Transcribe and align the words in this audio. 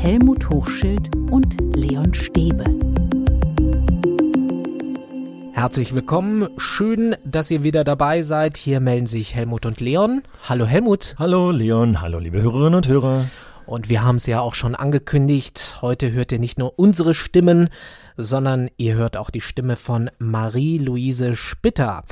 Helmut 0.00 0.48
Hochschild 0.48 1.10
und 1.28 1.56
Leon 1.74 2.14
Stäbe. 2.14 2.62
Herzlich 5.52 5.92
willkommen. 5.92 6.48
Schön, 6.56 7.16
dass 7.24 7.50
ihr 7.50 7.64
wieder 7.64 7.82
dabei 7.82 8.22
seid. 8.22 8.56
Hier 8.56 8.78
melden 8.78 9.06
sich 9.06 9.34
Helmut 9.34 9.66
und 9.66 9.80
Leon. 9.80 10.22
Hallo 10.48 10.66
Helmut. 10.66 11.16
Hallo 11.18 11.50
Leon. 11.50 12.00
Hallo 12.00 12.20
liebe 12.20 12.40
Hörerinnen 12.40 12.76
und 12.76 12.86
Hörer. 12.86 13.24
Und 13.66 13.88
wir 13.88 14.04
haben 14.04 14.16
es 14.16 14.26
ja 14.26 14.40
auch 14.40 14.54
schon 14.54 14.76
angekündigt. 14.76 15.78
Heute 15.82 16.12
hört 16.12 16.30
ihr 16.30 16.38
nicht 16.38 16.58
nur 16.58 16.78
unsere 16.78 17.12
Stimmen, 17.12 17.68
sondern 18.16 18.70
ihr 18.76 18.94
hört 18.94 19.16
auch 19.16 19.30
die 19.30 19.40
Stimme 19.40 19.74
von 19.74 20.10
Marie-Louise 20.20 21.34
Spitter. 21.34 22.04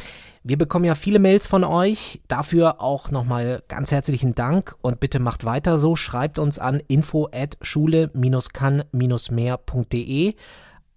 Wir 0.48 0.56
bekommen 0.56 0.84
ja 0.84 0.94
viele 0.94 1.18
Mails 1.18 1.48
von 1.48 1.64
euch. 1.64 2.20
Dafür 2.28 2.80
auch 2.80 3.10
nochmal 3.10 3.64
ganz 3.66 3.90
herzlichen 3.90 4.36
Dank 4.36 4.76
und 4.80 5.00
bitte 5.00 5.18
macht 5.18 5.44
weiter 5.44 5.76
so. 5.76 5.96
Schreibt 5.96 6.38
uns 6.38 6.60
an 6.60 6.80
info 6.86 7.28
at 7.32 7.58
schule-kann-mehr.de. 7.62 10.34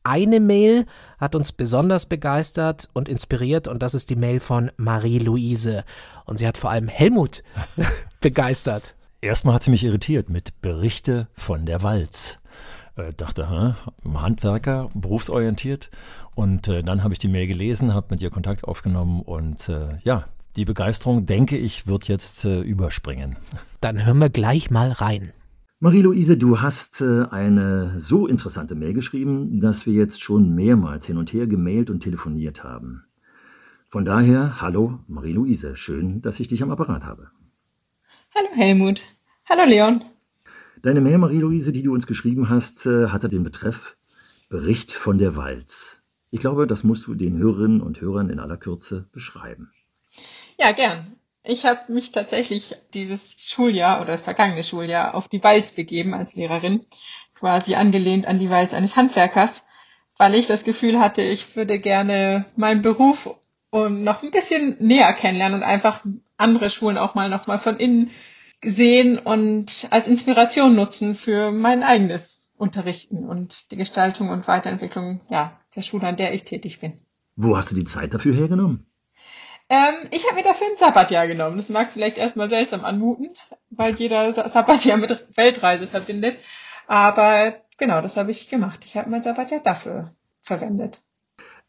Eine 0.04 0.40
Mail 0.40 0.86
hat 1.18 1.34
uns 1.34 1.52
besonders 1.52 2.06
begeistert 2.06 2.90
und 2.94 3.10
inspiriert 3.10 3.68
und 3.68 3.82
das 3.82 3.96
ist 3.96 4.12
die 4.12 4.16
Mail 4.16 4.40
von 4.40 4.70
Marie-Louise. 4.78 5.84
Und 6.26 6.38
sie 6.38 6.48
hat 6.48 6.60
vor 6.60 6.70
allem 6.70 6.88
Helmut 6.88 7.42
begeistert. 8.22 8.96
Erstmal 9.20 9.56
hat 9.56 9.64
sie 9.64 9.72
mich 9.72 9.84
irritiert 9.84 10.30
mit 10.30 10.62
Berichte 10.62 11.28
von 11.34 11.66
der 11.66 11.82
Walz. 11.82 12.40
Äh, 13.00 13.14
dachte, 13.14 13.50
hä, 13.50 13.74
Handwerker, 14.14 14.90
berufsorientiert. 14.94 15.90
Und 16.40 16.70
äh, 16.70 16.84
dann 16.84 17.04
habe 17.04 17.14
ich 17.14 17.20
die 17.20 17.28
Mail 17.28 17.48
gelesen, 17.48 17.94
habe 17.94 18.08
mit 18.12 18.22
ihr 18.22 18.30
Kontakt 18.30 18.64
aufgenommen 18.64 19.22
und 19.22 19.68
äh, 19.68 19.98
ja, 20.06 20.24
die 20.56 20.64
Begeisterung, 20.64 21.26
denke 21.26 21.58
ich, 21.58 21.86
wird 21.86 22.08
jetzt 22.08 22.46
äh, 22.46 22.62
überspringen. 22.62 23.36
Dann 23.82 24.06
hören 24.06 24.20
wir 24.20 24.30
gleich 24.30 24.72
mal 24.72 24.94
rein. 24.94 25.34
Marie-Louise, 25.82 26.38
du 26.38 26.62
hast 26.62 27.02
äh, 27.02 27.26
eine 27.30 28.00
so 28.00 28.26
interessante 28.26 28.76
Mail 28.76 28.94
geschrieben, 28.94 29.60
dass 29.60 29.86
wir 29.86 29.92
jetzt 29.92 30.22
schon 30.22 30.56
mehrmals 30.56 31.06
hin 31.06 31.18
und 31.18 31.34
her 31.34 31.46
gemailt 31.46 31.90
und 31.90 32.00
telefoniert 32.00 32.64
haben. 32.64 33.04
Von 33.90 34.06
daher, 34.06 34.62
hallo 34.62 35.00
Marie-Louise, 35.10 35.76
schön, 35.76 36.22
dass 36.22 36.40
ich 36.40 36.48
dich 36.48 36.64
am 36.64 36.72
Apparat 36.72 37.06
habe. 37.06 37.32
Hallo 38.34 38.48
Helmut. 38.54 39.02
Hallo 39.50 39.70
Leon. 39.70 40.06
Deine 40.84 41.02
Mail, 41.02 41.18
Marie-Louise, 41.18 41.74
die 41.74 41.84
du 41.84 41.94
uns 41.94 42.08
geschrieben 42.08 42.48
hast, 42.48 42.86
äh, 42.86 43.08
hatte 43.08 43.28
den 43.28 43.44
Betreff 43.44 43.98
Bericht 44.48 44.94
von 44.94 45.18
der 45.18 45.36
Walz. 45.36 45.99
Ich 46.32 46.40
glaube, 46.40 46.68
das 46.68 46.84
musst 46.84 47.08
du 47.08 47.16
den 47.16 47.38
Hörerinnen 47.38 47.82
und 47.82 48.02
Hörern 48.02 48.30
in 48.30 48.40
aller 48.40 48.58
Kürze 48.58 49.08
beschreiben. 49.12 49.72
Ja, 50.58 50.72
gern. 50.72 51.16
Ich 51.44 51.66
habe 51.66 51.92
mich 51.92 52.12
tatsächlich 52.12 52.76
dieses 52.94 53.36
Schuljahr 53.38 54.02
oder 54.02 54.12
das 54.12 54.22
vergangene 54.22 54.64
Schuljahr 54.64 55.16
auf 55.16 55.28
die 55.28 55.44
Walz 55.44 55.72
begeben 55.72 56.14
als 56.14 56.36
Lehrerin, 56.36 56.86
quasi 57.34 57.76
angelehnt 57.76 58.28
an 58.28 58.40
die 58.40 58.50
Walz 58.50 58.74
eines 58.74 58.96
Handwerkers, 58.96 59.64
weil 60.18 60.36
ich 60.36 60.48
das 60.48 60.64
Gefühl 60.64 61.00
hatte, 61.00 61.22
ich 61.22 61.56
würde 61.56 61.80
gerne 61.80 62.46
meinen 62.56 62.82
Beruf 62.82 63.30
und 63.70 64.04
noch 64.04 64.22
ein 64.22 64.32
bisschen 64.32 64.76
näher 64.80 65.14
kennenlernen 65.14 65.60
und 65.60 65.64
einfach 65.64 66.04
andere 66.38 66.70
Schulen 66.70 66.98
auch 66.98 67.16
mal 67.16 67.30
noch 67.30 67.48
mal 67.48 67.58
von 67.58 67.78
innen 67.78 68.12
sehen 68.62 69.18
und 69.18 69.88
als 69.90 70.08
Inspiration 70.08 70.76
nutzen 70.76 71.16
für 71.16 71.52
mein 71.52 71.84
eigenes 71.84 72.46
Unterrichten 72.58 73.28
und 73.28 73.72
die 73.72 73.78
Gestaltung 73.78 74.30
und 74.30 74.48
Weiterentwicklung 74.48 75.22
ja, 75.30 75.58
der 75.76 75.82
Schule, 75.82 76.08
an 76.08 76.18
der 76.18 76.34
ich 76.34 76.44
tätig 76.44 76.80
bin. 76.80 77.00
Wo 77.36 77.56
hast 77.56 77.72
du 77.72 77.76
die 77.76 77.86
Zeit 77.86 78.14
dafür 78.14 78.34
hergenommen? 78.34 78.86
Ähm, 79.70 79.96
ich 80.12 80.26
habe 80.26 80.36
mir 80.36 80.44
dafür 80.44 80.68
ein 80.68 80.78
Sabbatjahr 80.78 81.28
genommen. 81.28 81.58
Das 81.58 81.70
mag 81.70 81.94
vielleicht 81.94 82.18
erstmal 82.18 82.50
seltsam 82.50 82.84
anmuten, 82.84 83.30
weil 83.70 83.96
jeder 83.96 84.50
Sabbatjahr 84.50 84.98
mit 84.98 85.26
Weltreise 85.38 85.88
verbindet. 85.88 86.38
Aber 86.88 87.54
genau, 87.78 88.02
das 88.02 88.18
habe 88.18 88.32
ich 88.32 88.50
gemacht. 88.50 88.80
Ich 88.86 88.98
habe 88.98 89.10
mein 89.10 89.22
Sabbatjahr 89.24 89.62
dafür 89.62 90.16
verwendet. 90.42 91.04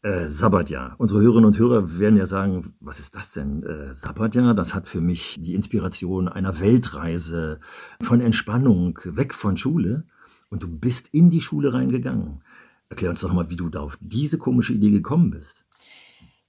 Äh, 0.01 0.27
Sabbatjahr. 0.27 0.95
Unsere 0.97 1.21
Hörerinnen 1.21 1.45
und 1.45 1.59
Hörer 1.59 1.99
werden 1.99 2.17
ja 2.17 2.25
sagen, 2.25 2.73
was 2.79 2.99
ist 2.99 3.15
das 3.15 3.33
denn? 3.33 3.61
Äh, 3.61 3.93
Sabbatjahr, 3.93 4.55
das 4.55 4.73
hat 4.73 4.87
für 4.87 4.99
mich 4.99 5.37
die 5.39 5.53
Inspiration 5.53 6.27
einer 6.27 6.59
Weltreise 6.59 7.59
von 8.01 8.19
Entspannung, 8.19 8.99
weg 9.05 9.35
von 9.35 9.57
Schule. 9.57 10.05
Und 10.49 10.63
du 10.63 10.67
bist 10.67 11.13
in 11.13 11.29
die 11.29 11.39
Schule 11.39 11.73
reingegangen. 11.73 12.43
Erklär 12.91 13.09
uns 13.09 13.21
doch 13.21 13.31
mal, 13.31 13.49
wie 13.49 13.55
du 13.55 13.69
da 13.69 13.79
auf 13.79 13.97
diese 14.01 14.37
komische 14.37 14.73
Idee 14.73 14.91
gekommen 14.91 15.31
bist. 15.31 15.63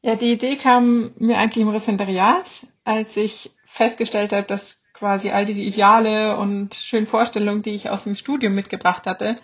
Ja, 0.00 0.16
die 0.16 0.32
Idee 0.32 0.56
kam 0.56 1.12
mir 1.16 1.38
eigentlich 1.38 1.62
im 1.62 1.68
Referendariat, 1.68 2.66
als 2.82 3.16
ich 3.16 3.52
festgestellt 3.66 4.32
habe, 4.32 4.42
dass 4.42 4.82
quasi 4.92 5.30
all 5.30 5.46
diese 5.46 5.60
Ideale 5.60 6.36
und 6.38 6.74
schönen 6.74 7.06
Vorstellungen, 7.06 7.62
die 7.62 7.70
ich 7.70 7.90
aus 7.90 8.02
dem 8.02 8.16
Studium 8.16 8.56
mitgebracht 8.56 9.06
hatte, 9.06 9.38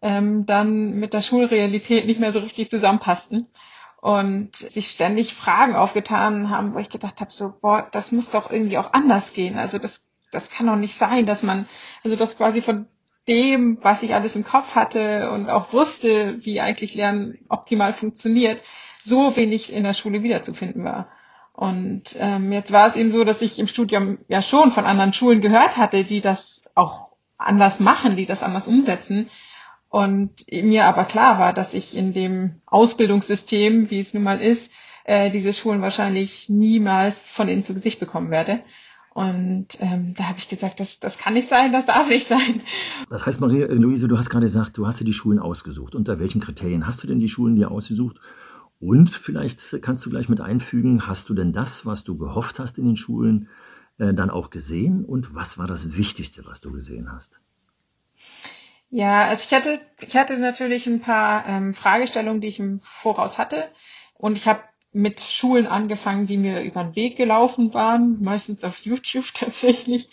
ähm, 0.00 0.46
dann 0.46 0.92
mit 0.92 1.12
der 1.12 1.22
Schulrealität 1.22 2.06
nicht 2.06 2.20
mehr 2.20 2.32
so 2.32 2.38
richtig 2.38 2.70
zusammenpassten 2.70 3.48
und 4.00 4.54
sich 4.54 4.92
ständig 4.92 5.34
Fragen 5.34 5.74
aufgetan 5.74 6.50
haben, 6.50 6.72
wo 6.72 6.78
ich 6.78 6.88
gedacht 6.88 7.20
habe, 7.20 7.32
so, 7.32 7.52
boah, 7.60 7.88
das 7.90 8.12
muss 8.12 8.30
doch 8.30 8.48
irgendwie 8.48 8.78
auch 8.78 8.92
anders 8.92 9.32
gehen. 9.32 9.58
Also 9.58 9.78
das, 9.78 10.08
das 10.30 10.50
kann 10.50 10.68
doch 10.68 10.76
nicht 10.76 10.94
sein, 10.94 11.26
dass 11.26 11.42
man, 11.42 11.66
also 12.04 12.16
das 12.16 12.36
quasi 12.36 12.62
von 12.62 12.86
dem, 13.28 13.78
was 13.82 14.02
ich 14.02 14.14
alles 14.14 14.34
im 14.34 14.44
Kopf 14.44 14.74
hatte 14.74 15.30
und 15.30 15.48
auch 15.48 15.72
wusste, 15.72 16.38
wie 16.40 16.60
eigentlich 16.60 16.94
Lernen 16.94 17.38
optimal 17.48 17.92
funktioniert, 17.92 18.60
so 19.02 19.36
wenig 19.36 19.72
in 19.72 19.84
der 19.84 19.94
Schule 19.94 20.22
wiederzufinden 20.22 20.84
war. 20.84 21.08
Und 21.52 22.16
ähm, 22.18 22.52
jetzt 22.52 22.72
war 22.72 22.88
es 22.88 22.96
eben 22.96 23.12
so, 23.12 23.24
dass 23.24 23.42
ich 23.42 23.58
im 23.58 23.66
Studium 23.66 24.18
ja 24.28 24.42
schon 24.42 24.70
von 24.70 24.84
anderen 24.84 25.12
Schulen 25.12 25.40
gehört 25.40 25.76
hatte, 25.76 26.04
die 26.04 26.20
das 26.20 26.70
auch 26.74 27.08
anders 27.36 27.80
machen, 27.80 28.16
die 28.16 28.26
das 28.26 28.42
anders 28.42 28.68
umsetzen. 28.68 29.28
Und 29.88 30.44
mir 30.50 30.84
aber 30.84 31.04
klar 31.04 31.38
war, 31.38 31.52
dass 31.52 31.74
ich 31.74 31.96
in 31.96 32.12
dem 32.12 32.60
Ausbildungssystem, 32.66 33.90
wie 33.90 34.00
es 34.00 34.14
nun 34.14 34.22
mal 34.22 34.40
ist, 34.40 34.70
äh, 35.04 35.30
diese 35.30 35.54
Schulen 35.54 35.80
wahrscheinlich 35.80 36.48
niemals 36.48 37.28
von 37.28 37.48
ihnen 37.48 37.64
zu 37.64 37.74
Gesicht 37.74 37.98
bekommen 37.98 38.30
werde. 38.30 38.62
Und 39.14 39.68
ähm, 39.80 40.14
da 40.14 40.24
habe 40.24 40.38
ich 40.38 40.48
gesagt, 40.48 40.80
das, 40.80 41.00
das 41.00 41.18
kann 41.18 41.34
nicht 41.34 41.48
sein, 41.48 41.72
das 41.72 41.86
darf 41.86 42.08
nicht 42.08 42.28
sein. 42.28 42.62
Das 43.10 43.26
heißt, 43.26 43.40
Maria-Luise, 43.40 44.06
du 44.06 44.16
hast 44.18 44.30
gerade 44.30 44.46
gesagt, 44.46 44.78
du 44.78 44.86
hast 44.86 45.00
dir 45.00 45.04
die 45.04 45.12
Schulen 45.12 45.38
ausgesucht. 45.38 45.94
Unter 45.94 46.18
welchen 46.20 46.40
Kriterien 46.40 46.86
hast 46.86 47.02
du 47.02 47.06
denn 47.06 47.18
die 47.18 47.28
Schulen 47.28 47.56
dir 47.56 47.70
ausgesucht? 47.70 48.20
Und 48.80 49.10
vielleicht 49.10 49.82
kannst 49.82 50.06
du 50.06 50.10
gleich 50.10 50.28
mit 50.28 50.40
einfügen, 50.40 51.06
hast 51.06 51.28
du 51.28 51.34
denn 51.34 51.52
das, 51.52 51.84
was 51.84 52.04
du 52.04 52.16
gehofft 52.16 52.58
hast 52.60 52.78
in 52.78 52.84
den 52.84 52.96
Schulen, 52.96 53.48
äh, 53.98 54.14
dann 54.14 54.30
auch 54.30 54.50
gesehen? 54.50 55.04
Und 55.04 55.34
was 55.34 55.58
war 55.58 55.66
das 55.66 55.96
Wichtigste, 55.96 56.44
was 56.46 56.60
du 56.60 56.70
gesehen 56.70 57.10
hast? 57.10 57.40
Ja, 58.90 59.26
also 59.26 59.44
ich 59.46 59.52
hatte, 59.52 59.80
ich 60.00 60.16
hatte 60.16 60.38
natürlich 60.38 60.86
ein 60.86 61.00
paar 61.00 61.46
ähm, 61.46 61.74
Fragestellungen, 61.74 62.40
die 62.40 62.48
ich 62.48 62.58
im 62.58 62.80
Voraus 62.80 63.36
hatte. 63.36 63.68
Und 64.14 64.36
ich 64.36 64.46
habe 64.46 64.60
mit 64.92 65.20
Schulen 65.20 65.66
angefangen, 65.66 66.26
die 66.26 66.38
mir 66.38 66.62
über 66.62 66.82
den 66.82 66.96
Weg 66.96 67.16
gelaufen 67.16 67.74
waren, 67.74 68.22
meistens 68.22 68.64
auf 68.64 68.78
YouTube 68.78 69.26
tatsächlich. 69.34 70.08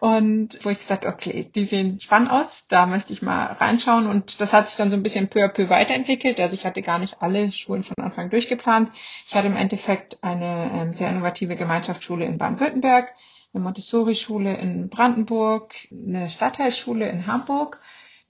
Und 0.00 0.58
wo 0.64 0.70
ich 0.70 0.78
gesagt, 0.78 1.06
okay, 1.06 1.50
die 1.54 1.64
sehen 1.64 2.00
spannend 2.00 2.30
aus, 2.30 2.66
da 2.68 2.86
möchte 2.86 3.12
ich 3.12 3.22
mal 3.22 3.44
reinschauen. 3.44 4.06
Und 4.06 4.40
das 4.40 4.52
hat 4.52 4.66
sich 4.66 4.76
dann 4.76 4.90
so 4.90 4.96
ein 4.96 5.02
bisschen 5.02 5.28
peu 5.28 5.44
à 5.44 5.48
peu 5.48 5.68
weiterentwickelt. 5.68 6.40
Also 6.40 6.54
ich 6.54 6.66
hatte 6.66 6.82
gar 6.82 6.98
nicht 6.98 7.22
alle 7.22 7.52
Schulen 7.52 7.84
von 7.84 7.96
Anfang 7.98 8.30
durchgeplant. 8.30 8.90
Ich 9.26 9.34
hatte 9.34 9.46
im 9.46 9.56
Endeffekt 9.56 10.22
eine 10.22 10.70
ähm, 10.74 10.92
sehr 10.92 11.10
innovative 11.10 11.56
Gemeinschaftsschule 11.56 12.24
in 12.24 12.38
Baden-Württemberg, 12.38 13.14
eine 13.54 13.62
Montessori-Schule 13.62 14.56
in 14.56 14.88
Brandenburg, 14.88 15.74
eine 15.92 16.28
Stadtteilschule 16.28 17.08
in 17.08 17.26
Hamburg 17.26 17.80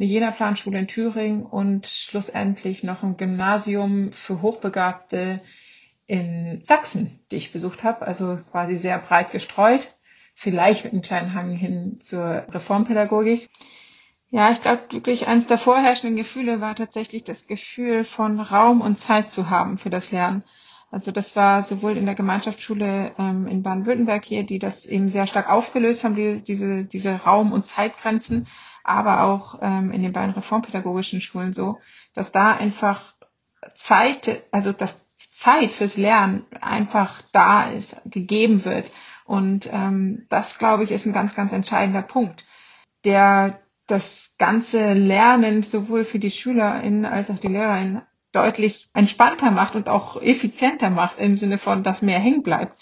eine 0.01 0.09
Jena-Planschule 0.09 0.79
in 0.79 0.87
Thüringen 0.87 1.43
und 1.45 1.89
schlussendlich 1.89 2.85
noch 2.85 3.03
ein 3.03 3.17
Gymnasium 3.17 4.13
für 4.13 4.43
Hochbegabte 4.43 5.41
in 6.09 6.63
Sachsen, 6.65 7.21
die 7.31 7.37
ich 7.37 7.53
besucht 7.53 7.85
habe, 7.85 8.07
also 8.07 8.39
quasi 8.51 8.77
sehr 8.79 8.99
breit 8.99 9.31
gestreut, 9.31 9.95
vielleicht 10.35 10.85
mit 10.85 10.95
einem 10.95 11.03
kleinen 11.03 11.35
Hang 11.35 11.53
hin 11.53 11.99
zur 12.01 12.47
Reformpädagogik. 12.51 13.49
Ja, 14.31 14.51
ich 14.51 14.61
glaube 14.61 14.83
wirklich 14.91 15.27
eines 15.27 15.47
der 15.47 15.59
vorherrschenden 15.59 16.17
Gefühle 16.17 16.61
war 16.61 16.75
tatsächlich 16.75 17.25
das 17.25 17.47
Gefühl 17.47 18.05
von 18.05 18.41
Raum 18.41 18.81
und 18.81 18.99
Zeit 18.99 19.31
zu 19.31 19.51
haben 19.51 19.77
für 19.79 19.91
das 19.91 20.11
Lernen. 20.11 20.45
Also 20.91 21.13
das 21.13 21.37
war 21.37 21.63
sowohl 21.63 21.99
in 21.99 22.07
der 22.07 22.15
Gemeinschaftsschule 22.15 23.13
ähm, 23.19 23.47
in 23.47 23.63
Baden-Württemberg 23.63 24.25
hier, 24.25 24.45
die 24.45 24.59
das 24.59 24.87
eben 24.87 25.11
sehr 25.11 25.27
stark 25.27 25.51
aufgelöst 25.51 26.05
haben, 26.05 26.15
die, 26.17 26.43
diese, 26.43 26.85
diese 26.85 27.15
Raum- 27.17 27.53
und 27.53 27.67
Zeitgrenzen, 27.67 28.47
aber 28.83 29.25
auch 29.25 29.59
ähm, 29.61 29.91
in 29.93 30.03
den 30.03 30.15
beiden 30.15 30.33
reformpädagogischen 30.33 31.21
Schulen 31.21 31.53
so, 31.53 31.79
dass 32.15 32.33
da 32.33 32.57
einfach 32.57 33.15
Zeit, 33.75 34.45
also 34.51 34.73
dass 34.73 35.08
Zeit 35.19 35.73
fürs 35.73 35.97
Lernen 35.97 36.45
einfach 36.61 37.23
da 37.33 37.69
ist, 37.69 38.01
gegeben 38.05 38.65
wird. 38.65 38.91
Und 39.25 39.69
ähm, 39.73 40.27
das, 40.29 40.59
glaube 40.59 40.85
ich, 40.85 40.91
ist 40.91 41.07
ein 41.07 41.13
ganz, 41.13 41.35
ganz 41.35 41.53
entscheidender 41.53 42.03
Punkt, 42.03 42.45
der 43.05 43.61
das 43.87 44.35
ganze 44.39 44.93
Lernen 44.93 45.63
sowohl 45.63 46.05
für 46.05 46.19
die 46.19 46.31
SchülerInnen 46.31 47.05
als 47.05 47.31
auch 47.31 47.39
die 47.39 47.49
LehrerInnen 47.49 48.03
deutlich 48.33 48.89
entspannter 48.95 49.51
macht 49.51 49.75
und 49.75 49.89
auch 49.89 50.21
effizienter 50.21 50.91
macht 50.91 51.19
im 51.19 51.37
Sinne 51.37 51.59
von, 51.59 51.83
dass 51.83 52.03
mehr 52.03 52.19
hängen 52.19 52.43
bleibt. 52.43 52.79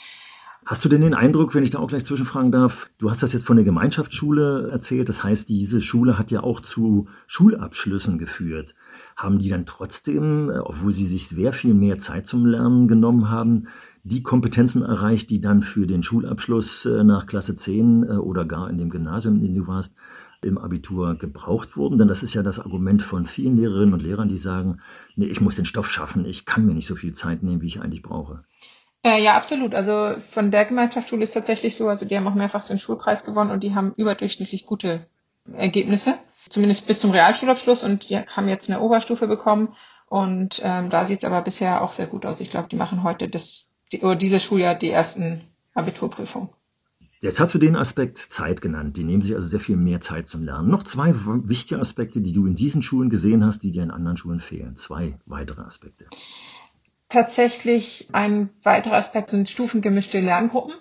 Hast 0.69 0.85
du 0.85 0.89
denn 0.89 1.01
den 1.01 1.15
Eindruck, 1.15 1.55
wenn 1.55 1.63
ich 1.63 1.71
da 1.71 1.79
auch 1.79 1.87
gleich 1.87 2.05
zwischenfragen 2.05 2.51
darf, 2.51 2.91
du 2.99 3.09
hast 3.09 3.23
das 3.23 3.33
jetzt 3.33 3.47
von 3.47 3.55
der 3.55 3.65
Gemeinschaftsschule 3.65 4.69
erzählt, 4.73 5.09
das 5.09 5.23
heißt, 5.23 5.49
diese 5.49 5.81
Schule 5.81 6.19
hat 6.19 6.33
ja 6.33 6.43
auch 6.43 6.59
zu 6.59 7.07
Schulabschlüssen 7.29 8.19
geführt. 8.19 8.75
Haben 9.17 9.39
die 9.39 9.49
dann 9.49 9.65
trotzdem, 9.65 10.51
äh, 10.51 10.59
obwohl 10.59 10.91
sie 10.91 11.07
sich 11.07 11.29
sehr 11.29 11.53
viel 11.53 11.73
mehr 11.73 12.01
Zeit 12.01 12.27
zum 12.27 12.47
Lernen 12.47 12.89
genommen 12.89 13.31
haben, 13.31 13.69
die 14.03 14.25
Kompetenzen 14.25 14.83
erreicht, 14.83 15.31
die 15.31 15.41
dann 15.41 15.63
für 15.63 15.87
den 15.87 16.03
Schulabschluss 16.03 16.85
äh, 16.85 17.05
nach 17.05 17.29
Klasse 17.29 17.55
10 17.55 18.03
äh, 18.03 18.07
oder 18.15 18.45
gar 18.45 18.69
in 18.69 18.77
dem 18.77 18.91
Gymnasium, 18.91 19.37
in 19.37 19.43
dem 19.43 19.55
du 19.55 19.69
warst, 19.69 19.95
im 20.43 20.59
Abitur 20.59 21.15
gebraucht 21.15 21.77
wurden. 21.77 21.97
Denn 21.97 22.09
das 22.09 22.25
ist 22.25 22.35
ja 22.35 22.43
das 22.43 22.59
Argument 22.59 23.03
von 23.03 23.27
vielen 23.27 23.57
Lehrerinnen 23.57 23.95
und 23.95 24.03
Lehrern, 24.03 24.29
die 24.29 24.39
sagen, 24.39 24.81
nee, 25.15 25.27
ich 25.27 25.41
muss 25.41 25.55
den 25.55 25.65
Stoff 25.65 25.89
schaffen, 25.89 26.25
ich 26.25 26.45
kann 26.45 26.67
mir 26.67 26.75
nicht 26.75 26.89
so 26.89 26.97
viel 26.97 27.13
Zeit 27.13 27.45
nehmen, 27.45 27.63
wie 27.63 27.69
ich 27.69 27.81
eigentlich 27.81 28.03
brauche. 28.03 28.43
Äh, 29.07 29.23
ja, 29.23 29.37
absolut. 29.37 29.73
Also 29.73 30.21
von 30.31 30.51
der 30.51 30.65
Gemeinschaftsschule 30.65 31.23
ist 31.23 31.31
tatsächlich 31.31 31.77
so, 31.77 31.87
also 31.87 32.05
die 32.05 32.17
haben 32.17 32.27
auch 32.27 32.35
mehrfach 32.35 32.67
den 32.67 32.81
Schulpreis 32.81 33.23
gewonnen 33.23 33.53
und 33.53 33.63
die 33.63 33.73
haben 33.73 33.95
überdurchschnittlich 33.97 34.67
gute 34.67 35.07
Ergebnisse, 35.53 36.15
zumindest 36.51 36.89
bis 36.89 36.99
zum 36.99 37.13
Realschulabschluss 37.13 37.85
und 37.85 38.11
die 38.11 38.17
haben 38.17 38.49
jetzt 38.49 38.69
eine 38.69 38.81
Oberstufe 38.81 39.29
bekommen 39.29 39.77
und 40.09 40.61
ähm, 40.65 40.91
da 40.91 41.05
sieht 41.05 41.19
es 41.19 41.25
aber 41.25 41.41
bisher 41.43 41.83
auch 41.83 41.93
sehr 41.93 42.09
gut 42.09 42.27
aus. 42.27 42.41
Ich 42.41 42.51
glaube, 42.51 42.69
die 42.69 42.75
machen 42.75 43.05
heute 43.05 43.29
das, 43.29 43.69
die, 43.93 44.01
oder 44.01 44.17
dieses 44.17 44.43
Schuljahr 44.43 44.75
die 44.75 44.91
ersten 44.91 45.43
Abiturprüfungen. 45.75 46.49
Jetzt 47.21 47.39
hast 47.39 47.55
du 47.55 47.59
den 47.59 47.77
Aspekt 47.77 48.19
Zeit 48.19 48.61
genannt. 48.61 48.97
Die 48.97 49.05
nehmen 49.05 49.23
sich 49.23 49.37
also 49.37 49.47
sehr 49.47 49.61
viel 49.61 49.77
mehr 49.77 50.01
Zeit 50.01 50.27
zum 50.27 50.43
Lernen. 50.43 50.69
Noch 50.69 50.83
zwei 50.83 51.13
wichtige 51.15 51.81
Aspekte, 51.81 52.21
die 52.21 52.33
du 52.33 52.45
in 52.47 52.57
diesen 52.57 52.83
Schulen 52.83 53.09
gesehen 53.09 53.45
hast, 53.45 53.63
die 53.63 53.71
dir 53.71 53.85
in 53.85 53.93
anderen 53.93 54.17
Schulen 54.17 54.41
fehlen. 54.41 54.75
Zwei 54.75 55.17
weitere 55.27 55.63
Aspekte. 55.63 56.07
Tatsächlich 57.09 58.09
ein 58.13 58.51
weiterer 58.63 58.97
Aspekt 58.97 59.31
sind 59.31 59.49
stufengemischte 59.49 60.21
Lerngruppen. 60.21 60.75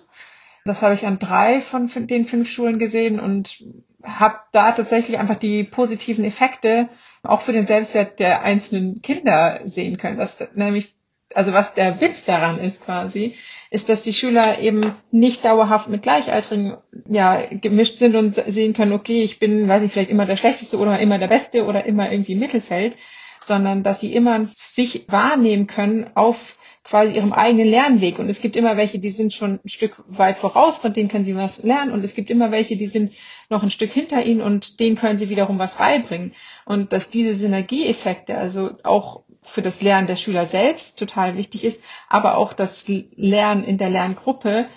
Das 0.64 0.82
habe 0.82 0.94
ich 0.94 1.06
an 1.06 1.20
drei 1.20 1.60
von 1.60 1.88
den 2.08 2.26
fünf 2.26 2.50
Schulen 2.50 2.80
gesehen 2.80 3.20
und 3.20 3.62
habe 4.02 4.36
da 4.52 4.72
tatsächlich 4.72 5.18
einfach 5.18 5.36
die 5.36 5.64
positiven 5.64 6.24
Effekte 6.24 6.88
auch 7.22 7.40
für 7.40 7.52
den 7.52 7.66
Selbstwert 7.66 8.18
der 8.18 8.42
einzelnen 8.42 9.02
Kinder 9.02 9.60
sehen 9.64 9.96
können. 9.98 10.18
Dass 10.18 10.42
nämlich, 10.54 10.94
also 11.34 11.52
was 11.52 11.74
der 11.74 12.00
Witz 12.00 12.24
daran 12.24 12.58
ist 12.58 12.84
quasi, 12.84 13.36
ist, 13.70 13.88
dass 13.88 14.02
die 14.02 14.12
Schüler 14.12 14.58
eben 14.58 14.92
nicht 15.12 15.44
dauerhaft 15.44 15.88
mit 15.88 16.02
Gleichaltrigen 16.02 16.76
ja, 17.08 17.40
gemischt 17.50 17.98
sind 17.98 18.16
und 18.16 18.34
sehen 18.34 18.74
können, 18.74 18.92
okay, 18.92 19.22
ich 19.22 19.38
bin, 19.38 19.68
weiß 19.68 19.82
ich, 19.84 19.92
vielleicht 19.92 20.10
immer 20.10 20.26
der 20.26 20.36
Schlechteste 20.36 20.78
oder 20.78 20.98
immer 20.98 21.18
der 21.18 21.28
Beste 21.28 21.64
oder 21.64 21.84
immer 21.84 22.10
irgendwie 22.10 22.34
Mittelfeld, 22.34 22.96
sondern 23.44 23.82
dass 23.82 24.00
sie 24.00 24.14
immer 24.14 24.48
sich 24.54 25.06
wahrnehmen 25.08 25.66
können 25.66 26.10
auf 26.14 26.56
quasi 26.86 27.16
ihrem 27.16 27.32
eigenen 27.32 27.66
Lernweg. 27.66 28.18
Und 28.18 28.28
es 28.28 28.40
gibt 28.40 28.54
immer 28.54 28.76
welche, 28.76 28.98
die 28.98 29.10
sind 29.10 29.32
schon 29.32 29.58
ein 29.64 29.68
Stück 29.68 30.02
weit 30.06 30.38
voraus, 30.38 30.78
von 30.78 30.92
denen 30.92 31.08
können 31.08 31.24
sie 31.24 31.34
was 31.34 31.62
lernen. 31.62 31.90
Und 31.90 32.04
es 32.04 32.14
gibt 32.14 32.30
immer 32.30 32.52
welche, 32.52 32.76
die 32.76 32.86
sind 32.86 33.12
noch 33.50 33.62
ein 33.62 33.72
Stück 33.72 33.90
hinter 33.90 34.24
ihnen 34.24 34.40
und 34.40 34.78
denen 34.78 34.96
können 34.96 35.18
sie 35.18 35.28
wiederum 35.28 35.58
was 35.58 35.76
beibringen. 35.76 36.34
Und 36.64 36.92
dass 36.92 37.10
diese 37.10 37.34
Synergieeffekte, 37.34 38.36
also 38.36 38.70
auch 38.84 39.24
für 39.42 39.62
das 39.62 39.82
Lernen 39.82 40.06
der 40.06 40.16
Schüler 40.16 40.46
selbst 40.46 40.98
total 40.98 41.36
wichtig 41.36 41.64
ist, 41.64 41.82
aber 42.08 42.36
auch 42.36 42.52
das 42.52 42.86
Lernen 42.86 43.64
in 43.64 43.78
der 43.78 43.90
Lerngruppe 43.90 44.68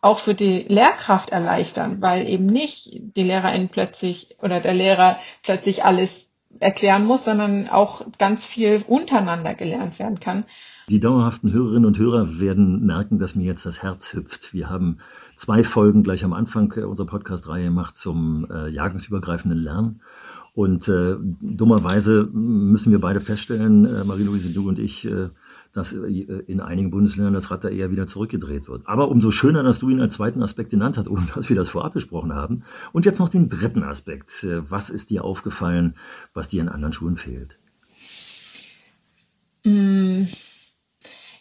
auch 0.00 0.20
für 0.20 0.34
die 0.34 0.64
Lehrkraft 0.68 1.30
erleichtern, 1.30 2.00
weil 2.00 2.28
eben 2.28 2.46
nicht 2.46 2.90
die 2.92 3.24
Lehrerin 3.24 3.68
plötzlich 3.68 4.36
oder 4.40 4.60
der 4.60 4.74
Lehrer 4.74 5.18
plötzlich 5.42 5.84
alles 5.84 6.28
erklären 6.60 7.04
muss, 7.04 7.24
sondern 7.24 7.68
auch 7.68 8.06
ganz 8.18 8.46
viel 8.46 8.84
untereinander 8.86 9.54
gelernt 9.54 9.98
werden 9.98 10.20
kann. 10.20 10.44
Die 10.88 11.00
dauerhaften 11.00 11.52
Hörerinnen 11.52 11.86
und 11.86 11.98
Hörer 11.98 12.38
werden 12.38 12.86
merken, 12.86 13.18
dass 13.18 13.34
mir 13.34 13.44
jetzt 13.44 13.66
das 13.66 13.82
Herz 13.82 14.14
hüpft. 14.14 14.54
Wir 14.54 14.70
haben 14.70 14.98
zwei 15.34 15.64
Folgen 15.64 16.02
gleich 16.02 16.24
am 16.24 16.32
Anfang 16.32 16.72
unserer 16.72 17.06
Podcast-Reihe 17.06 17.64
gemacht 17.64 17.96
zum 17.96 18.46
äh, 18.50 18.68
jahrgangsübergreifenden 18.68 19.58
Lernen. 19.58 20.00
Und 20.54 20.88
äh, 20.88 21.16
dummerweise 21.40 22.28
müssen 22.32 22.90
wir 22.90 23.00
beide 23.00 23.20
feststellen, 23.20 23.84
äh, 23.84 24.04
Marie-Louise, 24.04 24.54
du 24.54 24.68
und 24.68 24.78
ich, 24.78 25.04
äh, 25.04 25.28
dass 25.72 25.92
äh, 25.92 26.06
in 26.46 26.60
einigen 26.60 26.90
Bundesländern 26.90 27.34
das 27.34 27.50
Rad 27.50 27.64
da 27.64 27.68
eher 27.68 27.90
wieder 27.90 28.06
zurückgedreht 28.06 28.68
wird. 28.68 28.86
Aber 28.86 29.08
umso 29.08 29.30
schöner, 29.30 29.62
dass 29.62 29.78
du 29.78 29.90
ihn 29.90 30.00
als 30.00 30.14
zweiten 30.14 30.42
Aspekt 30.42 30.70
genannt 30.70 30.98
hast, 30.98 31.08
ohne 31.10 31.26
dass 31.34 31.48
wir 31.48 31.56
das 31.56 31.68
vorab 31.68 31.94
besprochen 31.94 32.34
haben. 32.34 32.64
Und 32.92 33.04
jetzt 33.04 33.18
noch 33.18 33.28
den 33.28 33.48
dritten 33.48 33.82
Aspekt. 33.82 34.44
Äh, 34.44 34.70
was 34.70 34.90
ist 34.90 35.10
dir 35.10 35.24
aufgefallen, 35.24 35.96
was 36.34 36.48
dir 36.48 36.62
in 36.62 36.68
anderen 36.68 36.92
Schulen 36.92 37.16
fehlt? 37.16 37.58
Mm. 39.64 40.24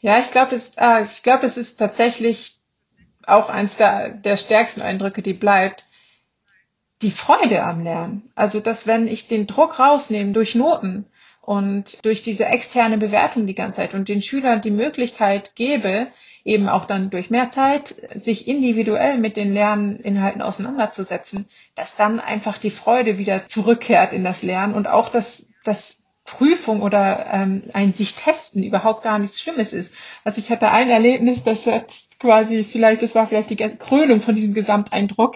Ja, 0.01 0.19
ich 0.19 0.31
glaube, 0.31 0.51
das, 0.51 0.73
äh, 0.77 1.05
ich 1.11 1.23
glaube, 1.23 1.41
das 1.41 1.57
ist 1.57 1.77
tatsächlich 1.77 2.59
auch 3.25 3.49
eins 3.49 3.77
der, 3.77 4.09
der 4.09 4.37
stärksten 4.37 4.81
Eindrücke, 4.81 5.21
die 5.21 5.33
bleibt. 5.33 5.83
Die 7.01 7.11
Freude 7.11 7.63
am 7.63 7.83
Lernen. 7.83 8.31
Also, 8.35 8.59
dass 8.59 8.87
wenn 8.87 9.07
ich 9.07 9.27
den 9.27 9.47
Druck 9.47 9.79
rausnehme 9.79 10.31
durch 10.31 10.55
Noten, 10.55 11.05
und 11.45 12.03
durch 12.03 12.23
diese 12.23 12.45
externe 12.45 12.97
Bewertung 12.97 13.45
die 13.45 13.53
ganze 13.53 13.81
Zeit 13.81 13.93
und 13.93 14.09
den 14.09 14.23
Schülern 14.23 14.61
die 14.61 14.71
Möglichkeit 14.71 15.53
gebe, 15.55 16.07
eben 16.43 16.67
auch 16.67 16.85
dann 16.85 17.11
durch 17.11 17.29
mehr 17.29 17.51
Zeit, 17.51 17.95
sich 18.15 18.47
individuell 18.47 19.19
mit 19.19 19.37
den 19.37 19.53
Lerninhalten 19.53 20.41
auseinanderzusetzen, 20.41 21.45
dass 21.75 21.95
dann 21.95 22.19
einfach 22.19 22.57
die 22.57 22.71
Freude 22.71 23.19
wieder 23.19 23.45
zurückkehrt 23.45 24.11
in 24.11 24.23
das 24.23 24.41
Lernen 24.41 24.73
und 24.73 24.87
auch 24.87 25.09
dass 25.09 25.45
das 25.63 26.03
Prüfung 26.25 26.81
oder 26.81 27.27
ähm, 27.31 27.65
ein 27.73 27.93
sich 27.93 28.15
testen 28.15 28.63
überhaupt 28.63 29.03
gar 29.03 29.19
nichts 29.19 29.39
Schlimmes 29.39 29.71
ist. 29.71 29.93
Also 30.23 30.41
ich 30.41 30.49
hatte 30.49 30.71
ein 30.71 30.89
Erlebnis, 30.89 31.43
das 31.43 31.65
jetzt 31.65 32.19
quasi 32.19 32.63
vielleicht, 32.63 33.03
das 33.03 33.13
war 33.13 33.27
vielleicht 33.27 33.51
die 33.51 33.57
Krönung 33.57 34.21
von 34.21 34.33
diesem 34.33 34.55
Gesamteindruck 34.55 35.35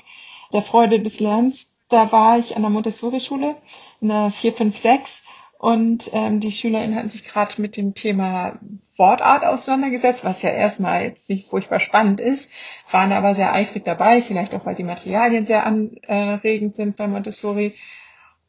der 0.51 0.63
Freude 0.63 0.99
des 1.01 1.19
Lernens. 1.19 1.67
Da 1.89 2.11
war 2.11 2.39
ich 2.39 2.55
an 2.55 2.63
der 2.63 2.71
Montessori-Schule 2.71 3.55
in 4.01 4.07
der 4.07 4.31
4, 4.31 4.53
5, 4.53 4.77
6 4.77 5.23
und 5.59 6.09
ähm, 6.13 6.39
die 6.39 6.53
SchülerInnen 6.53 6.95
hatten 6.95 7.09
sich 7.09 7.25
gerade 7.25 7.61
mit 7.61 7.75
dem 7.75 7.93
Thema 7.93 8.57
Wortart 8.95 9.43
auseinandergesetzt, 9.43 10.23
was 10.23 10.41
ja 10.41 10.51
erstmal 10.51 11.03
jetzt 11.03 11.27
nicht 11.27 11.49
furchtbar 11.49 11.81
spannend 11.81 12.21
ist, 12.21 12.49
waren 12.89 13.11
aber 13.11 13.35
sehr 13.35 13.53
eifrig 13.53 13.83
dabei, 13.83 14.21
vielleicht 14.21 14.55
auch, 14.55 14.65
weil 14.65 14.75
die 14.75 14.85
Materialien 14.85 15.45
sehr 15.45 15.65
anregend 15.65 16.77
sind 16.77 16.95
bei 16.95 17.09
Montessori. 17.09 17.75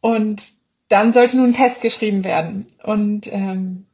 Und 0.00 0.52
dann 0.88 1.12
sollte 1.12 1.36
nun 1.36 1.46
ein 1.50 1.54
Test 1.54 1.82
geschrieben 1.82 2.22
werden. 2.22 2.68
Und 2.84 3.26
ähm, 3.32 3.86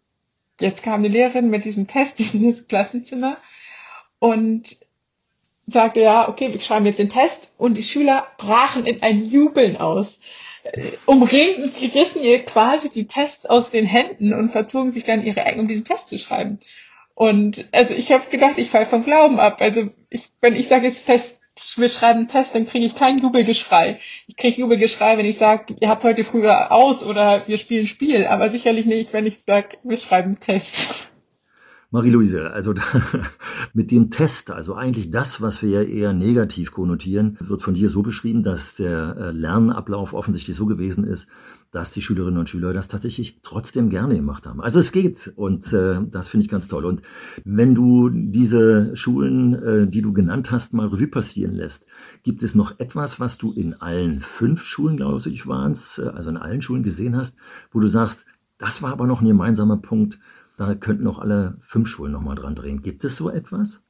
jetzt 0.61 0.83
kam 0.83 1.03
die 1.03 1.09
Lehrerin 1.09 1.49
mit 1.49 1.65
diesem 1.65 1.87
Test 1.87 2.21
in 2.21 2.27
dieses 2.33 2.69
Klassenzimmer 2.69 3.39
und 4.19 4.77
sagte, 5.67 6.03
ja, 6.03 6.29
okay, 6.29 6.53
wir 6.53 6.61
schreiben 6.61 6.85
jetzt 6.85 6.99
den 6.99 7.09
Test. 7.09 7.51
Und 7.57 7.79
die 7.79 7.83
Schüler 7.83 8.27
brachen 8.37 8.85
in 8.85 9.03
ein 9.03 9.25
Jubeln 9.25 9.79
aus 9.79 10.21
umringten, 11.07 11.71
sie 11.71 11.87
rissen 11.87 12.23
ihr 12.23 12.45
quasi 12.45 12.91
die 12.91 13.07
Tests 13.07 13.47
aus 13.47 13.71
den 13.71 13.87
Händen 13.87 14.33
und 14.33 14.51
verzogen 14.51 14.91
sich 14.91 15.05
dann 15.05 15.23
ihre 15.23 15.41
Ecken, 15.41 15.61
um 15.61 15.69
diesen 15.69 15.85
Test 15.85 16.07
zu 16.07 16.19
schreiben. 16.19 16.59
Und 17.15 17.67
also 17.73 17.95
ich 17.95 18.13
habe 18.13 18.29
gedacht, 18.31 18.59
ich 18.59 18.71
falle 18.71 18.87
vom 18.87 19.05
Glauben 19.05 19.41
ab. 19.41 19.57
Also 19.61 19.89
ich, 20.11 20.29
wenn 20.41 20.55
ich 20.55 20.69
sage 20.69 20.87
jetzt 20.87 21.05
fest, 21.05 21.41
wir 21.77 21.89
schreiben 21.89 22.21
einen 22.21 22.29
Test, 22.29 22.55
dann 22.55 22.67
kriege 22.67 22.85
ich 22.85 22.95
kein 22.95 23.19
Jubelgeschrei. 23.19 23.99
Ich 24.27 24.37
kriege 24.37 24.61
Jubelgeschrei, 24.61 25.17
wenn 25.17 25.25
ich 25.25 25.39
sage, 25.39 25.75
ihr 25.81 25.89
habt 25.89 26.05
heute 26.05 26.25
früher 26.25 26.71
aus 26.71 27.03
oder 27.03 27.49
wir 27.49 27.57
spielen 27.57 27.87
Spiel, 27.87 28.27
aber 28.27 28.51
sicherlich 28.51 28.85
nicht, 28.85 29.15
wenn 29.15 29.27
ich 29.27 29.41
sage, 29.41 29.79
wir 29.83 29.97
schreiben 29.97 30.29
einen 30.29 30.41
Test. 30.41 31.09
Marie-Louise, 31.97 32.51
also 32.51 32.75
mit 33.73 33.91
dem 33.91 34.11
Test, 34.11 34.51
also 34.51 34.75
eigentlich 34.75 35.11
das, 35.11 35.41
was 35.41 35.63
wir 35.63 35.71
ja 35.71 35.83
eher 35.83 36.13
negativ 36.13 36.71
konnotieren, 36.71 37.39
wird 37.41 37.63
von 37.63 37.73
dir 37.73 37.89
so 37.89 38.03
beschrieben, 38.03 38.43
dass 38.43 38.75
der 38.75 39.17
äh, 39.19 39.31
Lernablauf 39.31 40.13
offensichtlich 40.13 40.59
so 40.59 40.67
gewesen 40.67 41.05
ist, 41.05 41.27
dass 41.71 41.93
die 41.93 42.03
Schülerinnen 42.03 42.39
und 42.39 42.51
Schüler 42.51 42.75
das 42.75 42.89
tatsächlich 42.89 43.41
trotzdem 43.43 43.89
gerne 43.89 44.15
gemacht 44.15 44.47
haben. 44.47 44.61
Also 44.61 44.79
es 44.79 44.93
geht 44.93 45.33
und 45.37 45.73
äh, 45.73 46.01
das 46.07 46.29
finde 46.29 46.45
ich 46.45 46.51
ganz 46.51 46.69
toll. 46.69 46.85
Und 46.85 47.01
wenn 47.45 47.75
du 47.75 48.11
diese 48.11 48.95
Schulen, 48.95 49.55
äh, 49.55 49.89
die 49.89 50.03
du 50.03 50.13
genannt 50.13 50.51
hast, 50.51 50.75
mal 50.75 50.89
Revue 50.89 51.09
passieren 51.09 51.55
lässt, 51.55 51.87
gibt 52.25 52.43
es 52.43 52.55
noch 52.55 52.79
etwas, 52.79 53.21
was 53.21 53.39
du 53.39 53.53
in 53.53 53.73
allen 53.73 54.21
fünf 54.21 54.63
Schulen, 54.67 54.99
glaube 54.99 55.27
ich, 55.31 55.47
waren 55.47 55.73
es, 55.73 55.97
äh, 55.97 56.09
also 56.09 56.29
in 56.29 56.37
allen 56.37 56.61
Schulen 56.61 56.83
gesehen 56.83 57.17
hast, 57.17 57.37
wo 57.73 57.81
du 57.81 57.89
sagst, 57.89 58.27
das 58.59 58.83
war 58.83 58.93
aber 58.93 59.07
noch 59.07 59.23
ein 59.23 59.29
gemeinsamer 59.29 59.79
Punkt, 59.79 60.19
da 60.57 60.75
könnten 60.75 61.07
auch 61.07 61.19
alle 61.19 61.59
fünf 61.61 61.89
Schulen 61.89 62.13
nochmal 62.13 62.37
dran 62.37 62.55
drehen. 62.55 62.83
Gibt 62.83 63.05
es 63.05 63.17
so 63.17 63.31
etwas? 63.31 63.83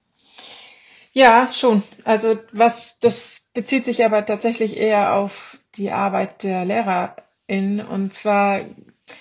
Ja, 1.12 1.49
schon. 1.52 1.82
Also 2.04 2.38
was 2.52 2.99
das 2.99 3.46
bezieht 3.54 3.87
sich 3.87 4.04
aber 4.04 4.26
tatsächlich 4.26 4.76
eher 4.76 5.14
auf 5.14 5.58
die 5.76 5.90
Arbeit 5.90 6.42
der 6.42 6.64
LehrerInnen. 6.64 7.80
Und 7.80 8.12
zwar, 8.12 8.61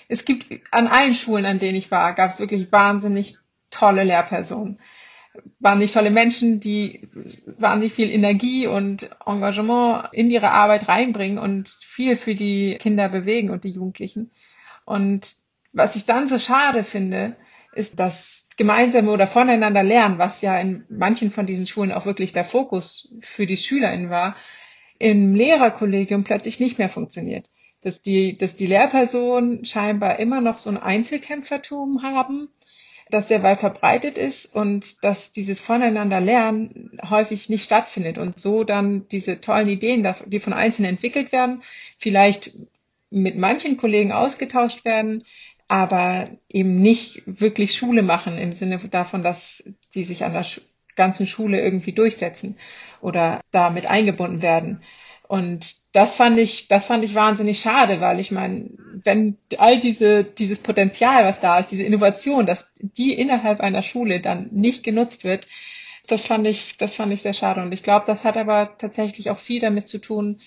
es 0.08 0.24
gibt 0.26 0.46
an 0.72 0.88
allen 0.88 1.14
Schulen, 1.14 1.46
an 1.46 1.58
denen 1.58 1.76
ich 1.76 1.90
war, 1.90 2.14
gab 2.14 2.30
es 2.30 2.38
wirklich 2.38 2.70
wahnsinnig 2.70 3.38
tolle 3.70 4.04
Lehrpersonen. 4.04 4.78
Wahnsinnig 5.58 5.92
tolle 5.92 6.10
Menschen, 6.10 6.60
die 6.60 7.08
wahnsinnig 7.58 7.94
viel 7.94 8.10
Energie 8.10 8.66
und 8.66 9.10
Engagement 9.24 10.08
in 10.12 10.30
ihre 10.30 10.50
Arbeit 10.50 10.88
reinbringen 10.88 11.38
und 11.38 11.68
viel 11.68 12.16
für 12.16 12.34
die 12.34 12.76
Kinder 12.78 13.08
bewegen 13.08 13.50
und 13.50 13.64
die 13.64 13.70
Jugendlichen. 13.70 14.30
Und 14.84 15.36
was 15.76 15.94
ich 15.94 16.06
dann 16.06 16.28
so 16.28 16.38
schade 16.38 16.84
finde, 16.84 17.36
ist 17.74 18.00
das 18.00 18.48
gemeinsame 18.56 19.10
oder 19.10 19.26
voneinander 19.26 19.82
lernen, 19.82 20.18
was 20.18 20.40
ja 20.40 20.58
in 20.58 20.86
manchen 20.88 21.30
von 21.30 21.44
diesen 21.44 21.66
Schulen 21.66 21.92
auch 21.92 22.06
wirklich 22.06 22.32
der 22.32 22.46
Fokus 22.46 23.14
für 23.20 23.46
die 23.46 23.58
SchülerInnen 23.58 24.08
war, 24.08 24.36
im 24.98 25.34
Lehrerkollegium 25.34 26.24
plötzlich 26.24 26.58
nicht 26.58 26.78
mehr 26.78 26.88
funktioniert. 26.88 27.50
Dass 27.82 28.00
die, 28.00 28.38
dass 28.38 28.56
die 28.56 28.66
Lehrpersonen 28.66 29.66
scheinbar 29.66 30.18
immer 30.18 30.40
noch 30.40 30.56
so 30.56 30.70
ein 30.70 30.78
Einzelkämpfertum 30.78 32.02
haben, 32.02 32.48
das 33.10 33.28
sehr 33.28 33.42
weit 33.42 33.60
verbreitet 33.60 34.16
ist 34.16 34.46
und 34.46 35.04
dass 35.04 35.30
dieses 35.30 35.60
Voneinander 35.60 36.22
Lernen 36.22 36.98
häufig 37.08 37.50
nicht 37.50 37.64
stattfindet 37.64 38.16
und 38.16 38.40
so 38.40 38.64
dann 38.64 39.06
diese 39.08 39.42
tollen 39.42 39.68
Ideen, 39.68 40.10
die 40.24 40.40
von 40.40 40.54
Einzelnen 40.54 40.92
entwickelt 40.92 41.32
werden, 41.32 41.62
vielleicht 41.98 42.52
mit 43.10 43.36
manchen 43.36 43.76
Kollegen 43.76 44.12
ausgetauscht 44.12 44.84
werden, 44.84 45.24
aber 45.68 46.28
eben 46.48 46.76
nicht 46.76 47.22
wirklich 47.26 47.74
Schule 47.74 48.02
machen 48.02 48.38
im 48.38 48.52
Sinne 48.52 48.78
davon, 48.78 49.22
dass 49.22 49.64
die 49.94 50.04
sich 50.04 50.24
an 50.24 50.32
der 50.32 50.46
ganzen 50.94 51.26
Schule 51.26 51.60
irgendwie 51.60 51.92
durchsetzen 51.92 52.56
oder 53.00 53.40
damit 53.50 53.86
eingebunden 53.86 54.42
werden. 54.42 54.82
Und 55.28 55.74
das 55.92 56.14
fand 56.14 56.38
ich, 56.38 56.68
das 56.68 56.86
fand 56.86 57.02
ich 57.02 57.14
wahnsinnig 57.14 57.60
schade, 57.60 58.00
weil 58.00 58.20
ich 58.20 58.30
meine, 58.30 58.70
wenn 59.02 59.36
all 59.58 59.80
diese, 59.80 60.22
dieses 60.22 60.60
Potenzial, 60.60 61.24
was 61.24 61.40
da 61.40 61.58
ist, 61.58 61.70
diese 61.72 61.82
Innovation, 61.82 62.46
dass 62.46 62.70
die 62.78 63.12
innerhalb 63.12 63.60
einer 63.60 63.82
Schule 63.82 64.20
dann 64.20 64.48
nicht 64.52 64.84
genutzt 64.84 65.24
wird, 65.24 65.48
das 66.06 66.24
fand 66.24 66.46
ich, 66.46 66.76
das 66.78 66.94
fand 66.94 67.12
ich 67.12 67.22
sehr 67.22 67.32
schade. 67.32 67.60
Und 67.60 67.72
ich 67.72 67.82
glaube, 67.82 68.06
das 68.06 68.24
hat 68.24 68.36
aber 68.36 68.78
tatsächlich 68.78 69.30
auch 69.30 69.40
viel 69.40 69.60
damit 69.60 69.88
zu 69.88 69.98
tun, 69.98 70.40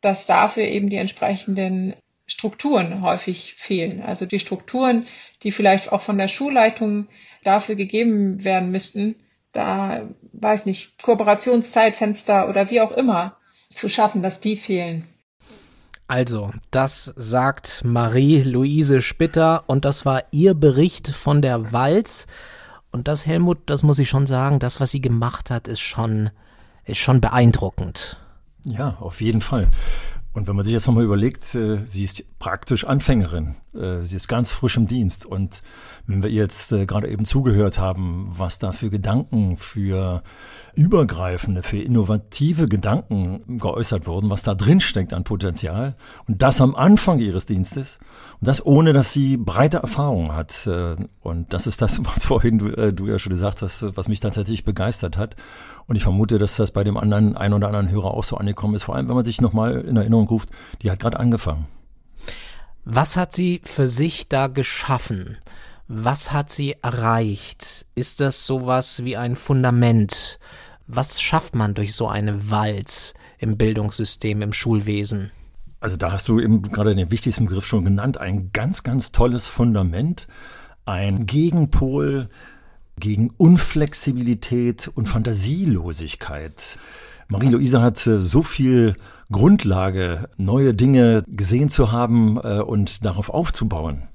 dass 0.00 0.26
dafür 0.26 0.64
eben 0.64 0.88
die 0.88 0.96
entsprechenden 0.96 1.94
Strukturen 2.32 3.02
häufig 3.02 3.54
fehlen. 3.58 4.02
Also 4.02 4.24
die 4.24 4.38
Strukturen, 4.38 5.06
die 5.42 5.52
vielleicht 5.52 5.92
auch 5.92 6.00
von 6.00 6.16
der 6.16 6.28
Schulleitung 6.28 7.08
dafür 7.44 7.74
gegeben 7.74 8.42
werden 8.42 8.70
müssten, 8.70 9.16
da 9.52 10.08
weiß 10.32 10.64
nicht, 10.64 11.02
Kooperationszeitfenster 11.02 12.48
oder 12.48 12.70
wie 12.70 12.80
auch 12.80 12.92
immer 12.92 13.36
zu 13.74 13.90
schaffen, 13.90 14.22
dass 14.22 14.40
die 14.40 14.56
fehlen. 14.56 15.06
Also, 16.08 16.52
das 16.70 17.12
sagt 17.16 17.82
Marie-Louise 17.84 19.02
Spitter 19.02 19.64
und 19.66 19.84
das 19.84 20.06
war 20.06 20.24
ihr 20.30 20.54
Bericht 20.54 21.08
von 21.08 21.42
der 21.42 21.72
Walz. 21.72 22.26
Und 22.90 23.08
das, 23.08 23.26
Helmut, 23.26 23.58
das 23.66 23.82
muss 23.82 23.98
ich 23.98 24.08
schon 24.08 24.26
sagen, 24.26 24.58
das, 24.58 24.80
was 24.80 24.90
sie 24.90 25.00
gemacht 25.02 25.50
hat, 25.50 25.68
ist 25.68 25.80
schon, 25.80 26.30
ist 26.84 26.98
schon 26.98 27.20
beeindruckend. 27.20 28.18
Ja, 28.64 28.96
auf 29.00 29.20
jeden 29.20 29.42
Fall. 29.42 29.68
Und 30.32 30.46
wenn 30.46 30.56
man 30.56 30.64
sich 30.64 30.72
jetzt 30.72 30.86
nochmal 30.86 31.04
überlegt, 31.04 31.54
äh, 31.54 31.84
sie 31.84 32.04
ist 32.04 32.38
praktisch 32.38 32.84
Anfängerin. 32.84 33.56
Äh, 33.74 34.00
sie 34.00 34.16
ist 34.16 34.28
ganz 34.28 34.50
frisch 34.50 34.76
im 34.76 34.86
Dienst. 34.86 35.26
Und 35.26 35.62
wenn 36.06 36.22
wir 36.22 36.30
ihr 36.30 36.42
jetzt 36.42 36.72
äh, 36.72 36.86
gerade 36.86 37.08
eben 37.08 37.24
zugehört 37.24 37.78
haben, 37.78 38.30
was 38.36 38.58
da 38.58 38.72
für 38.72 38.90
Gedanken, 38.90 39.56
für 39.56 40.22
übergreifende, 40.74 41.62
für 41.62 41.78
innovative 41.78 42.68
Gedanken 42.68 43.58
geäußert 43.58 44.06
wurden, 44.06 44.30
was 44.30 44.42
da 44.42 44.54
drin 44.54 44.80
steckt 44.80 45.12
an 45.12 45.24
Potenzial. 45.24 45.96
Und 46.28 46.42
das 46.42 46.60
am 46.60 46.74
Anfang 46.74 47.18
ihres 47.18 47.46
Dienstes. 47.46 47.98
Und 48.40 48.48
das 48.48 48.64
ohne, 48.64 48.92
dass 48.92 49.12
sie 49.12 49.36
breite 49.36 49.78
Erfahrung 49.78 50.34
hat. 50.34 50.68
Und 51.20 51.52
das 51.52 51.66
ist 51.66 51.82
das, 51.82 52.04
was 52.04 52.24
vorhin 52.24 52.58
du, 52.58 52.92
du 52.92 53.06
ja 53.06 53.18
schon 53.18 53.30
gesagt 53.30 53.62
hast, 53.62 53.96
was 53.96 54.08
mich 54.08 54.20
tatsächlich 54.20 54.64
begeistert 54.64 55.16
hat. 55.16 55.36
Und 55.86 55.96
ich 55.96 56.02
vermute, 56.02 56.38
dass 56.38 56.56
das 56.56 56.70
bei 56.70 56.84
dem 56.84 56.96
anderen, 56.96 57.36
ein 57.36 57.52
oder 57.52 57.66
anderen 57.66 57.90
Hörer 57.90 58.14
auch 58.14 58.24
so 58.24 58.36
angekommen 58.36 58.74
ist. 58.74 58.84
Vor 58.84 58.96
allem, 58.96 59.08
wenn 59.08 59.16
man 59.16 59.24
sich 59.24 59.40
nochmal 59.40 59.80
in 59.82 59.96
Erinnerung 59.96 60.28
ruft, 60.28 60.50
die 60.82 60.90
hat 60.90 61.00
gerade 61.00 61.18
angefangen. 61.18 61.66
Was 62.84 63.16
hat 63.16 63.32
sie 63.32 63.60
für 63.64 63.86
sich 63.86 64.28
da 64.28 64.48
geschaffen? 64.48 65.38
Was 65.86 66.32
hat 66.32 66.50
sie 66.50 66.74
erreicht? 66.82 67.86
Ist 67.94 68.20
das 68.20 68.44
sowas 68.44 69.04
wie 69.04 69.16
ein 69.16 69.36
Fundament? 69.36 70.40
Was 70.88 71.20
schafft 71.20 71.54
man 71.54 71.74
durch 71.74 71.94
so 71.94 72.08
eine 72.08 72.50
Walz 72.50 73.14
im 73.38 73.56
Bildungssystem, 73.56 74.42
im 74.42 74.52
Schulwesen? 74.52 75.30
Also 75.78 75.96
da 75.96 76.10
hast 76.10 76.28
du 76.28 76.40
eben 76.40 76.62
gerade 76.62 76.94
den 76.94 77.10
wichtigsten 77.10 77.46
Begriff 77.46 77.66
schon 77.66 77.84
genannt. 77.84 78.18
Ein 78.18 78.50
ganz, 78.52 78.82
ganz 78.82 79.12
tolles 79.12 79.46
Fundament, 79.46 80.26
ein 80.84 81.26
Gegenpol 81.26 82.28
gegen 82.98 83.30
Unflexibilität 83.30 84.90
und 84.92 85.08
Fantasielosigkeit. 85.08 86.78
Marie-Louise 87.28 87.80
hat 87.80 88.04
äh, 88.06 88.18
so 88.18 88.42
viel 88.42 88.94
Grundlage, 89.32 90.28
neue 90.36 90.74
Dinge 90.74 91.24
gesehen 91.26 91.68
zu 91.68 91.90
haben 91.90 92.38
äh, 92.38 92.60
und 92.60 93.04
darauf 93.04 93.30
aufzubauen. 93.30 94.08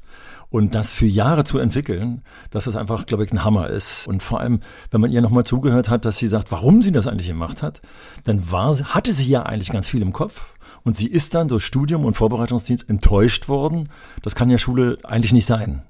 Und 0.49 0.75
das 0.75 0.91
für 0.91 1.05
Jahre 1.05 1.43
zu 1.43 1.59
entwickeln, 1.59 2.21
dass 2.51 2.67
es 2.67 2.77
einfach, 2.77 3.05
glaube 3.05 3.25
ich, 3.25 3.33
ein 3.33 3.43
Hammer 3.43 3.69
ist. 3.69 4.07
Und 4.07 4.23
vor 4.23 4.39
allem, 4.39 4.61
wenn 4.91 5.01
man 5.01 5.11
ihr 5.11 5.21
nochmal 5.21 5.43
zugehört 5.43 5.89
hat, 5.89 6.05
dass 6.05 6.17
sie 6.17 6.27
sagt, 6.27 6.51
warum 6.53 6.81
sie 6.81 6.93
das 6.93 7.05
eigentlich 7.05 7.27
gemacht 7.27 7.61
hat, 7.61 7.81
dann 8.23 8.49
war, 8.49 8.73
hatte 8.77 9.11
sie 9.11 9.29
ja 9.29 9.43
eigentlich 9.43 9.71
ganz 9.71 9.89
viel 9.89 10.01
im 10.01 10.13
Kopf. 10.13 10.53
Und 10.83 10.95
sie 10.95 11.07
ist 11.07 11.35
dann 11.35 11.49
durch 11.49 11.65
Studium 11.65 12.05
und 12.05 12.13
Vorbereitungsdienst 12.13 12.89
enttäuscht 12.89 13.49
worden. 13.49 13.89
Das 14.21 14.35
kann 14.35 14.49
ja 14.49 14.57
Schule 14.57 14.99
eigentlich 15.03 15.33
nicht 15.33 15.45
sein. 15.45 15.81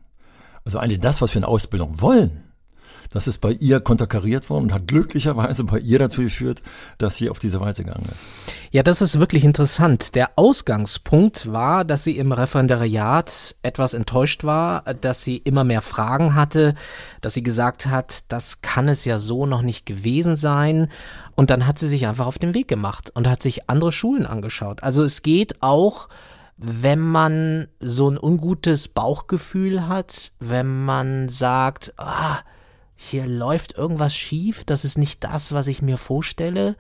Also 0.65 0.79
eigentlich 0.79 1.00
das, 1.00 1.22
was 1.22 1.36
wir 1.36 1.39
in 1.39 1.46
Ausbildung 1.46 2.01
wollen, 2.01 2.46
das 3.09 3.27
ist 3.27 3.39
bei 3.39 3.51
ihr 3.51 3.79
konterkariert 3.79 4.49
worden 4.49 4.65
und 4.65 4.73
hat 4.73 4.87
glücklicherweise 4.87 5.63
bei 5.63 5.79
ihr 5.79 5.99
dazu 5.99 6.21
geführt, 6.21 6.61
dass 6.97 7.15
sie 7.15 7.29
auf 7.29 7.39
diese 7.39 7.59
Weise 7.59 7.83
gegangen 7.83 8.09
ist. 8.13 8.25
Ja, 8.71 8.83
das 8.83 9.01
ist 9.01 9.19
wirklich 9.19 9.43
interessant. 9.43 10.15
Der 10.15 10.31
Ausgangspunkt 10.35 11.51
war, 11.51 11.85
dass 11.85 12.03
sie 12.03 12.17
im 12.17 12.31
Referendariat 12.31 13.55
etwas 13.61 13.93
enttäuscht 13.93 14.43
war, 14.43 14.81
dass 14.93 15.23
sie 15.23 15.37
immer 15.37 15.63
mehr 15.63 15.81
Fragen 15.81 16.35
hatte, 16.35 16.75
dass 17.21 17.33
sie 17.33 17.43
gesagt 17.43 17.87
hat, 17.87 18.31
das 18.31 18.61
kann 18.61 18.87
es 18.87 19.05
ja 19.05 19.19
so 19.19 19.45
noch 19.45 19.61
nicht 19.61 19.85
gewesen 19.85 20.35
sein. 20.35 20.89
Und 21.35 21.49
dann 21.49 21.67
hat 21.67 21.79
sie 21.79 21.87
sich 21.87 22.07
einfach 22.07 22.25
auf 22.25 22.39
den 22.39 22.53
Weg 22.53 22.67
gemacht 22.67 23.11
und 23.13 23.27
hat 23.27 23.41
sich 23.41 23.69
andere 23.69 23.91
Schulen 23.91 24.25
angeschaut. 24.25 24.83
Also 24.83 25.03
es 25.03 25.21
geht 25.21 25.61
auch 25.61 26.09
wenn 26.57 26.99
man 26.99 27.67
so 27.79 28.09
ein 28.09 28.17
ungutes 28.19 28.87
Bauchgefühl 28.87 29.87
hat, 29.87 30.31
wenn 30.39 30.85
man 30.85 31.29
sagt, 31.29 31.93
ah, 31.97 32.39
hier 32.97 33.25
läuft 33.27 33.77
irgendwas 33.77 34.15
schief, 34.15 34.65
das 34.65 34.83
ist 34.83 34.97
nicht 34.97 35.23
das, 35.23 35.53
was 35.53 35.67
ich 35.67 35.81
mir 35.81 35.97
vorstelle, 35.97 36.75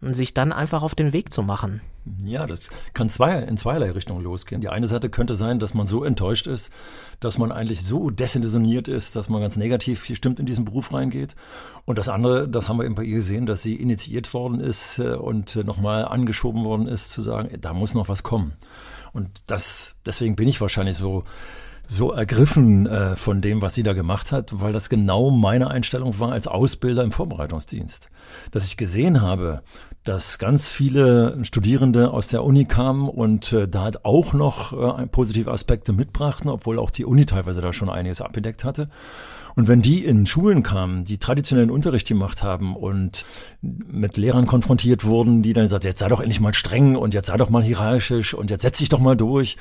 und 0.00 0.14
sich 0.14 0.34
dann 0.34 0.50
einfach 0.50 0.82
auf 0.82 0.96
den 0.96 1.12
Weg 1.12 1.32
zu 1.32 1.42
machen. 1.42 1.80
Ja, 2.24 2.48
das 2.48 2.70
kann 2.94 3.08
zwei, 3.08 3.38
in 3.38 3.56
zweierlei 3.56 3.92
Richtungen 3.92 4.24
losgehen. 4.24 4.60
Die 4.60 4.68
eine 4.68 4.88
Seite 4.88 5.08
könnte 5.08 5.36
sein, 5.36 5.60
dass 5.60 5.74
man 5.74 5.86
so 5.86 6.02
enttäuscht 6.02 6.48
ist, 6.48 6.70
dass 7.20 7.38
man 7.38 7.52
eigentlich 7.52 7.84
so 7.84 8.10
desillusioniert 8.10 8.88
ist, 8.88 9.14
dass 9.14 9.28
man 9.28 9.40
ganz 9.40 9.56
negativ 9.56 10.08
gestimmt 10.08 10.40
in 10.40 10.46
diesen 10.46 10.64
Beruf 10.64 10.92
reingeht. 10.92 11.36
Und 11.84 11.98
das 11.98 12.08
andere, 12.08 12.48
das 12.48 12.68
haben 12.68 12.78
wir 12.78 12.86
eben 12.86 12.96
bei 12.96 13.04
ihr 13.04 13.18
gesehen, 13.18 13.46
dass 13.46 13.62
sie 13.62 13.76
initiiert 13.76 14.34
worden 14.34 14.58
ist 14.58 14.98
äh, 14.98 15.14
und 15.14 15.54
äh, 15.54 15.62
nochmal 15.62 16.06
angeschoben 16.06 16.64
worden 16.64 16.88
ist, 16.88 17.10
zu 17.10 17.22
sagen, 17.22 17.56
da 17.60 17.72
muss 17.72 17.94
noch 17.94 18.08
was 18.08 18.24
kommen. 18.24 18.54
Und 19.12 19.28
das, 19.46 19.94
deswegen 20.04 20.34
bin 20.34 20.48
ich 20.48 20.60
wahrscheinlich 20.60 20.96
so 20.96 21.22
so 21.92 22.12
ergriffen 22.12 22.86
äh, 22.86 23.16
von 23.16 23.40
dem, 23.40 23.60
was 23.60 23.74
sie 23.74 23.82
da 23.82 23.92
gemacht 23.92 24.32
hat, 24.32 24.60
weil 24.60 24.72
das 24.72 24.88
genau 24.88 25.30
meine 25.30 25.70
Einstellung 25.70 26.18
war 26.18 26.32
als 26.32 26.46
Ausbilder 26.46 27.02
im 27.02 27.12
Vorbereitungsdienst. 27.12 28.08
Dass 28.50 28.66
ich 28.66 28.76
gesehen 28.76 29.20
habe, 29.20 29.62
dass 30.04 30.38
ganz 30.38 30.68
viele 30.68 31.38
Studierende 31.44 32.10
aus 32.10 32.28
der 32.28 32.44
Uni 32.44 32.64
kamen 32.64 33.08
und 33.08 33.52
äh, 33.52 33.68
da 33.68 33.90
auch 34.02 34.32
noch 34.32 34.72
äh, 34.72 35.06
positive 35.06 35.50
Aspekte 35.50 35.92
mitbrachten, 35.92 36.50
obwohl 36.50 36.78
auch 36.78 36.90
die 36.90 37.04
Uni 37.04 37.26
teilweise 37.26 37.60
da 37.60 37.72
schon 37.72 37.90
einiges 37.90 38.20
abgedeckt 38.20 38.64
hatte. 38.64 38.88
Und 39.54 39.68
wenn 39.68 39.82
die 39.82 40.02
in 40.02 40.24
Schulen 40.24 40.62
kamen, 40.62 41.04
die 41.04 41.18
traditionellen 41.18 41.70
Unterricht 41.70 42.08
gemacht 42.08 42.42
haben 42.42 42.74
und 42.74 43.26
mit 43.60 44.16
Lehrern 44.16 44.46
konfrontiert 44.46 45.04
wurden, 45.04 45.42
die 45.42 45.52
dann 45.52 45.64
gesagt, 45.64 45.84
jetzt 45.84 45.98
sei 45.98 46.08
doch 46.08 46.20
endlich 46.20 46.40
mal 46.40 46.54
streng 46.54 46.96
und 46.96 47.12
jetzt 47.12 47.26
sei 47.26 47.36
doch 47.36 47.50
mal 47.50 47.62
hierarchisch 47.62 48.32
und 48.32 48.50
jetzt 48.50 48.62
setz 48.62 48.78
dich 48.78 48.88
doch 48.88 48.98
mal 48.98 49.14
durch 49.14 49.58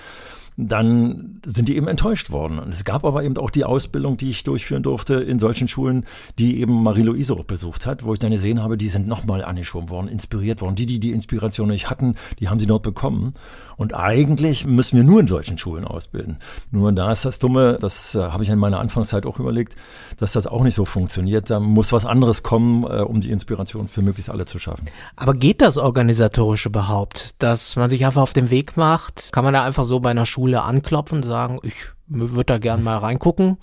dann 0.68 1.40
sind 1.46 1.68
die 1.70 1.76
eben 1.76 1.88
enttäuscht 1.88 2.32
worden. 2.32 2.60
Und 2.60 2.70
es 2.70 2.84
gab 2.84 3.04
aber 3.04 3.24
eben 3.24 3.38
auch 3.38 3.50
die 3.50 3.66
Ausbildung, 3.66 4.18
die 4.18 4.30
ich 4.30 4.44
durchführen 4.44 4.84
durfte 4.84 5.16
in 5.16 5.40
solchen 5.40 5.68
Schulen, 5.68 6.06
die 6.40 6.60
eben 6.60 6.84
Marie-Louise 6.84 7.36
besucht 7.46 7.86
hat, 7.86 8.04
wo 8.04 8.14
ich 8.14 8.20
dann 8.20 8.32
gesehen 8.32 8.62
habe, 8.62 8.78
die 8.78 8.90
sind 8.90 9.08
nochmal 9.08 9.44
angeschoben 9.44 9.90
worden, 9.90 10.08
inspiriert 10.08 10.62
worden. 10.62 10.76
Die, 10.76 10.86
die 10.86 11.00
die 11.00 11.12
Inspiration 11.12 11.70
nicht 11.70 11.90
hatten, 11.90 12.16
die 12.40 12.50
haben 12.50 12.60
sie 12.60 12.68
dort 12.68 12.84
bekommen. 12.84 13.34
Und 13.82 13.96
eigentlich 13.96 14.68
müssen 14.68 14.96
wir 14.98 15.04
nur 15.04 15.22
in 15.22 15.26
solchen 15.26 15.58
Schulen 15.58 15.86
ausbilden. 15.86 16.38
Nur 16.70 16.92
da 16.92 17.12
ist 17.12 17.26
das 17.26 17.40
Dumme, 17.40 17.80
das 17.82 18.14
äh, 18.14 18.20
habe 18.20 18.44
ich 18.44 18.50
in 18.52 18.60
meiner 18.60 18.80
Anfangszeit 18.80 19.26
auch 19.26 19.40
überlegt, 19.40 19.76
dass 20.20 20.34
das 20.34 20.46
auch 20.46 20.62
nicht 20.62 20.76
so 20.76 20.86
funktioniert. 20.86 21.50
Da 21.50 21.60
muss 21.60 21.92
was 21.92 22.06
anderes 22.06 22.44
kommen, 22.44 22.84
äh, 22.84 23.02
um 23.02 23.22
die 23.22 23.32
Inspiration 23.32 23.88
für 23.88 24.04
möglichst 24.04 24.30
alle 24.30 24.46
zu 24.46 24.60
schaffen. 24.60 24.86
Aber 25.16 25.34
geht 25.34 25.62
das 25.62 25.80
Organisatorische 25.80 26.70
überhaupt, 26.70 27.42
dass 27.42 27.76
man 27.76 27.90
sich 27.90 28.06
einfach 28.06 28.22
auf 28.22 28.34
den 28.34 28.52
Weg 28.52 28.78
macht? 28.78 29.32
Kann 29.32 29.44
man 29.44 29.56
da 29.56 29.64
einfach 29.64 29.86
so 29.86 30.00
bei 30.00 30.12
einer 30.12 30.28
Schule 30.28 30.62
anklopfen 30.62 31.16
und 31.16 31.24
sagen, 31.24 31.58
ich 31.64 31.74
würde 32.06 32.46
da 32.46 32.58
gern 32.60 32.84
mal 32.84 32.98
reingucken? 32.98 33.58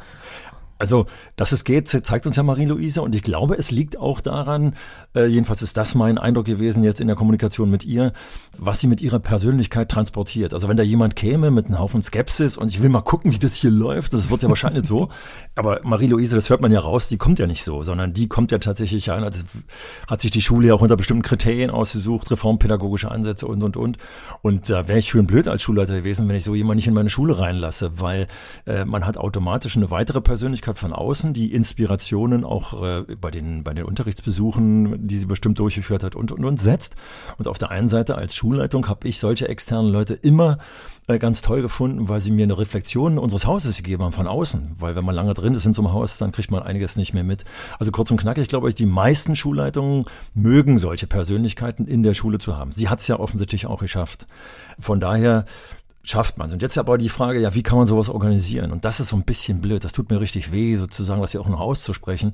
Also, 0.79 1.07
dass 1.37 1.53
es 1.53 1.65
geht, 1.65 1.89
zeigt 1.89 2.27
uns 2.27 2.37
ja 2.37 2.43
Marie-Louise 2.43 3.03
und 3.03 3.15
ich 3.15 3.23
glaube, 3.23 3.59
es 3.59 3.71
liegt 3.71 3.99
auch 3.99 4.21
daran, 4.21 4.77
äh, 5.15 5.27
jedenfalls 5.27 5.61
ist 5.61 5.77
das 5.77 5.95
mein 5.95 6.19
Eindruck 6.19 6.47
gewesen 6.47 6.85
jetzt 6.85 7.01
in 7.01 7.09
der 7.09 7.17
Kommunikation 7.17 7.69
mit 7.69 7.85
ihr, 7.85 8.13
was 8.57 8.79
sie 8.79 8.87
mit 8.87 9.01
ihrer 9.01 9.19
Persönlichkeit 9.19 9.89
transportiert. 9.89 10.55
Also 10.55 10.69
wenn 10.69 10.77
da 10.77 10.85
jemand 10.85 11.17
käme 11.17 11.51
mit 11.51 11.67
einem 11.67 11.81
Haufen 11.81 12.01
Skepsis 12.01 12.57
und 12.57 12.69
ich 12.69 12.81
will 12.81 12.91
mal 12.91 13.01
gucken, 13.01 13.33
wie 13.33 13.39
das 13.39 13.55
hier 13.55 13.71
läuft, 13.71 14.15
das 14.15 14.31
wird 14.31 14.43
ja 14.43 14.49
wahrscheinlich 14.49 14.87
so, 14.87 15.09
aber 15.57 15.81
Marie-Louise, 15.83 16.37
das 16.37 16.49
hört 16.49 16.61
man 16.61 16.71
ja 16.71 16.79
raus, 16.79 17.09
die 17.09 17.17
kommt 17.17 17.41
ja 17.41 17.49
nicht 17.49 17.65
so, 17.65 17.83
sondern 17.83 18.13
die 18.13 18.29
kommt 18.29 18.53
ja 18.53 18.59
tatsächlich 18.59 19.11
ein, 19.11 19.25
also 19.25 19.43
hat 20.07 20.21
sich 20.21 20.31
die 20.31 20.43
Schule 20.43 20.69
ja 20.69 20.75
auch 20.75 20.83
unter 20.83 20.97
bestimmten 20.97 21.23
Kriterien 21.23 21.71
ausgesucht, 21.71 22.31
reformpädagogische 22.31 23.11
Ansätze 23.11 23.49
und, 23.49 23.63
und, 23.65 23.77
und. 23.77 23.99
Und 24.43 24.71
da 24.71 24.83
äh, 24.83 24.89
wäre 24.89 24.99
ich 25.01 25.09
schön 25.09 25.27
blöd 25.27 25.49
als 25.49 25.63
Schulleiter 25.63 25.97
gewesen, 25.97 26.29
wenn 26.29 26.37
ich 26.37 26.45
so 26.45 26.55
jemanden 26.55 26.77
nicht 26.77 26.87
in 26.87 26.95
meine 26.95 27.11
Schule 27.11 27.41
reinlasse, 27.41 28.01
weil 28.01 28.29
äh, 28.67 28.85
man 28.85 29.05
hat 29.05 29.17
automatisch 29.17 29.77
eine 29.77 29.91
weitere 29.91 30.21
Persönlichkeit 30.21 30.68
Persönlichkeit 30.69 30.79
von 30.79 30.93
außen, 30.93 31.33
die 31.33 31.53
Inspirationen 31.53 32.45
auch 32.45 32.83
äh, 32.83 33.05
bei, 33.17 33.31
den, 33.31 33.65
bei 33.65 33.75
den 33.75 33.85
Unterrichtsbesuchen, 33.85 35.07
die 35.07 35.17
sie 35.17 35.27
bestimmt 35.27 35.59
durchgeführt 35.59 36.03
hat 36.03 36.15
und, 36.15 36.33
und, 36.33 36.45
und 36.45 36.61
setzt. 36.61 36.97
Und 37.39 37.49
auf 37.49 37.59
der 37.59 37.71
einen 37.71 37.89
Seite 37.89 38.17
als 38.17 38.35
Schulleitung 38.35 38.89
habe 38.89 39.09
ich 39.09 39.19
solche 39.19 39.49
externen 39.49 39.91
Leute 39.91 40.15
immer 40.15 40.59
äh, 41.07 41.19
ganz 41.19 41.41
toll 41.43 41.63
gefunden, 41.63 42.09
weil 42.09 42.21
sie 42.21 42.31
mir 42.31 42.45
eine 42.45 42.59
Reflexion 42.59 43.19
unseres 43.19 43.47
Hauses 43.47 43.79
gegeben 43.79 44.03
haben 44.03 44.13
von 44.13 44.27
außen. 44.27 44.73
Weil 44.79 44.95
wenn 44.95 45.05
man 45.05 45.15
lange 45.15 45.35
drin 45.35 45.55
ist 45.55 45.65
in 45.65 45.73
so 45.73 45.83
einem 45.83 45.93
Haus, 45.93 46.19
dann 46.19 46.33
kriegt 46.33 46.51
man 46.51 46.63
einiges 46.63 46.97
nicht 46.97 47.15
mehr 47.15 47.25
mit. 47.25 47.45
Also 47.79 47.91
kurz 47.93 48.11
und 48.11 48.21
knackig, 48.21 48.49
glaube 48.49 48.69
ich, 48.69 48.75
die 48.75 48.87
meisten 48.87 49.35
Schulleitungen 49.35 50.05
mögen 50.35 50.79
solche 50.79 51.07
Persönlichkeiten 51.07 51.87
in 51.87 52.03
der 52.03 52.15
Schule 52.15 52.39
zu 52.39 52.57
haben. 52.57 52.73
Sie 52.73 52.89
hat 52.89 53.01
es 53.01 53.09
ja 53.09 53.19
offensichtlich 53.19 53.67
auch 53.67 53.81
geschafft. 53.81 54.27
Von 54.79 55.01
daher 55.01 55.47
schafft 56.03 56.39
man 56.39 56.51
Und 56.51 56.63
jetzt 56.63 56.79
aber 56.79 56.97
die 56.99 57.09
Frage, 57.09 57.41
ja, 57.41 57.55
wie 57.55 57.63
kann 57.63 57.79
man 57.79 57.87
sowas 57.87 58.09
organisieren? 58.09 58.73
Und 58.73 58.85
das 58.85 59.01
ist 59.01 59.09
so 59.09 59.17
ein 59.17 59.25
bisschen 59.25 59.61
blöd. 59.61 59.85
Das 59.85 59.93
tut 59.93 60.11
mir 60.11 60.21
richtig 60.21 60.53
weh, 60.53 60.77
sozusagen, 60.77 61.21
das 61.21 61.33
hier 61.33 61.41
auch 61.41 61.49
noch 61.49 61.61
auszusprechen. 61.61 62.33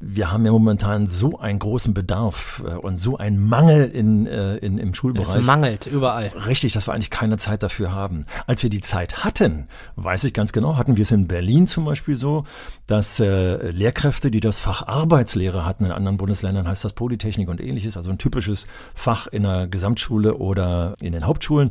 Wir 0.00 0.32
haben 0.32 0.44
ja 0.44 0.52
momentan 0.52 1.06
so 1.06 1.38
einen 1.38 1.58
großen 1.58 1.94
Bedarf 1.94 2.62
äh, 2.66 2.74
und 2.74 2.96
so 2.96 3.16
einen 3.16 3.40
Mangel 3.40 3.88
in, 3.88 4.26
äh, 4.26 4.56
in, 4.56 4.78
im 4.78 4.94
Schulbereich. 4.94 5.34
Es 5.34 5.44
mangelt 5.44 5.86
überall. 5.86 6.28
Richtig, 6.46 6.72
dass 6.72 6.88
wir 6.88 6.94
eigentlich 6.94 7.10
keine 7.10 7.36
Zeit 7.36 7.62
dafür 7.62 7.94
haben. 7.94 8.26
Als 8.46 8.62
wir 8.62 8.70
die 8.70 8.80
Zeit 8.80 9.24
hatten, 9.24 9.68
weiß 9.96 10.24
ich 10.24 10.34
ganz 10.34 10.52
genau, 10.52 10.76
hatten 10.76 10.96
wir 10.96 11.02
es 11.02 11.12
in 11.12 11.28
Berlin 11.28 11.66
zum 11.66 11.84
Beispiel 11.84 12.16
so, 12.16 12.44
dass 12.86 13.20
äh, 13.20 13.70
Lehrkräfte, 13.70 14.30
die 14.30 14.40
das 14.40 14.58
Fach 14.58 14.86
Arbeitslehre 14.86 15.64
hatten, 15.64 15.84
in 15.84 15.92
anderen 15.92 16.16
Bundesländern 16.16 16.68
heißt 16.68 16.84
das 16.84 16.92
Polytechnik 16.92 17.48
und 17.48 17.60
ähnliches, 17.60 17.96
also 17.96 18.10
ein 18.10 18.18
typisches 18.18 18.66
Fach 18.94 19.26
in 19.26 19.44
der 19.44 19.66
Gesamtschule 19.66 20.36
oder 20.36 20.94
in 21.00 21.12
den 21.12 21.26
Hauptschulen, 21.26 21.70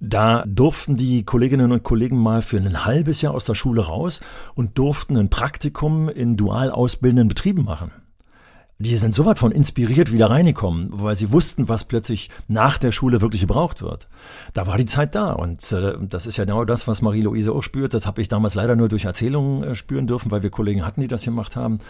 da 0.00 0.44
durften 0.46 0.96
die 0.96 1.24
Kolleginnen 1.24 1.72
und 1.72 1.82
Kollegen 1.82 2.18
mal 2.18 2.42
für 2.42 2.58
ein 2.58 2.84
halbes 2.84 3.22
Jahr 3.22 3.32
aus 3.32 3.46
der 3.46 3.54
Schule 3.54 3.86
raus 3.86 4.20
und 4.54 4.76
durften 4.76 5.16
ein 5.16 5.30
Praktikum 5.30 6.08
in 6.08 6.36
dual 6.36 6.70
ausbildenden 6.70 7.28
Betrieben 7.28 7.53
machen 7.62 7.92
die 8.84 8.96
sind 8.96 9.14
so 9.14 9.24
weit 9.24 9.38
von 9.38 9.50
inspiriert 9.50 10.12
wieder 10.12 10.30
reingekommen, 10.30 10.90
weil 10.92 11.16
sie 11.16 11.32
wussten, 11.32 11.68
was 11.68 11.84
plötzlich 11.84 12.28
nach 12.48 12.78
der 12.78 12.92
Schule 12.92 13.20
wirklich 13.22 13.40
gebraucht 13.40 13.82
wird. 13.82 14.08
Da 14.52 14.66
war 14.66 14.76
die 14.76 14.86
Zeit 14.86 15.14
da 15.14 15.32
und 15.32 15.72
äh, 15.72 15.94
das 16.00 16.26
ist 16.26 16.36
ja 16.36 16.44
genau 16.44 16.64
das, 16.64 16.86
was 16.86 17.00
Marie-Louise 17.00 17.52
auch 17.52 17.62
spürt. 17.62 17.94
Das 17.94 18.06
habe 18.06 18.20
ich 18.20 18.28
damals 18.28 18.54
leider 18.54 18.76
nur 18.76 18.88
durch 18.88 19.06
Erzählungen 19.06 19.64
äh, 19.64 19.74
spüren 19.74 20.06
dürfen, 20.06 20.30
weil 20.30 20.42
wir 20.42 20.50
Kollegen 20.50 20.84
hatten, 20.84 21.00
die 21.00 21.08
das 21.08 21.24
gemacht 21.24 21.56
haben. 21.56 21.80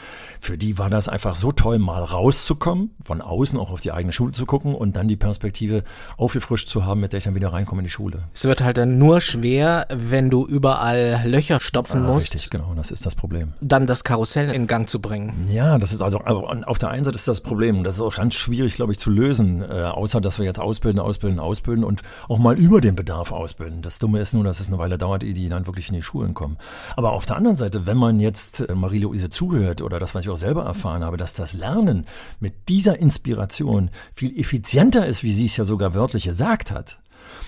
Für 0.40 0.56
die 0.56 0.78
war 0.78 0.88
das 0.88 1.08
einfach 1.08 1.34
so 1.34 1.50
toll, 1.50 1.78
mal 1.78 2.02
rauszukommen, 2.02 2.90
von 3.04 3.20
außen 3.20 3.58
auch 3.58 3.72
auf 3.72 3.80
die 3.80 3.92
eigene 3.92 4.12
Schule 4.12 4.32
zu 4.32 4.46
gucken 4.46 4.74
und 4.74 4.96
dann 4.96 5.08
die 5.08 5.16
Perspektive 5.16 5.82
aufgefrischt 6.16 6.68
zu 6.68 6.84
haben, 6.84 7.00
mit 7.00 7.12
der 7.12 7.18
ich 7.18 7.24
dann 7.24 7.34
wieder 7.34 7.52
reinkomme 7.52 7.80
in 7.80 7.86
die 7.86 7.90
Schule. 7.90 8.28
Es 8.32 8.44
wird 8.44 8.62
halt 8.62 8.78
dann 8.78 8.98
nur 8.98 9.20
schwer, 9.20 9.88
wenn 9.90 10.30
du 10.30 10.46
überall 10.46 11.22
Löcher 11.24 11.58
stopfen 11.58 12.04
ah, 12.04 12.12
musst. 12.12 12.34
Richtig, 12.34 12.50
genau, 12.50 12.72
das 12.76 12.90
ist 12.90 13.04
das 13.04 13.16
Problem. 13.16 13.54
Dann 13.60 13.86
das 13.86 14.04
Karussell 14.04 14.50
in 14.50 14.68
Gang 14.68 14.88
zu 14.88 15.00
bringen. 15.00 15.48
Ja, 15.50 15.78
das 15.78 15.92
ist 15.92 16.00
also 16.00 16.18
auf 16.18 16.78
der 16.84 16.90
einen 16.90 17.04
Seite 17.04 17.16
ist 17.16 17.26
das 17.26 17.40
Problem. 17.40 17.82
Das 17.82 17.94
ist 17.94 18.00
auch 18.02 18.16
ganz 18.16 18.34
schwierig, 18.34 18.74
glaube 18.74 18.92
ich, 18.92 18.98
zu 18.98 19.10
lösen, 19.10 19.62
äh, 19.62 19.84
außer 19.84 20.20
dass 20.20 20.38
wir 20.38 20.44
jetzt 20.44 20.60
ausbilden, 20.60 21.00
ausbilden, 21.00 21.40
ausbilden 21.40 21.82
und 21.82 22.02
auch 22.28 22.38
mal 22.38 22.58
über 22.58 22.82
den 22.82 22.94
Bedarf 22.94 23.32
ausbilden. 23.32 23.80
Das 23.80 23.98
Dumme 23.98 24.20
ist 24.20 24.34
nur, 24.34 24.44
dass 24.44 24.60
es 24.60 24.68
eine 24.68 24.78
Weile 24.78 24.98
dauert, 24.98 25.24
ehe 25.24 25.32
die 25.32 25.48
dann 25.48 25.66
wirklich 25.66 25.88
in 25.88 25.94
die 25.94 26.02
Schulen 26.02 26.34
kommen. 26.34 26.58
Aber 26.94 27.12
auf 27.12 27.24
der 27.24 27.36
anderen 27.36 27.56
Seite, 27.56 27.86
wenn 27.86 27.96
man 27.96 28.20
jetzt 28.20 28.60
äh, 28.60 28.74
Marie-Louise 28.74 29.30
zuhört 29.30 29.80
oder 29.80 29.98
das, 29.98 30.14
was 30.14 30.24
ich 30.24 30.30
auch 30.30 30.36
selber 30.36 30.64
erfahren 30.64 31.02
habe, 31.02 31.16
dass 31.16 31.32
das 31.32 31.54
Lernen 31.54 32.04
mit 32.38 32.68
dieser 32.68 32.98
Inspiration 32.98 33.88
viel 34.12 34.38
effizienter 34.38 35.06
ist, 35.06 35.22
wie 35.22 35.32
sie 35.32 35.46
es 35.46 35.56
ja 35.56 35.64
sogar 35.64 35.94
wörtlich 35.94 36.24
gesagt 36.24 36.70
hat, 36.70 36.98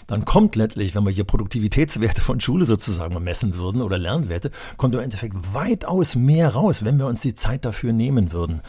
dann 0.07 0.25
kommt 0.25 0.57
letztlich, 0.57 0.95
wenn 0.95 1.05
wir 1.05 1.11
hier 1.11 1.25
Produktivitätswerte 1.25 2.23
von 2.23 2.41
Schule 2.41 2.65
sozusagen 2.65 3.23
messen 3.23 3.57
würden 3.59 3.83
oder 3.83 3.99
Lernwerte, 3.99 4.51
kommt 4.79 4.95
im 4.95 5.01
Endeffekt 5.01 5.35
weitaus 5.53 6.15
mehr 6.17 6.55
raus, 6.55 6.85
wenn 6.85 6.99
wir 6.99 7.07
uns 7.07 7.21
die 7.21 7.35
Zeit 7.35 7.65
dafür 7.65 7.93
nehmen 7.93 8.33
würden. 8.33 8.63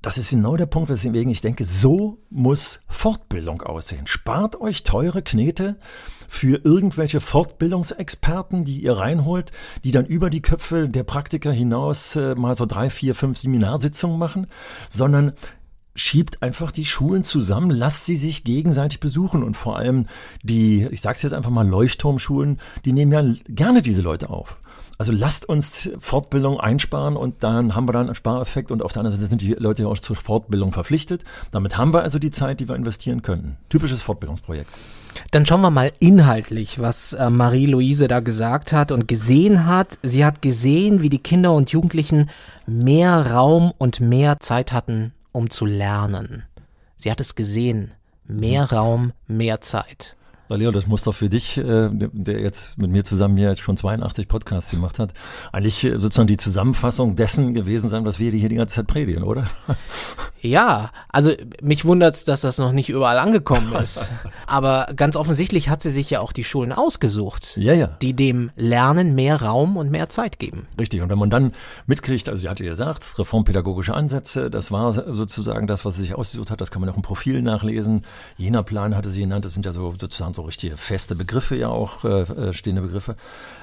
Das 0.00 0.16
ist 0.16 0.30
genau 0.30 0.56
der 0.56 0.66
Punkt, 0.66 0.90
weswegen 0.90 1.28
ich 1.28 1.40
denke, 1.40 1.64
so 1.64 2.18
muss 2.30 2.80
Fortbildung 2.86 3.62
aussehen. 3.62 4.06
Spart 4.06 4.60
euch 4.60 4.84
teure 4.84 5.22
Knete 5.22 5.76
für 6.28 6.60
irgendwelche 6.64 7.20
Fortbildungsexperten, 7.20 8.64
die 8.64 8.80
ihr 8.80 8.92
reinholt, 8.92 9.50
die 9.82 9.90
dann 9.90 10.06
über 10.06 10.30
die 10.30 10.42
Köpfe 10.42 10.88
der 10.88 11.02
Praktiker 11.02 11.50
hinaus 11.50 12.14
äh, 12.14 12.36
mal 12.36 12.54
so 12.54 12.64
drei, 12.64 12.90
vier, 12.90 13.16
fünf 13.16 13.38
Seminarsitzungen 13.38 14.18
machen, 14.18 14.46
sondern 14.88 15.32
schiebt 15.96 16.44
einfach 16.44 16.70
die 16.70 16.86
Schulen 16.86 17.24
zusammen, 17.24 17.70
lasst 17.70 18.06
sie 18.06 18.14
sich 18.14 18.44
gegenseitig 18.44 19.00
besuchen 19.00 19.42
und 19.42 19.56
vor 19.56 19.78
allem 19.78 20.06
die, 20.44 20.86
ich 20.92 21.00
sag's 21.00 21.22
jetzt 21.22 21.32
einfach 21.32 21.50
mal 21.50 21.66
Leuchtturmschulen, 21.66 22.60
die 22.84 22.92
nehmen 22.92 23.10
ja 23.10 23.24
gerne 23.48 23.82
diese 23.82 24.02
Leute 24.02 24.30
auf. 24.30 24.58
Also 24.98 25.12
lasst 25.12 25.48
uns 25.48 25.88
Fortbildung 26.00 26.58
einsparen 26.58 27.16
und 27.16 27.44
dann 27.44 27.76
haben 27.76 27.86
wir 27.86 27.92
dann 27.92 28.06
einen 28.06 28.16
Spareffekt 28.16 28.72
und 28.72 28.82
auf 28.82 28.92
der 28.92 29.00
anderen 29.00 29.16
Seite 29.16 29.30
sind 29.30 29.40
die 29.40 29.54
Leute 29.54 29.82
ja 29.82 29.88
auch 29.88 29.98
zur 29.98 30.16
Fortbildung 30.16 30.72
verpflichtet. 30.72 31.22
Damit 31.52 31.78
haben 31.78 31.94
wir 31.94 32.02
also 32.02 32.18
die 32.18 32.32
Zeit, 32.32 32.58
die 32.58 32.68
wir 32.68 32.74
investieren 32.74 33.22
könnten. 33.22 33.56
Typisches 33.68 34.02
Fortbildungsprojekt. 34.02 34.68
Dann 35.30 35.46
schauen 35.46 35.60
wir 35.60 35.70
mal 35.70 35.92
inhaltlich, 36.00 36.80
was 36.80 37.12
äh, 37.12 37.30
Marie-Louise 37.30 38.08
da 38.08 38.18
gesagt 38.18 38.72
hat 38.72 38.90
und 38.90 39.06
gesehen 39.06 39.66
hat. 39.66 39.98
Sie 40.02 40.24
hat 40.24 40.42
gesehen, 40.42 41.00
wie 41.00 41.10
die 41.10 41.18
Kinder 41.18 41.54
und 41.54 41.70
Jugendlichen 41.70 42.28
mehr 42.66 43.30
Raum 43.30 43.72
und 43.78 44.00
mehr 44.00 44.40
Zeit 44.40 44.72
hatten, 44.72 45.12
um 45.30 45.48
zu 45.48 45.64
lernen. 45.64 46.42
Sie 46.96 47.10
hat 47.10 47.20
es 47.20 47.36
gesehen. 47.36 47.94
Mehr 48.24 48.62
mhm. 48.64 48.68
Raum, 48.68 49.12
mehr 49.26 49.60
Zeit. 49.60 50.16
Leo, 50.56 50.70
das 50.70 50.86
muss 50.86 51.02
doch 51.02 51.14
für 51.14 51.28
dich, 51.28 51.58
äh, 51.58 51.90
der 51.92 52.40
jetzt 52.40 52.78
mit 52.78 52.90
mir 52.90 53.04
zusammen 53.04 53.36
hier 53.36 53.54
schon 53.56 53.76
82 53.76 54.28
Podcasts 54.28 54.70
gemacht 54.70 54.98
hat, 54.98 55.12
eigentlich 55.52 55.84
äh, 55.84 55.98
sozusagen 55.98 56.28
die 56.28 56.36
Zusammenfassung 56.36 57.16
dessen 57.16 57.54
gewesen 57.54 57.88
sein, 57.90 58.06
was 58.06 58.18
wir 58.18 58.30
hier 58.30 58.48
die 58.48 58.56
ganze 58.56 58.76
Zeit 58.76 58.86
predigen, 58.86 59.22
oder? 59.22 59.46
Ja, 60.40 60.92
also 61.08 61.32
mich 61.62 61.84
wundert's, 61.84 62.24
dass 62.24 62.42
das 62.42 62.58
noch 62.58 62.70
nicht 62.70 62.88
überall 62.88 63.18
angekommen 63.18 63.72
ist. 63.74 64.12
Aber 64.46 64.86
ganz 64.94 65.16
offensichtlich 65.16 65.68
hat 65.68 65.82
sie 65.82 65.90
sich 65.90 66.10
ja 66.10 66.20
auch 66.20 66.32
die 66.32 66.44
Schulen 66.44 66.72
ausgesucht, 66.72 67.56
ja, 67.56 67.72
ja. 67.72 67.88
die 68.00 68.14
dem 68.14 68.50
Lernen 68.54 69.16
mehr 69.16 69.42
Raum 69.42 69.76
und 69.76 69.90
mehr 69.90 70.08
Zeit 70.08 70.38
geben. 70.38 70.68
Richtig. 70.78 71.02
Und 71.02 71.08
wenn 71.08 71.18
man 71.18 71.30
dann 71.30 71.52
mitkriegt, 71.86 72.28
also 72.28 72.40
sie 72.40 72.48
hatte 72.48 72.62
gesagt, 72.62 73.18
reformpädagogische 73.18 73.94
Ansätze, 73.94 74.48
das 74.48 74.70
war 74.70 74.92
sozusagen 74.92 75.66
das, 75.66 75.84
was 75.84 75.96
sie 75.96 76.02
sich 76.02 76.14
ausgesucht 76.14 76.52
hat, 76.52 76.60
das 76.60 76.70
kann 76.70 76.80
man 76.80 76.90
auch 76.90 76.96
im 76.96 77.02
Profil 77.02 77.42
nachlesen. 77.42 78.02
Jener 78.36 78.62
Plan 78.62 78.94
hatte 78.94 79.10
sie 79.10 79.22
genannt, 79.22 79.44
das 79.44 79.54
sind 79.54 79.66
ja 79.66 79.72
so 79.72 79.94
sozusagen 79.98 80.34
so 80.38 80.42
richtige 80.42 80.76
feste 80.76 81.16
Begriffe 81.16 81.56
ja 81.56 81.68
auch, 81.68 82.04
äh, 82.04 82.22
äh, 82.22 82.52
stehende 82.52 82.82
Begriffe. 82.82 83.16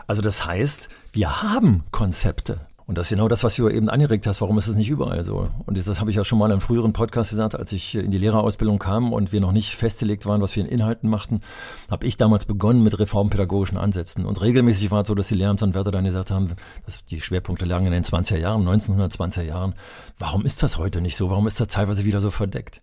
Also 0.08 0.22
das 0.22 0.46
heißt, 0.46 0.90
wir 1.14 1.42
haben 1.42 1.84
Konzepte. 1.92 2.60
Und 2.88 3.00
das 3.00 3.08
ist 3.08 3.12
genau 3.12 3.28
das, 3.28 3.44
was 3.44 3.56
du 3.56 3.68
eben 3.68 3.90
angeregt 3.90 4.28
hast. 4.28 4.42
Warum 4.42 4.60
ist 4.60 4.68
es 4.68 4.76
nicht 4.76 4.90
überall 4.90 5.24
so? 5.24 5.50
Und 5.66 5.76
das 5.76 6.00
habe 6.00 6.12
ich 6.12 6.18
ja 6.18 6.24
schon 6.24 6.38
mal 6.38 6.46
in 6.46 6.52
einem 6.52 6.62
früheren 6.62 6.94
Podcast 6.94 7.32
gesagt, 7.32 7.56
als 7.56 7.72
ich 7.72 7.96
in 7.96 8.12
die 8.12 8.20
Lehrerausbildung 8.20 8.78
kam 8.78 9.12
und 9.12 9.32
wir 9.32 9.42
noch 9.42 9.52
nicht 9.52 9.76
festgelegt 9.76 10.28
waren, 10.28 10.42
was 10.42 10.56
wir 10.56 10.64
in 10.64 10.70
Inhalten 10.70 11.10
machten, 11.10 11.42
habe 11.90 12.06
ich 12.06 12.18
damals 12.18 12.46
begonnen 12.46 12.84
mit 12.84 13.00
reformpädagogischen 13.00 13.80
Ansätzen. 13.80 14.26
Und 14.26 14.40
regelmäßig 14.40 14.92
war 14.92 15.02
es 15.02 15.08
so, 15.08 15.16
dass 15.16 15.30
die 15.30 15.36
Lehramtsanwärter 15.36 15.90
dann 15.90 16.06
gesagt 16.06 16.30
haben, 16.30 16.52
dass 16.86 17.04
die 17.06 17.22
Schwerpunkte 17.22 17.66
lagen 17.66 17.88
in 17.88 17.92
den 17.92 18.04
20er 18.04 18.38
Jahren, 18.38 18.68
1920er 18.68 19.42
Jahren. 19.42 19.74
Warum 20.20 20.46
ist 20.46 20.62
das 20.62 20.78
heute 20.78 21.02
nicht 21.02 21.16
so? 21.16 21.32
Warum 21.32 21.48
ist 21.48 21.60
das 21.60 21.70
teilweise 21.70 22.06
wieder 22.06 22.22
so 22.22 22.30
verdeckt? 22.30 22.82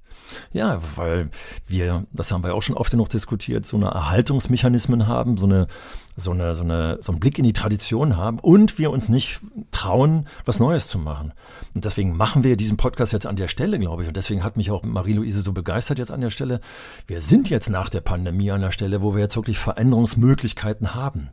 Ja, 0.53 0.81
weil 0.97 1.31
wir, 1.67 2.07
das 2.12 2.33
haben 2.33 2.43
wir 2.43 2.55
auch 2.55 2.62
schon 2.62 2.77
oft 2.77 2.91
genug 2.91 3.09
diskutiert, 3.09 3.67
so 3.67 3.77
eine 3.77 3.87
Erhaltungsmechanismen 3.87 5.07
haben, 5.07 5.37
so 5.37 5.47
eine, 5.47 5.67
so 6.16 6.33
eine, 6.33 6.55
so 6.55 6.62
eine, 6.62 6.98
so 7.01 7.12
einen 7.12 7.20
Blick 7.20 7.38
in 7.38 7.44
die 7.44 7.53
Tradition 7.53 8.16
haben 8.16 8.38
und 8.38 8.79
wir 8.79 8.90
uns 8.90 9.09
nicht 9.09 9.40
trauen, 9.70 10.29
was 10.44 10.61
Neues 10.61 10.88
zu 10.88 10.98
machen. 10.98 11.33
Und 11.75 11.85
deswegen 11.85 12.16
machen 12.16 12.44
wir 12.44 12.57
diesen 12.57 12.77
Podcast 12.77 13.12
jetzt 13.12 13.27
an 13.27 13.37
der 13.37 13.48
Stelle, 13.48 13.79
glaube 13.79 14.03
ich. 14.03 14.09
Und 14.09 14.16
deswegen 14.16 14.44
hat 14.44 14.57
mich 14.57 14.70
auch 14.70 14.83
Marie-Louise 14.83 15.40
so 15.40 15.53
begeistert 15.53 15.98
jetzt 15.98 16.12
an 16.12 16.20
der 16.20 16.31
Stelle. 16.31 16.61
Wir 17.07 17.20
sind 17.20 17.48
jetzt 17.48 17.70
nach 17.70 17.88
der 17.88 18.03
Pandemie 18.03 18.51
an 18.51 18.61
der 18.61 18.72
Stelle, 18.72 19.03
wo 19.03 19.14
wir 19.14 19.22
jetzt 19.22 19.37
wirklich 19.37 19.59
Veränderungsmöglichkeiten 19.59 20.94
haben 20.94 21.31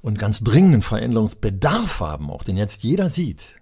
und 0.00 0.18
ganz 0.18 0.42
dringenden 0.44 0.82
Veränderungsbedarf 0.82 2.00
haben, 2.00 2.30
auch 2.30 2.44
den 2.44 2.56
jetzt 2.56 2.82
jeder 2.82 3.08
sieht. 3.08 3.56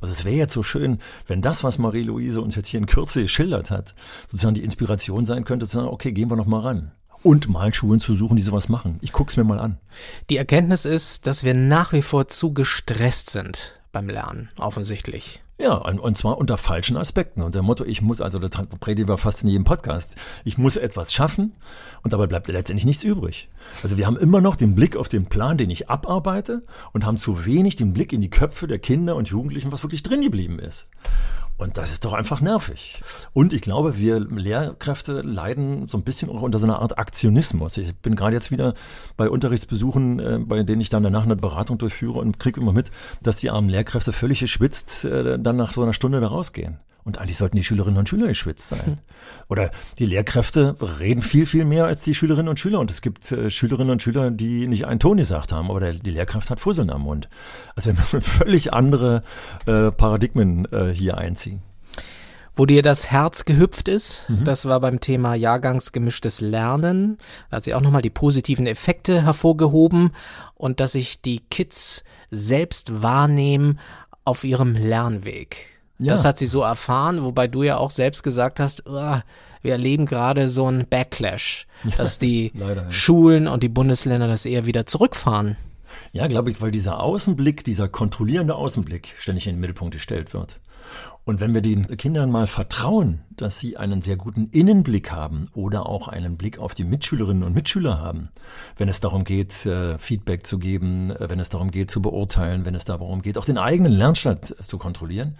Also 0.00 0.12
es 0.12 0.24
wäre 0.24 0.36
jetzt 0.36 0.54
so 0.54 0.62
schön, 0.62 0.98
wenn 1.26 1.42
das, 1.42 1.62
was 1.62 1.78
Marie-Louise 1.78 2.40
uns 2.40 2.56
jetzt 2.56 2.68
hier 2.68 2.80
in 2.80 2.86
Kürze 2.86 3.22
geschildert 3.22 3.70
hat, 3.70 3.94
sozusagen 4.22 4.54
die 4.54 4.64
Inspiration 4.64 5.26
sein 5.26 5.44
könnte, 5.44 5.66
zu 5.66 5.76
sagen, 5.76 5.88
okay, 5.88 6.12
gehen 6.12 6.30
wir 6.30 6.36
noch 6.36 6.46
mal 6.46 6.60
ran 6.60 6.92
und 7.22 7.48
mal 7.48 7.72
Schulen 7.74 8.00
zu 8.00 8.14
suchen, 8.14 8.36
die 8.36 8.42
sowas 8.42 8.68
machen. 8.68 8.98
Ich 9.00 9.12
guck's 9.12 9.36
mir 9.36 9.44
mal 9.44 9.58
an. 9.58 9.78
Die 10.30 10.36
Erkenntnis 10.36 10.84
ist, 10.84 11.26
dass 11.26 11.44
wir 11.44 11.54
nach 11.54 11.92
wie 11.92 12.02
vor 12.02 12.28
zu 12.28 12.52
gestresst 12.52 13.30
sind 13.30 13.80
beim 13.92 14.08
Lernen, 14.08 14.50
offensichtlich. 14.58 15.42
Ja, 15.60 15.74
und 15.74 16.16
zwar 16.16 16.38
unter 16.38 16.56
falschen 16.56 16.96
Aspekten. 16.96 17.42
Und 17.42 17.54
der 17.54 17.60
Motto, 17.60 17.84
ich 17.84 18.00
muss, 18.00 18.22
also 18.22 18.38
das 18.38 18.50
predigen 18.80 19.08
wir 19.10 19.18
fast 19.18 19.42
in 19.42 19.50
jedem 19.50 19.64
Podcast, 19.64 20.16
ich 20.42 20.56
muss 20.56 20.78
etwas 20.78 21.12
schaffen 21.12 21.52
und 22.02 22.14
dabei 22.14 22.26
bleibt 22.26 22.48
letztendlich 22.48 22.86
nichts 22.86 23.04
übrig. 23.04 23.50
Also 23.82 23.98
wir 23.98 24.06
haben 24.06 24.16
immer 24.16 24.40
noch 24.40 24.56
den 24.56 24.74
Blick 24.74 24.96
auf 24.96 25.10
den 25.10 25.26
Plan, 25.26 25.58
den 25.58 25.68
ich 25.68 25.90
abarbeite 25.90 26.64
und 26.92 27.04
haben 27.04 27.18
zu 27.18 27.44
wenig 27.44 27.76
den 27.76 27.92
Blick 27.92 28.14
in 28.14 28.22
die 28.22 28.30
Köpfe 28.30 28.68
der 28.68 28.78
Kinder 28.78 29.16
und 29.16 29.28
Jugendlichen, 29.28 29.70
was 29.70 29.82
wirklich 29.82 30.02
drin 30.02 30.22
geblieben 30.22 30.58
ist. 30.58 30.88
Und 31.60 31.76
das 31.76 31.92
ist 31.92 32.06
doch 32.06 32.14
einfach 32.14 32.40
nervig. 32.40 33.02
Und 33.34 33.52
ich 33.52 33.60
glaube, 33.60 33.98
wir 33.98 34.18
Lehrkräfte 34.18 35.20
leiden 35.20 35.88
so 35.88 35.98
ein 35.98 36.04
bisschen 36.04 36.30
auch 36.30 36.40
unter 36.40 36.58
so 36.58 36.64
einer 36.64 36.78
Art 36.78 36.96
Aktionismus. 36.96 37.76
Ich 37.76 37.94
bin 37.96 38.14
gerade 38.16 38.34
jetzt 38.34 38.50
wieder 38.50 38.72
bei 39.18 39.28
Unterrichtsbesuchen, 39.28 40.20
äh, 40.20 40.38
bei 40.38 40.62
denen 40.62 40.80
ich 40.80 40.88
dann 40.88 41.02
danach 41.02 41.24
eine 41.24 41.36
Beratung 41.36 41.76
durchführe 41.76 42.18
und 42.18 42.38
kriege 42.38 42.58
immer 42.62 42.72
mit, 42.72 42.90
dass 43.22 43.36
die 43.36 43.50
armen 43.50 43.68
Lehrkräfte 43.68 44.12
völlig 44.12 44.40
geschwitzt 44.40 45.04
äh, 45.04 45.38
dann 45.38 45.56
nach 45.56 45.74
so 45.74 45.82
einer 45.82 45.92
Stunde 45.92 46.20
da 46.20 46.28
rausgehen. 46.28 46.78
Und 47.04 47.18
eigentlich 47.18 47.38
sollten 47.38 47.56
die 47.56 47.64
Schülerinnen 47.64 47.98
und 47.98 48.08
Schüler 48.08 48.28
geschwitzt 48.28 48.68
sein. 48.68 49.00
Oder 49.48 49.70
die 49.98 50.06
Lehrkräfte 50.06 50.76
reden 51.00 51.22
viel, 51.22 51.46
viel 51.46 51.64
mehr 51.64 51.86
als 51.86 52.02
die 52.02 52.14
Schülerinnen 52.14 52.48
und 52.48 52.60
Schüler. 52.60 52.78
Und 52.80 52.90
es 52.90 53.00
gibt 53.00 53.32
äh, 53.32 53.50
Schülerinnen 53.50 53.90
und 53.90 54.02
Schüler, 54.02 54.30
die 54.30 54.66
nicht 54.66 54.86
einen 54.86 55.00
Ton 55.00 55.16
gesagt 55.16 55.52
haben, 55.52 55.70
aber 55.70 55.80
der, 55.80 55.94
die 55.94 56.10
Lehrkraft 56.10 56.50
hat 56.50 56.60
Fusseln 56.60 56.90
am 56.90 57.02
Mund. 57.02 57.28
Also 57.74 57.90
wir 57.90 57.94
müssen 57.94 58.20
völlig 58.22 58.72
andere 58.72 59.22
äh, 59.66 59.90
Paradigmen 59.90 60.70
äh, 60.72 60.92
hier 60.94 61.18
einziehen. 61.18 61.62
Wo 62.54 62.66
dir 62.66 62.82
das 62.82 63.10
Herz 63.10 63.44
gehüpft 63.44 63.88
ist, 63.88 64.28
mhm. 64.28 64.44
das 64.44 64.66
war 64.66 64.80
beim 64.80 65.00
Thema 65.00 65.34
Jahrgangsgemischtes 65.34 66.40
Lernen. 66.40 67.16
Da 67.48 67.56
hat 67.56 67.64
sie 67.64 67.74
auch 67.74 67.80
nochmal 67.80 68.02
die 68.02 68.10
positiven 68.10 68.66
Effekte 68.66 69.22
hervorgehoben 69.22 70.10
und 70.56 70.80
dass 70.80 70.92
sich 70.92 71.22
die 71.22 71.40
Kids 71.50 72.04
selbst 72.30 73.02
wahrnehmen 73.02 73.78
auf 74.24 74.44
ihrem 74.44 74.74
Lernweg. 74.74 75.69
Ja. 76.00 76.14
Das 76.14 76.24
hat 76.24 76.38
sie 76.38 76.46
so 76.46 76.62
erfahren, 76.62 77.22
wobei 77.22 77.46
du 77.46 77.62
ja 77.62 77.76
auch 77.76 77.90
selbst 77.90 78.22
gesagt 78.22 78.58
hast, 78.58 78.86
oh, 78.86 79.20
wir 79.62 79.72
erleben 79.72 80.06
gerade 80.06 80.48
so 80.48 80.66
einen 80.66 80.86
Backlash, 80.88 81.66
ja, 81.84 81.96
dass 81.96 82.18
die 82.18 82.52
leider. 82.58 82.90
Schulen 82.90 83.46
und 83.46 83.62
die 83.62 83.68
Bundesländer 83.68 84.26
das 84.26 84.46
eher 84.46 84.64
wieder 84.64 84.86
zurückfahren. 84.86 85.56
Ja, 86.12 86.26
glaube 86.26 86.50
ich, 86.50 86.60
weil 86.60 86.70
dieser 86.70 87.00
Außenblick, 87.00 87.64
dieser 87.64 87.88
kontrollierende 87.88 88.54
Außenblick 88.54 89.14
ständig 89.18 89.46
in 89.46 89.56
den 89.56 89.60
Mittelpunkt 89.60 89.94
gestellt 89.94 90.32
wird. 90.32 90.58
Und 91.24 91.40
wenn 91.40 91.54
wir 91.54 91.60
den 91.60 91.96
Kindern 91.96 92.30
mal 92.30 92.46
vertrauen, 92.46 93.20
dass 93.36 93.58
sie 93.58 93.76
einen 93.76 94.00
sehr 94.00 94.16
guten 94.16 94.48
Innenblick 94.50 95.12
haben 95.12 95.44
oder 95.54 95.86
auch 95.86 96.08
einen 96.08 96.36
Blick 96.36 96.58
auf 96.58 96.74
die 96.74 96.84
Mitschülerinnen 96.84 97.42
und 97.42 97.54
Mitschüler 97.54 97.98
haben, 97.98 98.30
wenn 98.76 98.88
es 98.88 99.00
darum 99.00 99.24
geht, 99.24 99.66
äh, 99.66 99.98
Feedback 99.98 100.46
zu 100.46 100.58
geben, 100.58 101.10
äh, 101.10 101.28
wenn 101.28 101.38
es 101.38 101.50
darum 101.50 101.70
geht, 101.70 101.90
zu 101.90 102.00
beurteilen, 102.02 102.64
wenn 102.64 102.74
es 102.74 102.84
darum 102.84 103.22
geht, 103.22 103.38
auch 103.38 103.44
den 103.44 103.58
eigenen 103.58 103.92
Lernstand 103.92 104.54
zu 104.60 104.78
kontrollieren, 104.78 105.36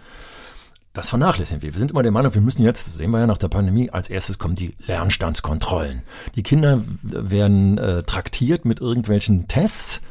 das 0.93 1.09
vernachlässigen 1.09 1.61
wir. 1.61 1.73
Wir 1.73 1.79
sind 1.79 1.91
immer 1.91 2.03
der 2.03 2.11
Meinung, 2.11 2.33
wir 2.33 2.41
müssen 2.41 2.63
jetzt, 2.63 2.95
sehen 2.95 3.11
wir 3.11 3.19
ja 3.19 3.27
nach 3.27 3.37
der 3.37 3.47
Pandemie, 3.47 3.89
als 3.89 4.09
erstes 4.09 4.37
kommen 4.37 4.55
die 4.55 4.75
Lernstandskontrollen. 4.87 6.03
Die 6.35 6.43
Kinder 6.43 6.83
werden 7.01 7.77
äh, 7.77 8.03
traktiert 8.03 8.65
mit 8.65 8.81
irgendwelchen 8.81 9.47
Tests, 9.47 10.01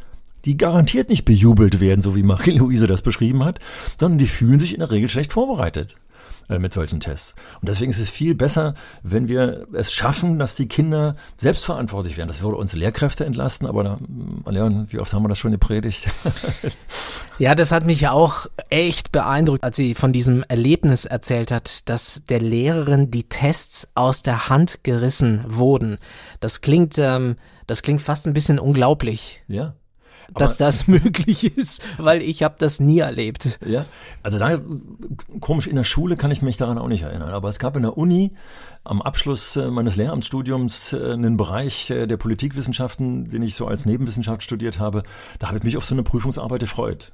die 0.45 0.57
garantiert 0.57 1.09
nicht 1.09 1.25
bejubelt 1.25 1.81
werden, 1.81 2.01
so 2.01 2.17
wie 2.17 2.23
Marie-Louise 2.23 2.87
das 2.87 3.03
beschrieben 3.03 3.45
hat, 3.45 3.59
sondern 3.99 4.19
die 4.19 4.29
fühlen 4.29 4.59
sich 4.59 4.75
in 4.75 4.81
der 4.81 4.91
Regel 4.91 5.09
schlecht 5.09 5.33
vorbereitet. 5.33 5.97
Äh, 6.51 6.59
mit 6.59 6.73
solchen 6.73 6.99
Tests. 6.99 7.37
Und 7.61 7.69
deswegen 7.69 7.93
ist 7.93 8.01
es 8.01 8.11
viel 8.11 8.35
besser, 8.35 8.75
wenn 9.05 9.29
wir 9.29 9.69
es 9.73 9.93
schaffen, 9.93 10.41
dass 10.41 10.57
die 10.57 10.67
Kinder 10.67 11.15
selbstverantwortlich 11.37 12.17
werden. 12.17 12.27
Das 12.27 12.43
würde 12.43 12.57
uns 12.57 12.73
Lehrkräfte 12.73 13.25
entlasten, 13.25 13.69
aber 13.69 13.85
da, 13.85 13.99
Leon, 14.51 14.89
wie 14.91 14.99
oft 14.99 15.13
haben 15.13 15.23
wir 15.23 15.29
das 15.29 15.39
schon 15.39 15.53
gepredigt? 15.53 16.09
ja, 17.39 17.55
das 17.55 17.71
hat 17.71 17.87
mich 17.87 18.09
auch 18.09 18.47
echt 18.69 19.13
beeindruckt, 19.13 19.63
als 19.63 19.77
sie 19.77 19.95
von 19.95 20.13
diesem 20.13 20.43
Erlebnis 20.49 21.05
erzählt 21.05 21.53
hat, 21.53 21.89
dass 21.89 22.23
der 22.29 22.41
Lehrerin 22.41 23.13
die 23.13 23.29
Tests 23.29 23.89
aus 23.95 24.25
der 24.25 24.49
Hand 24.49 24.81
gerissen 24.83 25.45
wurden. 25.47 25.99
Das 26.41 26.63
klingt, 26.63 26.99
ähm, 26.99 27.37
das 27.69 27.83
klingt 27.83 28.03
fast 28.03 28.27
ein 28.27 28.35
bisschen 28.35 28.59
unglaublich. 28.59 29.41
Ja 29.47 29.75
dass 30.35 30.57
das 30.57 30.87
möglich 30.87 31.57
ist, 31.57 31.83
weil 31.99 32.23
ich 32.23 32.43
habe 32.43 32.57
das 32.59 32.81
nie 32.81 32.99
erlebt. 32.99 33.59
Ja, 33.65 33.87
also 34.23 34.39
da 34.39 34.61
komisch 35.41 35.67
in 35.67 35.77
der 35.77 35.85
Schule 35.85 36.17
kann 36.17 36.31
ich 36.31 36.43
mich 36.43 36.57
daran 36.57 36.79
auch 36.79 36.89
nicht 36.89 37.03
erinnern, 37.03 37.31
aber 37.31 37.49
es 37.49 37.59
gab 37.59 37.77
in 37.77 37.83
der 37.83 37.97
Uni 37.97 38.33
am 38.85 39.03
Abschluss 39.03 39.57
äh, 39.57 39.71
meines 39.71 39.97
Lehramtsstudiums 39.97 40.93
äh, 40.93 41.13
einen 41.13 41.37
Bereich 41.37 41.91
äh, 41.91 42.07
der 42.07 42.17
Politikwissenschaften, 42.17 43.29
den 43.29 43.43
ich 43.43 43.55
so 43.55 43.67
als 43.67 43.87
Nebenwissenschaft 43.87 44.43
studiert 44.43 44.79
habe. 44.79 45.03
Da 45.39 45.49
habe 45.49 45.59
ich 45.59 45.65
mich 45.65 45.77
auf 45.77 45.85
so 45.85 45.95
eine 45.95 46.03
Prüfungsarbeit 46.03 46.61
gefreut 46.61 47.13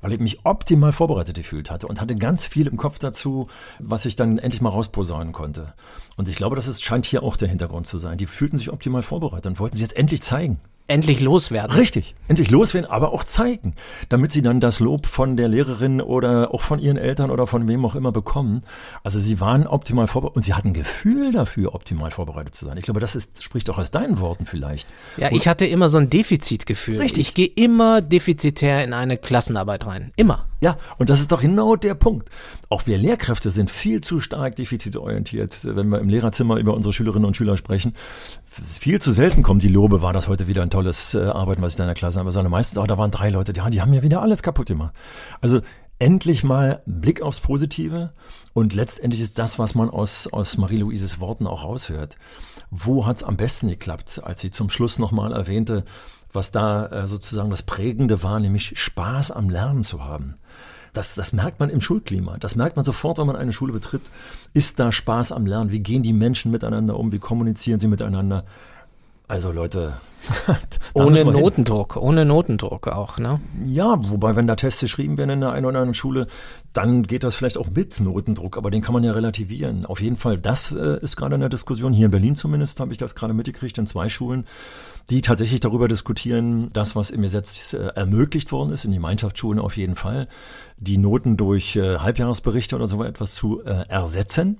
weil 0.00 0.12
ich 0.12 0.20
mich 0.20 0.44
optimal 0.44 0.92
vorbereitet 0.92 1.36
gefühlt 1.36 1.70
hatte 1.70 1.86
und 1.86 2.00
hatte 2.00 2.16
ganz 2.16 2.44
viel 2.44 2.66
im 2.66 2.76
Kopf 2.76 2.98
dazu, 2.98 3.48
was 3.78 4.04
ich 4.04 4.16
dann 4.16 4.38
endlich 4.38 4.60
mal 4.60 4.70
rausposaunen 4.70 5.32
konnte. 5.32 5.74
Und 6.16 6.28
ich 6.28 6.34
glaube, 6.34 6.56
das 6.56 6.66
ist, 6.66 6.84
scheint 6.84 7.06
hier 7.06 7.22
auch 7.22 7.36
der 7.36 7.48
Hintergrund 7.48 7.86
zu 7.86 7.98
sein. 7.98 8.18
Die 8.18 8.26
fühlten 8.26 8.58
sich 8.58 8.72
optimal 8.72 9.02
vorbereitet 9.02 9.46
und 9.46 9.60
wollten 9.60 9.76
sie 9.76 9.82
jetzt 9.82 9.96
endlich 9.96 10.22
zeigen 10.22 10.60
endlich 10.86 11.20
loswerden. 11.20 11.76
Richtig, 11.76 12.14
endlich 12.28 12.50
loswerden, 12.50 12.90
aber 12.90 13.12
auch 13.12 13.24
zeigen, 13.24 13.74
damit 14.08 14.32
sie 14.32 14.42
dann 14.42 14.60
das 14.60 14.80
Lob 14.80 15.06
von 15.06 15.36
der 15.36 15.48
Lehrerin 15.48 16.00
oder 16.00 16.54
auch 16.54 16.62
von 16.62 16.78
ihren 16.78 16.96
Eltern 16.96 17.30
oder 17.30 17.46
von 17.46 17.66
wem 17.68 17.84
auch 17.84 17.94
immer 17.94 18.12
bekommen. 18.12 18.62
Also 19.02 19.18
sie 19.18 19.40
waren 19.40 19.66
optimal 19.66 20.06
vorbereitet 20.06 20.36
und 20.36 20.44
sie 20.44 20.54
hatten 20.54 20.72
Gefühl 20.72 21.32
dafür, 21.32 21.74
optimal 21.74 22.10
vorbereitet 22.10 22.54
zu 22.54 22.64
sein. 22.64 22.76
Ich 22.76 22.84
glaube, 22.84 23.00
das 23.00 23.14
ist, 23.14 23.42
spricht 23.42 23.68
auch 23.70 23.78
aus 23.78 23.90
deinen 23.90 24.18
Worten 24.20 24.46
vielleicht. 24.46 24.88
Ja, 25.16 25.30
ich 25.32 25.48
hatte 25.48 25.66
immer 25.66 25.88
so 25.88 25.98
ein 25.98 26.10
Defizitgefühl. 26.10 26.98
Richtig. 26.98 27.28
Ich 27.28 27.34
gehe 27.34 27.46
immer 27.46 28.00
defizitär 28.00 28.84
in 28.84 28.92
eine 28.92 29.16
Klassenarbeit 29.16 29.86
rein. 29.86 30.12
Immer. 30.16 30.46
Ja, 30.60 30.78
und 30.98 31.10
das 31.10 31.20
ist 31.20 31.32
doch 31.32 31.42
genau 31.42 31.76
der 31.76 31.94
Punkt. 31.94 32.30
Auch 32.70 32.86
wir 32.86 32.96
Lehrkräfte 32.96 33.50
sind 33.50 33.70
viel 33.70 34.00
zu 34.00 34.20
stark 34.20 34.56
defizitorientiert, 34.56 35.64
wenn 35.64 35.88
wir 35.88 36.00
im 36.00 36.08
Lehrerzimmer 36.08 36.56
über 36.56 36.74
unsere 36.74 36.92
Schülerinnen 36.92 37.26
und 37.26 37.36
Schüler 37.36 37.56
sprechen. 37.56 37.92
Viel 38.44 39.00
zu 39.00 39.10
selten 39.10 39.42
kommen 39.42 39.60
die 39.60 39.68
Lobe, 39.68 40.00
war 40.00 40.14
das 40.14 40.28
heute 40.28 40.46
wieder 40.46 40.62
ein 40.62 40.70
tolles 40.70 41.14
äh, 41.14 41.24
Arbeiten, 41.24 41.60
was 41.60 41.72
ich 41.72 41.76
da 41.76 41.84
in 41.84 41.88
der 41.88 41.94
Klasse 41.94 42.18
habe, 42.18 42.32
sondern 42.32 42.50
meistens, 42.50 42.78
oh, 42.78 42.86
da 42.86 42.96
waren 42.96 43.10
drei 43.10 43.28
Leute, 43.28 43.52
die, 43.52 43.60
haben 43.60 43.92
ja 43.92 44.02
wieder 44.02 44.22
alles 44.22 44.42
kaputt 44.42 44.66
gemacht. 44.66 44.94
Also 45.42 45.60
endlich 45.98 46.44
mal 46.44 46.82
Blick 46.86 47.20
aufs 47.20 47.40
Positive 47.40 48.12
und 48.54 48.74
letztendlich 48.74 49.20
ist 49.20 49.38
das, 49.38 49.58
was 49.58 49.74
man 49.74 49.90
aus, 49.90 50.26
aus 50.26 50.56
Marie-Louises 50.56 51.20
Worten 51.20 51.46
auch 51.46 51.64
raushört. 51.64 52.16
Wo 52.70 53.06
hat's 53.06 53.22
am 53.22 53.36
besten 53.36 53.68
geklappt, 53.68 54.22
als 54.24 54.40
sie 54.40 54.50
zum 54.50 54.70
Schluss 54.70 54.98
nochmal 54.98 55.32
erwähnte, 55.32 55.84
was 56.32 56.50
da 56.50 56.86
äh, 56.86 57.08
sozusagen 57.08 57.50
das 57.50 57.62
Prägende 57.62 58.22
war, 58.22 58.40
nämlich 58.40 58.78
Spaß 58.78 59.30
am 59.30 59.48
Lernen 59.48 59.82
zu 59.82 60.04
haben. 60.04 60.34
Das, 60.96 61.14
das 61.14 61.34
merkt 61.34 61.60
man 61.60 61.68
im 61.68 61.82
Schulklima. 61.82 62.38
Das 62.38 62.56
merkt 62.56 62.76
man 62.76 62.84
sofort, 62.84 63.18
wenn 63.18 63.26
man 63.26 63.36
eine 63.36 63.52
Schule 63.52 63.72
betritt. 63.72 64.00
Ist 64.54 64.80
da 64.80 64.92
Spaß 64.92 65.32
am 65.32 65.44
Lernen? 65.44 65.70
Wie 65.70 65.80
gehen 65.80 66.02
die 66.02 66.14
Menschen 66.14 66.50
miteinander 66.50 66.98
um? 66.98 67.12
Wie 67.12 67.18
kommunizieren 67.18 67.80
sie 67.80 67.86
miteinander? 67.86 68.44
Also 69.28 69.50
Leute, 69.50 69.94
ohne 70.94 71.24
Notendruck, 71.24 71.94
hin. 71.94 72.02
ohne 72.02 72.24
Notendruck 72.24 72.88
auch, 72.88 73.18
ne? 73.18 73.40
Ja, 73.64 73.96
wobei, 73.98 74.36
wenn 74.36 74.46
da 74.46 74.54
Tests 74.56 74.80
geschrieben 74.80 75.18
werden 75.18 75.30
in 75.30 75.40
der 75.40 75.50
einen 75.50 75.66
oder 75.66 75.78
anderen 75.78 75.94
Schule, 75.94 76.26
dann 76.72 77.02
geht 77.02 77.24
das 77.24 77.34
vielleicht 77.34 77.58
auch 77.58 77.68
mit 77.68 77.98
Notendruck, 78.00 78.56
aber 78.56 78.70
den 78.70 78.82
kann 78.82 78.92
man 78.92 79.02
ja 79.02 79.12
relativieren. 79.12 79.84
Auf 79.84 80.00
jeden 80.00 80.16
Fall, 80.16 80.38
das 80.38 80.72
äh, 80.72 81.00
ist 81.00 81.16
gerade 81.16 81.34
in 81.34 81.40
der 81.40 81.50
Diskussion. 81.50 81.92
Hier 81.92 82.06
in 82.06 82.10
Berlin 82.10 82.36
zumindest 82.36 82.80
habe 82.80 82.92
ich 82.92 82.98
das 82.98 83.14
gerade 83.14 83.34
mitgekriegt 83.34 83.78
in 83.78 83.86
zwei 83.86 84.08
Schulen, 84.08 84.46
die 85.10 85.22
tatsächlich 85.22 85.60
darüber 85.60 85.88
diskutieren, 85.88 86.68
das, 86.72 86.94
was 86.96 87.10
im 87.10 87.22
Gesetz 87.22 87.72
äh, 87.72 87.78
ermöglicht 87.94 88.52
worden 88.52 88.72
ist, 88.72 88.84
in 88.84 88.92
Gemeinschaftsschulen 88.92 89.58
auf 89.58 89.76
jeden 89.76 89.96
Fall, 89.96 90.28
die 90.78 90.98
Noten 90.98 91.36
durch 91.36 91.76
äh, 91.76 91.98
Halbjahresberichte 91.98 92.76
oder 92.76 92.86
so 92.86 93.02
etwas 93.02 93.34
zu 93.34 93.64
äh, 93.64 93.88
ersetzen. 93.88 94.58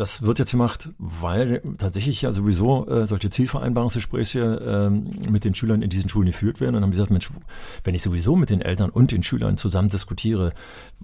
Das 0.00 0.22
wird 0.22 0.38
jetzt 0.38 0.52
gemacht, 0.52 0.88
weil 0.98 1.60
tatsächlich 1.76 2.22
ja 2.22 2.32
sowieso 2.32 2.88
äh, 2.88 3.06
solche 3.06 3.28
Zielvereinbarungsgespräche 3.28 4.88
äh, 4.88 5.30
mit 5.30 5.44
den 5.44 5.54
Schülern 5.54 5.82
in 5.82 5.90
diesen 5.90 6.08
Schulen 6.08 6.24
geführt 6.24 6.58
werden. 6.58 6.70
Und 6.70 6.76
dann 6.76 6.84
haben 6.84 6.90
gesagt, 6.92 7.10
Mensch, 7.10 7.28
wenn 7.84 7.94
ich 7.94 8.00
sowieso 8.00 8.34
mit 8.34 8.48
den 8.48 8.62
Eltern 8.62 8.88
und 8.88 9.12
den 9.12 9.22
Schülern 9.22 9.58
zusammen 9.58 9.90
diskutiere, 9.90 10.54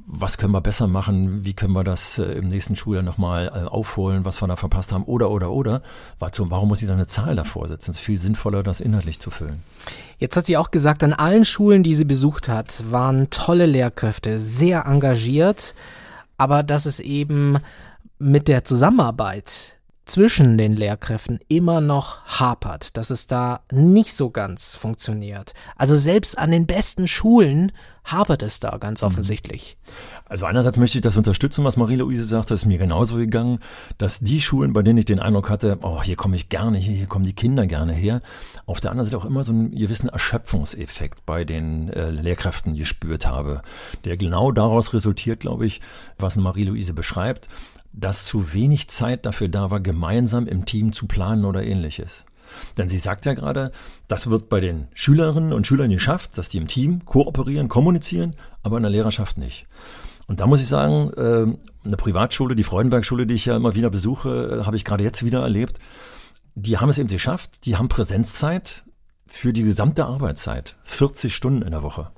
was 0.06 0.38
können 0.38 0.52
wir 0.52 0.62
besser 0.62 0.86
machen, 0.86 1.44
wie 1.44 1.52
können 1.52 1.74
wir 1.74 1.84
das 1.84 2.16
äh, 2.16 2.22
im 2.22 2.48
nächsten 2.48 2.74
Schuljahr 2.74 3.02
nochmal 3.02 3.48
äh, 3.48 3.68
aufholen, 3.68 4.24
was 4.24 4.40
wir 4.40 4.48
da 4.48 4.56
verpasst 4.56 4.92
haben, 4.92 5.04
oder, 5.04 5.30
oder, 5.30 5.50
oder, 5.50 5.82
warum, 6.18 6.50
warum 6.50 6.68
muss 6.68 6.80
ich 6.80 6.88
da 6.88 6.94
eine 6.94 7.06
Zahl 7.06 7.36
davor 7.36 7.68
setzen? 7.68 7.90
Es 7.90 7.98
ist 7.98 8.02
viel 8.02 8.18
sinnvoller, 8.18 8.62
das 8.62 8.80
inhaltlich 8.80 9.20
zu 9.20 9.28
füllen. 9.28 9.62
Jetzt 10.18 10.38
hat 10.38 10.46
sie 10.46 10.56
auch 10.56 10.70
gesagt, 10.70 11.04
an 11.04 11.12
allen 11.12 11.44
Schulen, 11.44 11.82
die 11.82 11.94
sie 11.94 12.06
besucht 12.06 12.48
hat, 12.48 12.82
waren 12.90 13.28
tolle 13.28 13.66
Lehrkräfte, 13.66 14.38
sehr 14.38 14.86
engagiert, 14.86 15.74
aber 16.38 16.62
dass 16.62 16.86
es 16.86 16.98
eben 16.98 17.58
mit 18.18 18.48
der 18.48 18.64
Zusammenarbeit 18.64 19.76
zwischen 20.06 20.56
den 20.56 20.74
Lehrkräften 20.74 21.40
immer 21.48 21.80
noch 21.80 22.24
hapert, 22.26 22.96
dass 22.96 23.10
es 23.10 23.26
da 23.26 23.60
nicht 23.72 24.14
so 24.14 24.30
ganz 24.30 24.76
funktioniert. 24.76 25.52
Also 25.74 25.96
selbst 25.96 26.38
an 26.38 26.52
den 26.52 26.66
besten 26.66 27.08
Schulen 27.08 27.72
hapert 28.04 28.44
es 28.44 28.60
da 28.60 28.78
ganz 28.78 29.02
mhm. 29.02 29.08
offensichtlich. 29.08 29.76
Also 30.24 30.46
einerseits 30.46 30.78
möchte 30.78 30.98
ich 30.98 31.02
das 31.02 31.16
unterstützen, 31.16 31.64
was 31.64 31.76
Marie-Louise 31.76 32.24
sagt, 32.24 32.52
das 32.52 32.60
ist 32.60 32.66
mir 32.66 32.78
genauso 32.78 33.16
gegangen, 33.16 33.58
dass 33.98 34.20
die 34.20 34.40
Schulen, 34.40 34.72
bei 34.72 34.82
denen 34.82 34.98
ich 34.98 35.06
den 35.06 35.18
Eindruck 35.18 35.50
hatte, 35.50 35.78
oh, 35.82 36.02
hier 36.02 36.14
komme 36.14 36.36
ich 36.36 36.48
gerne 36.48 36.78
her, 36.78 36.94
hier 36.94 37.06
kommen 37.06 37.24
die 37.24 37.34
Kinder 37.34 37.66
gerne 37.66 37.92
her, 37.92 38.22
auf 38.64 38.78
der 38.78 38.92
anderen 38.92 39.06
Seite 39.06 39.18
auch 39.18 39.24
immer 39.24 39.42
so 39.42 39.50
einen 39.50 39.72
gewissen 39.72 40.08
Erschöpfungseffekt 40.08 41.26
bei 41.26 41.44
den 41.44 41.88
äh, 41.90 42.10
Lehrkräften 42.10 42.74
gespürt 42.74 43.26
habe, 43.26 43.62
der 44.04 44.16
genau 44.16 44.52
daraus 44.52 44.94
resultiert, 44.94 45.40
glaube 45.40 45.66
ich, 45.66 45.80
was 46.16 46.36
Marie-Louise 46.36 46.94
beschreibt, 46.94 47.48
dass 47.96 48.24
zu 48.24 48.52
wenig 48.52 48.88
Zeit 48.88 49.26
dafür 49.26 49.48
da 49.48 49.70
war, 49.70 49.80
gemeinsam 49.80 50.46
im 50.46 50.66
Team 50.66 50.92
zu 50.92 51.06
planen 51.06 51.44
oder 51.44 51.64
ähnliches. 51.64 52.24
Denn 52.78 52.88
sie 52.88 52.98
sagt 52.98 53.26
ja 53.26 53.34
gerade, 53.34 53.72
das 54.06 54.30
wird 54.30 54.48
bei 54.48 54.60
den 54.60 54.88
Schülerinnen 54.94 55.52
und 55.52 55.66
Schülern 55.66 55.90
geschafft, 55.90 56.38
dass 56.38 56.48
die 56.48 56.58
im 56.58 56.68
Team 56.68 57.04
kooperieren, 57.04 57.68
kommunizieren, 57.68 58.36
aber 58.62 58.76
in 58.76 58.82
der 58.82 58.92
Lehrerschaft 58.92 59.38
nicht. 59.38 59.66
Und 60.28 60.40
da 60.40 60.46
muss 60.46 60.60
ich 60.60 60.68
sagen, 60.68 61.10
äh, 61.16 61.86
eine 61.86 61.96
Privatschule, 61.96 62.54
die 62.54 62.64
Freudenbergschule, 62.64 63.26
die 63.26 63.34
ich 63.34 63.46
ja 63.46 63.56
immer 63.56 63.74
wieder 63.74 63.90
besuche, 63.90 64.60
äh, 64.60 64.64
habe 64.64 64.76
ich 64.76 64.84
gerade 64.84 65.04
jetzt 65.04 65.24
wieder 65.24 65.40
erlebt. 65.40 65.78
Die 66.54 66.78
haben 66.78 66.88
es 66.88 66.98
eben 66.98 67.08
geschafft, 67.08 67.64
die 67.64 67.76
haben 67.76 67.88
Präsenzzeit 67.88 68.84
für 69.26 69.52
die 69.52 69.62
gesamte 69.62 70.04
Arbeitszeit, 70.04 70.76
40 70.84 71.34
Stunden 71.34 71.62
in 71.62 71.70
der 71.70 71.82
Woche. 71.82 72.10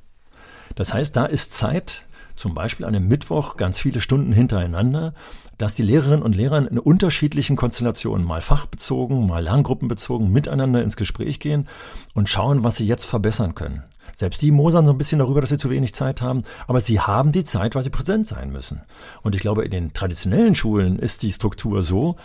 Das 0.74 0.94
heißt, 0.94 1.16
da 1.16 1.26
ist 1.26 1.52
Zeit, 1.52 2.06
zum 2.36 2.54
Beispiel 2.54 2.86
an 2.86 2.94
einem 2.94 3.08
Mittwoch 3.08 3.56
ganz 3.56 3.78
viele 3.78 4.00
Stunden 4.00 4.32
hintereinander, 4.32 5.12
dass 5.58 5.74
die 5.74 5.82
Lehrerinnen 5.82 6.22
und 6.22 6.36
Lehrer 6.36 6.58
in 6.58 6.78
unterschiedlichen 6.78 7.56
Konstellationen, 7.56 8.26
mal 8.26 8.40
fachbezogen, 8.40 9.26
mal 9.26 9.42
lerngruppenbezogen, 9.42 10.32
miteinander 10.32 10.82
ins 10.82 10.96
Gespräch 10.96 11.40
gehen 11.40 11.68
und 12.14 12.28
schauen, 12.28 12.64
was 12.64 12.76
sie 12.76 12.86
jetzt 12.86 13.04
verbessern 13.04 13.54
können. 13.54 13.82
Selbst 14.14 14.42
die 14.42 14.50
mosern 14.50 14.86
so 14.86 14.92
ein 14.92 14.98
bisschen 14.98 15.18
darüber, 15.18 15.40
dass 15.40 15.50
sie 15.50 15.58
zu 15.58 15.70
wenig 15.70 15.94
Zeit 15.94 16.22
haben, 16.22 16.42
aber 16.66 16.80
sie 16.80 17.00
haben 17.00 17.32
die 17.32 17.44
Zeit, 17.44 17.74
weil 17.74 17.82
sie 17.82 17.90
präsent 17.90 18.26
sein 18.26 18.50
müssen. 18.50 18.82
Und 19.22 19.34
ich 19.34 19.40
glaube, 19.40 19.64
in 19.64 19.70
den 19.70 19.92
traditionellen 19.92 20.54
Schulen 20.54 20.98
ist 20.98 21.22
die 21.22 21.32
Struktur 21.32 21.82
so, 21.82 22.16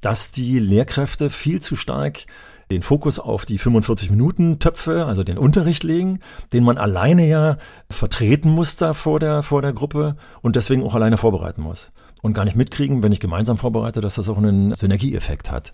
dass 0.00 0.30
die 0.30 0.58
Lehrkräfte 0.58 1.30
viel 1.30 1.60
zu 1.60 1.76
stark 1.76 2.26
den 2.70 2.82
Fokus 2.82 3.18
auf 3.18 3.46
die 3.46 3.58
45 3.58 4.10
Minuten 4.10 4.60
Töpfe, 4.60 5.06
also 5.06 5.24
den 5.24 5.38
Unterricht 5.38 5.82
legen, 5.82 6.20
den 6.52 6.62
man 6.62 6.78
alleine 6.78 7.26
ja 7.26 7.58
vertreten 7.90 8.50
muss 8.50 8.76
da 8.76 8.94
vor 8.94 9.18
der, 9.18 9.42
vor 9.42 9.60
der 9.60 9.72
Gruppe 9.72 10.16
und 10.40 10.56
deswegen 10.56 10.84
auch 10.84 10.94
alleine 10.94 11.16
vorbereiten 11.16 11.62
muss. 11.62 11.90
Und 12.22 12.34
gar 12.34 12.44
nicht 12.44 12.56
mitkriegen, 12.56 13.02
wenn 13.02 13.12
ich 13.12 13.20
gemeinsam 13.20 13.56
vorbereite, 13.56 14.00
dass 14.00 14.16
das 14.16 14.28
auch 14.28 14.36
einen 14.36 14.74
Synergieeffekt 14.74 15.50
hat. 15.50 15.72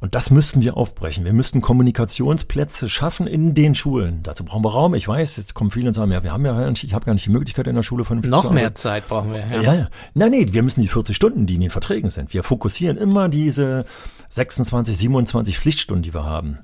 Und 0.00 0.14
das 0.14 0.30
müssten 0.30 0.60
wir 0.60 0.76
aufbrechen. 0.76 1.24
Wir 1.24 1.32
müssten 1.32 1.60
Kommunikationsplätze 1.60 2.88
schaffen 2.88 3.26
in 3.26 3.54
den 3.54 3.74
Schulen. 3.74 4.20
Dazu 4.22 4.44
brauchen 4.44 4.62
wir 4.62 4.70
Raum. 4.70 4.94
Ich 4.94 5.08
weiß, 5.08 5.36
jetzt 5.38 5.54
kommen 5.54 5.72
viele 5.72 5.88
und 5.88 5.94
sagen, 5.94 6.12
ja, 6.12 6.22
wir 6.22 6.32
haben 6.32 6.46
ja 6.46 6.70
nicht, 6.70 6.84
ich 6.84 6.94
habe 6.94 7.04
gar 7.04 7.14
nicht 7.14 7.26
die 7.26 7.30
Möglichkeit 7.30 7.66
in 7.66 7.74
der 7.74 7.82
Schule 7.82 8.04
von 8.04 8.20
Noch 8.20 8.50
mehr 8.50 8.74
Zeit 8.76 9.08
brauchen 9.08 9.32
wir. 9.32 9.40
Ja. 9.40 9.60
ja, 9.60 9.74
ja. 9.74 9.88
Nein, 10.14 10.30
nee, 10.30 10.46
wir 10.50 10.62
müssen 10.62 10.82
die 10.82 10.88
40 10.88 11.16
Stunden, 11.16 11.46
die 11.46 11.56
in 11.56 11.62
den 11.62 11.70
Verträgen 11.70 12.10
sind. 12.10 12.32
Wir 12.32 12.44
fokussieren 12.44 12.96
immer 12.96 13.28
diese 13.28 13.86
26, 14.28 14.96
27 14.96 15.58
Pflichtstunden, 15.58 16.02
die 16.04 16.14
wir 16.14 16.24
haben. 16.24 16.58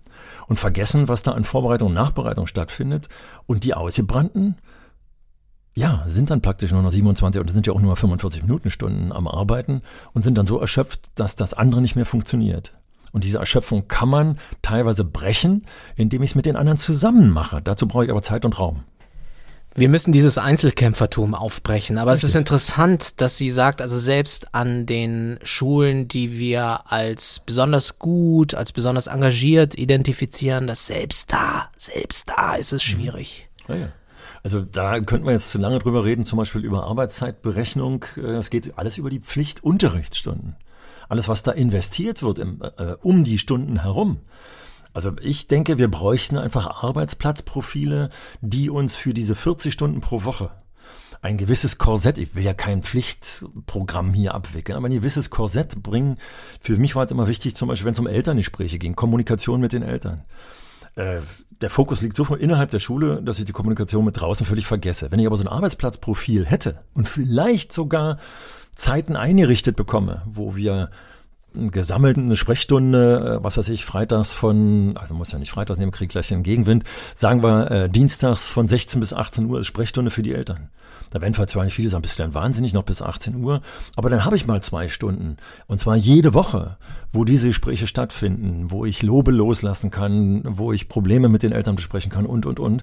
Und 0.47 0.57
vergessen, 0.57 1.09
was 1.09 1.23
da 1.23 1.33
an 1.33 1.43
Vorbereitung 1.43 1.89
und 1.89 1.95
Nachbereitung 1.95 2.47
stattfindet. 2.47 3.09
Und 3.47 3.65
die 3.65 3.75
ausgebrannten, 3.75 4.57
ja, 5.75 6.05
sind 6.07 6.31
dann 6.31 6.41
praktisch 6.41 6.71
nur 6.71 6.83
noch 6.83 6.91
27 6.91 7.41
und 7.41 7.51
sind 7.51 7.67
ja 7.67 7.73
auch 7.73 7.81
nur 7.81 7.97
45 7.97 8.43
Minuten 8.43 8.71
Stunden 8.71 9.13
am 9.13 9.27
Arbeiten 9.27 9.83
und 10.13 10.23
sind 10.23 10.39
dann 10.39 10.47
so 10.47 10.61
erschöpft, 10.61 11.11
dass 11.17 11.37
das 11.37 11.55
andere 11.55 11.81
nicht 11.81 11.97
mehr 11.97 12.07
funktioniert. 12.07 12.73
Und 13.13 13.25
diese 13.25 13.39
Erschöpfung 13.39 13.87
kann 13.87 14.09
man 14.09 14.39
teilweise 14.63 15.05
brechen, 15.05 15.67
indem 15.97 16.23
ich 16.23 16.31
es 16.31 16.35
mit 16.35 16.47
den 16.47 16.57
anderen 16.57 16.79
zusammen 16.79 17.31
mache. 17.31 17.61
Dazu 17.63 17.87
brauche 17.87 18.05
ich 18.05 18.11
aber 18.11 18.23
Zeit 18.23 18.45
und 18.45 18.59
Raum. 18.59 18.83
Wir 19.77 19.89
müssen 19.89 20.13
dieses 20.13 20.39
Einzelkämpfertum 20.39 21.35
aufbrechen. 21.35 21.99
Aber 21.99 22.13
Richtig. 22.13 22.25
es 22.25 22.31
ist 22.31 22.37
interessant, 22.37 23.21
dass 23.21 23.37
sie 23.37 23.51
sagt, 23.51 23.83
also 23.83 23.99
selbst 23.99 24.55
an 24.55 24.87
den 24.87 25.39
Schulen, 25.43 26.07
die 26.07 26.39
wir 26.39 26.93
als 26.93 27.41
besonders 27.41 27.99
gut, 27.99 28.55
als 28.55 28.73
besonders 28.73 29.09
engagiert 29.09 29.77
identifizieren, 29.77 30.69
dass 30.69 30.87
selbst 30.87 31.33
da, 31.33 31.71
selbst 31.77 32.31
da 32.31 32.55
ist 32.55 32.73
es 32.73 32.87
mhm. 32.87 32.93
schwierig. 32.93 33.49
Ja, 33.69 33.75
ja. 33.75 33.89
Also 34.45 34.61
da 34.61 35.01
könnten 35.01 35.27
wir 35.27 35.33
jetzt 35.33 35.51
zu 35.51 35.59
lange 35.59 35.81
drüber 35.81 36.05
reden, 36.05 36.25
zum 36.25 36.37
Beispiel 36.37 36.65
über 36.65 36.85
Arbeitszeitberechnung. 36.85 38.05
Es 38.17 38.51
geht 38.51 38.79
alles 38.79 38.99
über 38.99 39.11
die 39.11 39.21
Pflichtunterrichtsstunden 39.21 40.57
alles, 41.09 41.29
was 41.29 41.43
da 41.43 41.53
investiert 41.53 42.23
wird 42.23 42.39
im, 42.39 42.63
äh, 42.77 42.97
um 43.03 43.25
die 43.25 43.39
Stunden 43.39 43.83
herum. 43.83 44.19
Also 44.93 45.13
ich 45.21 45.49
denke, 45.49 45.79
wir 45.79 45.91
bräuchten 45.91 46.39
einfach 46.39 46.83
Arbeitsplatzprofile, 46.83 48.11
die 48.41 48.71
uns 48.71 48.95
für 48.95 49.13
diese 49.13 49.35
40 49.35 49.73
Stunden 49.73 50.01
pro 50.01 50.25
Woche 50.25 50.51
ein 51.25 51.39
gewisses 51.39 51.79
Korsett, 51.79 52.19
ich 52.19 52.35
will 52.35 52.45
ja 52.45 52.53
kein 52.53 52.83
Pflichtprogramm 52.83 54.13
hier 54.13 54.35
abwickeln, 54.35 54.77
aber 54.77 54.89
ein 54.89 54.93
gewisses 54.93 55.31
Korsett 55.31 55.83
bringen. 55.83 56.19
Für 56.61 56.77
mich 56.77 56.95
war 56.95 57.07
es 57.07 57.11
immer 57.11 57.27
wichtig, 57.27 57.57
zum 57.57 57.69
Beispiel, 57.69 57.87
wenn 57.87 57.95
es 57.95 57.99
um 57.99 58.07
Elterngespräche 58.07 58.79
ging, 58.79 58.95
Kommunikation 58.95 59.59
mit 59.59 59.73
den 59.73 59.83
Eltern. 59.83 60.25
Äh, 60.97 61.21
der 61.61 61.71
Fokus 61.71 62.03
liegt 62.03 62.17
so 62.17 62.35
innerhalb 62.35 62.71
der 62.71 62.79
Schule, 62.79 63.23
dass 63.23 63.39
ich 63.39 63.45
die 63.45 63.53
Kommunikation 63.53 64.05
mit 64.05 64.21
draußen 64.21 64.45
völlig 64.45 64.67
vergesse. 64.67 65.11
Wenn 65.11 65.19
ich 65.19 65.27
aber 65.27 65.37
so 65.37 65.45
ein 65.45 65.49
Arbeitsplatzprofil 65.49 66.47
hätte 66.47 66.81
und 66.95 67.09
vielleicht 67.09 67.73
sogar 67.73 68.19
Zeiten 68.73 69.17
eingerichtet 69.17 69.77
bekomme, 69.77 70.23
wo 70.27 70.57
wir 70.57 70.91
gesammelt 71.55 72.19
eine 72.19 72.37
Sprechstunde, 72.37 73.39
äh, 73.41 73.45
was 73.45 73.57
weiß 73.57 73.69
ich, 73.69 73.85
freitags 73.85 74.33
von, 74.33 74.97
also 74.97 75.15
muss 75.15 75.33
ja 75.33 75.39
nicht 75.39 75.51
freitags 75.51 75.79
nehmen, 75.79 75.93
krieg 75.93 76.11
gleich 76.11 76.29
den 76.29 76.43
Gegenwind, 76.43 76.85
sagen 77.15 77.43
wir 77.43 77.71
äh, 77.71 77.89
dienstags 77.89 78.49
von 78.49 78.67
16 78.67 79.01
bis 79.01 79.13
18 79.13 79.47
Uhr 79.47 79.61
ist 79.61 79.67
Sprechstunde 79.67 80.11
für 80.11 80.23
die 80.23 80.35
Eltern. 80.35 80.71
Da 81.11 81.21
werden 81.21 81.35
zwar 81.35 81.65
nicht 81.65 81.75
viele 81.75 81.89
sagen, 81.91 82.03
bist 82.03 82.19
du 82.19 82.25
dann 82.25 82.35
wahnsinnig 82.35 82.73
noch 82.73 82.83
bis 82.83 83.01
18 83.01 83.37
Uhr, 83.37 83.63
aber 83.95 84.11
dann 84.11 84.25
habe 84.25 84.35
ich 84.35 84.47
mal 84.47 84.61
zwei 84.63 84.89
Stunden. 84.89 85.37
Und 85.69 85.79
zwar 85.79 85.95
jede 85.95 86.35
Woche, 86.35 86.77
wo 87.13 87.25
diese 87.25 87.47
Gespräche 87.47 87.87
stattfinden, 87.87 88.73
wo 88.73 88.85
ich 88.85 89.01
Lobe 89.05 89.31
loslassen 89.31 89.93
kann, 89.93 90.43
wo 90.45 90.73
ich 90.73 90.89
Probleme 90.89 91.29
mit 91.29 91.45
den 91.45 91.53
Eltern 91.53 91.77
besprechen 91.77 92.11
kann 92.11 92.27
und, 92.27 92.47
und, 92.47 92.59
und. 92.59 92.83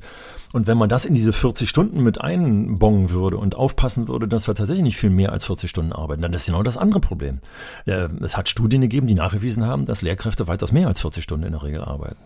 Und 0.54 0.68
wenn 0.68 0.78
man 0.78 0.90
das 0.90 1.06
in 1.06 1.16
diese 1.16 1.34
40 1.34 1.70
Stunden 1.70 2.04
mit 2.04 2.20
einbongen 2.20 3.12
würde 3.12 3.38
und 3.38 3.56
aufpassen 3.56 4.08
würde, 4.08 4.28
dass 4.28 4.48
wir 4.48 4.56
tatsächlich 4.56 4.84
nicht 4.84 4.98
viel 4.98 5.10
mehr 5.10 5.32
als 5.32 5.46
40 5.46 5.70
Stunden 5.70 5.94
arbeiten, 5.94 6.22
dann 6.22 6.34
ist 6.34 6.46
genau 6.46 6.64
das 6.64 6.78
andere 6.78 7.00
Problem. 7.00 7.40
Äh, 7.86 8.10
es 8.22 8.38
hat 8.38 8.50
Studien 8.50 8.82
gegeben, 8.82 9.08
die 9.08 9.16
nachgewiesen 9.16 9.66
haben, 9.66 9.86
dass 9.86 10.02
Lehrkräfte 10.02 10.48
weitaus 10.48 10.72
mehr 10.72 10.88
als 10.88 11.02
40 11.02 11.24
Stunden 11.24 11.46
in 11.46 11.54
der 11.54 11.64
Regel 11.64 11.84
arbeiten. 11.84 12.20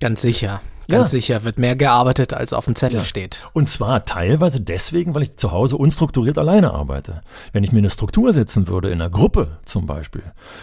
Ganz 0.00 0.22
sicher. 0.22 0.60
Ganz 0.88 1.12
ja. 1.12 1.18
sicher 1.18 1.44
wird 1.44 1.58
mehr 1.58 1.76
gearbeitet, 1.76 2.34
als 2.34 2.52
auf 2.52 2.66
dem 2.66 2.74
Zettel 2.74 2.98
ja. 2.98 3.04
steht. 3.04 3.42
Und 3.52 3.68
zwar 3.68 4.04
teilweise 4.04 4.60
deswegen, 4.60 5.14
weil 5.14 5.22
ich 5.22 5.36
zu 5.36 5.50
Hause 5.50 5.76
unstrukturiert 5.76 6.36
alleine 6.36 6.72
arbeite. 6.72 7.22
Wenn 7.52 7.64
ich 7.64 7.72
mir 7.72 7.78
eine 7.78 7.90
Struktur 7.90 8.32
setzen 8.32 8.68
würde, 8.68 8.90
in 8.90 9.00
einer 9.00 9.10
Gruppe 9.10 9.58
zum 9.64 9.86
Beispiel, 9.86 10.22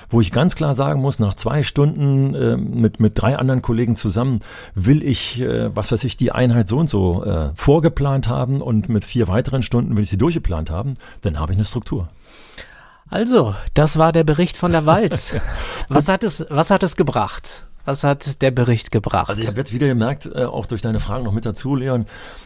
wo 0.10 0.22
ich 0.22 0.32
ganz 0.32 0.56
klar 0.56 0.76
sagen 0.76 1.02
muss, 1.02 1.18
nach 1.18 1.34
zwei 1.34 1.64
Stunden 1.64 2.36
äh, 2.36 2.56
mit, 2.58 3.00
mit 3.00 3.20
drei 3.20 3.36
anderen 3.36 3.62
Kollegen 3.62 3.96
zusammen 3.96 4.42
will 4.76 5.04
ich, 5.04 5.42
äh, 5.42 5.76
was 5.76 5.92
weiß 5.92 6.04
ich, 6.04 6.18
die 6.18 6.32
Einheit 6.32 6.68
so 6.68 6.78
und 6.78 6.90
so 6.90 7.24
äh, 7.26 7.50
vorgeplant 7.56 8.28
haben 8.28 8.62
und 8.62 8.90
mit 8.90 9.06
vier 9.06 9.28
weiteren 9.28 9.64
Stunden 9.64 9.96
will 9.96 10.04
ich 10.04 10.10
sie 10.10 10.18
durchgeplant 10.18 10.70
haben, 10.70 10.94
dann 11.22 11.40
habe 11.40 11.54
ich 11.54 11.58
eine 11.58 11.66
Struktur. 11.66 12.10
Also, 13.10 13.56
das 13.74 13.98
war 13.98 14.14
der 14.14 14.24
Bericht 14.24 14.56
von 14.56 14.72
der 14.72 14.86
Walz. 14.86 15.34
was 15.90 16.08
hat 16.08 16.24
es, 16.24 16.46
was 16.50 16.70
hat 16.70 16.84
es 16.84 16.96
gebracht? 16.96 17.68
Was 17.86 18.04
hat 18.04 18.42
der 18.42 18.52
Bericht 18.52 18.92
gebracht? 18.92 19.30
Also 19.30 19.42
ich 19.42 19.48
habe 19.48 19.58
jetzt 19.58 19.74
wieder 19.74 19.88
gemerkt, 19.88 20.30
äh, 20.34 20.46
auch 20.46 20.66
durch 20.66 20.82
deine 20.82 21.00
Fragen 21.00 21.24
noch 21.24 21.32
mit 21.32 21.46
dazu, 21.46 21.76
Leon, 21.76 22.04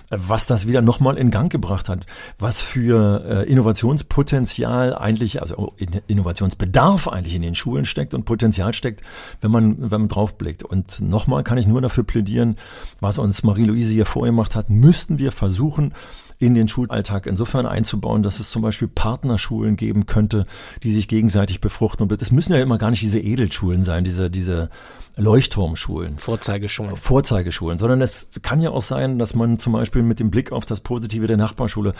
äh, 0.09 0.17
was 0.17 0.47
das 0.47 0.67
wieder 0.67 0.81
nochmal 0.81 1.17
in 1.17 1.31
Gang 1.31 1.51
gebracht 1.51 1.89
hat. 1.89 2.05
Was 2.39 2.61
für 2.61 3.23
äh, 3.25 3.51
Innovationspotenzial 3.51 4.95
eigentlich, 4.95 5.41
also 5.41 5.57
oh, 5.57 5.73
Innovationsbedarf 6.07 7.07
eigentlich 7.07 7.35
in 7.35 7.41
den 7.41 7.55
Schulen 7.55 7.85
steckt 7.85 8.13
und 8.13 8.25
Potenzial 8.25 8.73
steckt, 8.73 9.01
wenn 9.41 9.51
man, 9.51 9.75
wenn 9.79 10.01
man 10.01 10.07
draufblickt. 10.07 10.63
Und 10.63 11.01
nochmal 11.01 11.43
kann 11.43 11.57
ich 11.57 11.67
nur 11.67 11.81
dafür 11.81 12.03
plädieren, 12.03 12.55
was 12.99 13.17
uns 13.17 13.43
Marie-Louise 13.43 13.93
hier 13.93 14.05
vorgemacht 14.05 14.55
hat, 14.55 14.69
müssten 14.69 15.19
wir 15.19 15.31
versuchen, 15.31 15.93
in 16.37 16.53
den 16.53 16.67
Schulalltag 16.67 17.25
insofern 17.27 17.65
einzubauen, 17.65 18.23
dass 18.23 18.39
es 18.39 18.51
zum 18.51 18.61
Beispiel 18.61 18.87
Partnerschulen 18.87 19.75
geben 19.75 20.05
könnte, 20.05 20.45
die 20.83 20.91
sich 20.91 21.07
gegenseitig 21.07 21.61
befruchten. 21.61 22.03
Und 22.03 22.21
es 22.21 22.31
müssen 22.31 22.53
ja 22.53 22.59
immer 22.59 22.77
gar 22.77 22.91
nicht 22.91 23.01
diese 23.01 23.19
Edelschulen 23.19 23.83
sein, 23.83 24.03
diese, 24.03 24.29
diese 24.29 24.69
Leuchtturmschulen. 25.17 26.17
Vorzeigeschulen. 26.17 26.95
Vorzeigeschulen, 26.95 27.77
sondern 27.77 28.01
es 28.01 28.31
kann 28.41 28.59
ja 28.61 28.71
auch 28.71 28.81
sein, 28.81 29.17
dass 29.17 29.33
man 29.33 29.59
zum 29.59 29.73
Beispiel 29.73 30.03
mit 30.03 30.19
dem 30.19 30.29
Blick 30.29 30.51
auf 30.51 30.65
das 30.65 30.81
Positive 30.81 31.27
der 31.27 31.37
Nachbarschule, 31.37 31.93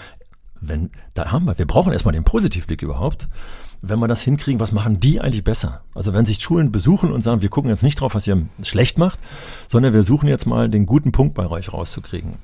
wenn, 0.60 0.92
da 1.14 1.32
haben 1.32 1.46
wir, 1.46 1.58
wir 1.58 1.68
brauchen 1.68 1.94
erstmal 1.94 2.14
den 2.14 2.24
Positivblick 2.24 2.82
überhaupt. 2.82 3.28
Wenn 3.82 4.00
wir 4.00 4.08
das 4.08 4.22
hinkriegen, 4.22 4.60
was 4.60 4.72
machen 4.72 5.00
die 5.00 5.22
eigentlich 5.22 5.44
besser? 5.44 5.84
Also 5.94 6.12
wenn 6.14 6.26
sich 6.26 6.40
Schulen 6.40 6.72
besuchen 6.72 7.12
und 7.12 7.22
sagen, 7.22 7.42
wir 7.42 7.50
gucken 7.50 7.70
jetzt 7.70 7.84
nicht 7.84 8.02
drauf, 8.02 8.16
was 8.16 8.26
ihr 8.26 8.48
schlecht 8.64 8.98
macht, 8.98 9.20
sondern 9.68 9.94
wir 9.94 10.02
suchen 10.02 10.28
jetzt 10.28 10.46
mal 10.46 10.70
den 10.70 10.86
guten 10.86 11.12
Punkt 11.12 11.36
bei 11.36 11.48
euch 11.48 11.72
rauszukriegen. 11.72 12.38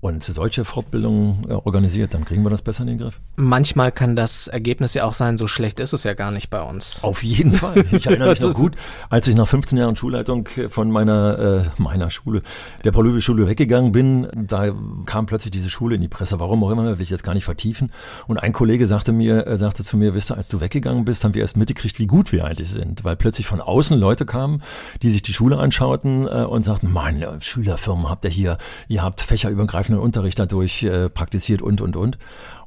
Und 0.00 0.24
solche 0.24 0.64
Fortbildungen 0.64 1.46
äh, 1.48 1.52
organisiert, 1.52 2.14
dann 2.14 2.24
kriegen 2.24 2.42
wir 2.42 2.50
das 2.50 2.62
besser 2.62 2.82
in 2.82 2.88
den 2.88 2.98
Griff. 2.98 3.20
Manchmal 3.36 3.92
kann 3.92 4.16
das 4.16 4.48
Ergebnis 4.48 4.94
ja 4.94 5.04
auch 5.04 5.12
sein, 5.12 5.36
so 5.36 5.46
schlecht 5.46 5.78
ist 5.78 5.92
es 5.92 6.04
ja 6.04 6.14
gar 6.14 6.30
nicht 6.30 6.48
bei 6.48 6.62
uns. 6.62 7.04
Auf 7.04 7.22
jeden 7.22 7.52
Fall. 7.52 7.84
Ich 7.92 8.06
erinnere 8.06 8.30
mich 8.30 8.40
noch 8.40 8.54
gut, 8.54 8.76
als 9.10 9.28
ich 9.28 9.34
nach 9.34 9.46
15 9.46 9.76
Jahren 9.76 9.96
Schulleitung 9.96 10.48
von 10.68 10.90
meiner, 10.90 11.38
äh, 11.78 11.82
meiner 11.82 12.10
Schule, 12.10 12.42
der 12.84 12.92
paul 12.92 13.20
schule 13.20 13.46
weggegangen 13.46 13.92
bin, 13.92 14.28
da 14.34 14.72
kam 15.04 15.26
plötzlich 15.26 15.50
diese 15.50 15.68
Schule 15.68 15.96
in 15.96 16.00
die 16.00 16.08
Presse. 16.08 16.40
Warum 16.40 16.64
auch 16.64 16.70
immer, 16.70 16.84
will 16.84 17.02
ich 17.02 17.10
jetzt 17.10 17.24
gar 17.24 17.34
nicht 17.34 17.44
vertiefen. 17.44 17.92
Und 18.26 18.38
ein 18.38 18.52
Kollege 18.52 18.86
sagte 18.86 19.12
mir, 19.12 19.46
äh, 19.46 19.58
sagte 19.58 19.84
zu 19.84 19.98
mir, 19.98 20.14
wisst 20.14 20.30
ihr, 20.32 20.36
als 20.36 20.48
du 20.48 20.60
weggegangen 20.60 21.04
bist, 21.04 21.24
haben 21.24 21.34
wir 21.34 21.42
erst 21.42 21.58
mitgekriegt, 21.58 21.98
wie 21.98 22.06
gut 22.06 22.32
wir 22.32 22.44
eigentlich 22.46 22.70
sind. 22.70 23.04
Weil 23.04 23.16
plötzlich 23.16 23.46
von 23.46 23.60
außen 23.60 23.98
Leute 23.98 24.24
kamen, 24.24 24.62
die 25.02 25.10
sich 25.10 25.22
die 25.22 25.34
Schule 25.34 25.58
anschauten 25.58 26.26
äh, 26.26 26.44
und 26.44 26.62
sagten, 26.62 26.90
meine 26.90 27.38
Schülerfirmen 27.40 28.08
habt 28.08 28.24
ihr 28.24 28.30
hier, 28.30 28.58
ihr 28.88 29.02
habt 29.02 29.20
fächerübergreifend 29.20 29.89
übergreifenden 29.90 29.98
Unterricht 30.00 30.38
dadurch 30.38 30.82
äh, 30.82 31.08
praktiziert 31.08 31.62
und, 31.62 31.80
und, 31.80 31.96
und. 31.96 32.18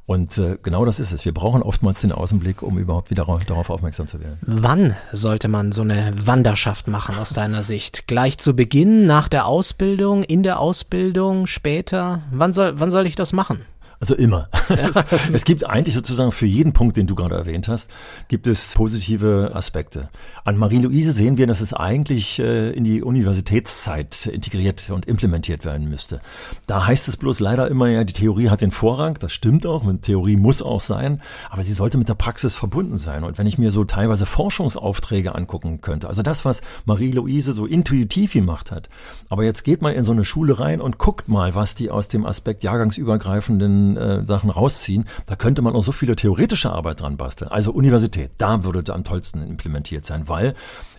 Und 0.06 0.36
äh, 0.36 0.58
genau 0.62 0.84
das 0.84 1.00
ist 1.00 1.12
es. 1.12 1.24
Wir 1.24 1.32
brauchen 1.32 1.62
oftmals 1.62 2.02
den 2.02 2.12
Außenblick, 2.12 2.60
um 2.60 2.76
überhaupt 2.76 3.10
wieder 3.10 3.24
darauf 3.46 3.70
aufmerksam 3.70 4.06
zu 4.06 4.20
werden. 4.20 4.36
Wann 4.42 4.94
sollte 5.12 5.48
man 5.48 5.72
so 5.72 5.80
eine 5.80 6.12
Wanderschaft 6.14 6.88
machen 6.88 7.16
aus 7.16 7.30
deiner 7.30 7.62
Sicht? 7.62 8.06
Gleich 8.06 8.36
zu 8.36 8.54
Beginn, 8.54 9.06
nach 9.06 9.28
der 9.28 9.46
Ausbildung, 9.46 10.22
in 10.22 10.42
der 10.42 10.60
Ausbildung, 10.60 11.46
später? 11.46 12.22
Wann 12.30 12.52
soll, 12.52 12.74
wann 12.76 12.90
soll 12.90 13.06
ich 13.06 13.16
das 13.16 13.32
machen? 13.32 13.60
Also 14.04 14.16
immer. 14.16 14.50
es 15.32 15.46
gibt 15.46 15.64
eigentlich 15.64 15.94
sozusagen 15.94 16.30
für 16.30 16.44
jeden 16.44 16.74
Punkt, 16.74 16.98
den 16.98 17.06
du 17.06 17.14
gerade 17.14 17.36
erwähnt 17.36 17.68
hast, 17.68 17.90
gibt 18.28 18.46
es 18.46 18.74
positive 18.74 19.52
Aspekte. 19.54 20.10
An 20.44 20.58
Marie-Louise 20.58 21.12
sehen 21.12 21.38
wir, 21.38 21.46
dass 21.46 21.62
es 21.62 21.72
eigentlich 21.72 22.38
äh, 22.38 22.72
in 22.72 22.84
die 22.84 23.02
Universitätszeit 23.02 24.26
integriert 24.26 24.90
und 24.90 25.06
implementiert 25.06 25.64
werden 25.64 25.88
müsste. 25.88 26.20
Da 26.66 26.86
heißt 26.86 27.08
es 27.08 27.16
bloß 27.16 27.40
leider 27.40 27.68
immer 27.68 27.88
ja, 27.88 28.04
die 28.04 28.12
Theorie 28.12 28.50
hat 28.50 28.60
den 28.60 28.72
Vorrang. 28.72 29.16
Das 29.20 29.32
stimmt 29.32 29.64
auch. 29.64 29.84
Eine 29.84 29.98
Theorie 30.02 30.36
muss 30.36 30.60
auch 30.60 30.82
sein. 30.82 31.22
Aber 31.48 31.62
sie 31.62 31.72
sollte 31.72 31.96
mit 31.96 32.10
der 32.10 32.14
Praxis 32.14 32.54
verbunden 32.54 32.98
sein. 32.98 33.24
Und 33.24 33.38
wenn 33.38 33.46
ich 33.46 33.56
mir 33.56 33.70
so 33.70 33.84
teilweise 33.84 34.26
Forschungsaufträge 34.26 35.34
angucken 35.34 35.80
könnte, 35.80 36.08
also 36.08 36.20
das, 36.20 36.44
was 36.44 36.60
Marie-Louise 36.84 37.54
so 37.54 37.64
intuitiv 37.64 38.34
gemacht 38.34 38.70
hat. 38.70 38.90
Aber 39.30 39.44
jetzt 39.44 39.62
geht 39.62 39.80
mal 39.80 39.94
in 39.94 40.04
so 40.04 40.12
eine 40.12 40.26
Schule 40.26 40.60
rein 40.60 40.82
und 40.82 40.98
guckt 40.98 41.28
mal, 41.28 41.54
was 41.54 41.74
die 41.74 41.90
aus 41.90 42.08
dem 42.08 42.26
Aspekt 42.26 42.62
jahrgangsübergreifenden 42.64 43.93
äh, 43.96 44.24
Sachen 44.26 44.50
rausziehen. 44.50 45.04
Da 45.26 45.36
könnte 45.36 45.62
man 45.62 45.74
auch 45.74 45.82
so 45.82 45.92
viele 45.92 46.16
theoretische 46.16 46.70
Arbeit 46.70 47.00
dran 47.00 47.16
basteln. 47.16 47.50
Also 47.50 47.72
Universität, 47.72 48.32
da 48.38 48.64
würde 48.64 48.92
am 48.92 49.04
tollsten 49.04 49.42
implementiert 49.42 50.04
sein, 50.04 50.28
weil 50.28 50.54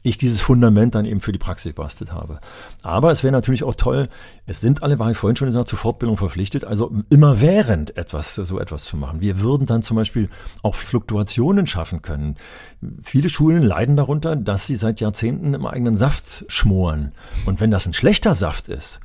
ich 0.05 0.17
dieses 0.19 0.39
Fundament 0.39 0.93
dann 0.93 1.05
eben 1.05 1.19
für 1.19 1.31
die 1.31 1.39
Praxis 1.39 1.73
gebastelt 1.73 2.13
habe. 2.13 2.39
Aber 2.83 3.09
es 3.09 3.23
wäre 3.23 3.31
natürlich 3.31 3.63
auch 3.63 3.73
toll, 3.73 4.07
es 4.45 4.61
sind 4.61 4.83
alle, 4.83 4.99
war 4.99 5.09
ich 5.09 5.17
vorhin 5.17 5.35
schon 5.35 5.47
gesagt, 5.47 5.67
zur 5.67 5.79
Fortbildung 5.79 6.15
verpflichtet, 6.15 6.63
also 6.63 6.93
immer 7.09 7.41
während 7.41 7.97
etwas, 7.97 8.35
so 8.35 8.59
etwas 8.59 8.83
zu 8.83 8.97
machen. 8.97 9.21
Wir 9.21 9.39
würden 9.39 9.65
dann 9.65 9.81
zum 9.81 9.97
Beispiel 9.97 10.29
auch 10.61 10.75
Fluktuationen 10.75 11.65
schaffen 11.65 12.03
können. 12.03 12.35
Viele 13.01 13.29
Schulen 13.29 13.63
leiden 13.63 13.95
darunter, 13.95 14.35
dass 14.35 14.67
sie 14.67 14.75
seit 14.75 15.01
Jahrzehnten 15.01 15.55
im 15.55 15.65
eigenen 15.65 15.95
Saft 15.95 16.45
schmoren. 16.49 17.13
Und 17.45 17.59
wenn 17.59 17.71
das 17.71 17.87
ein 17.87 17.93
schlechter 17.93 18.35
Saft 18.35 18.67
ist, 18.67 18.99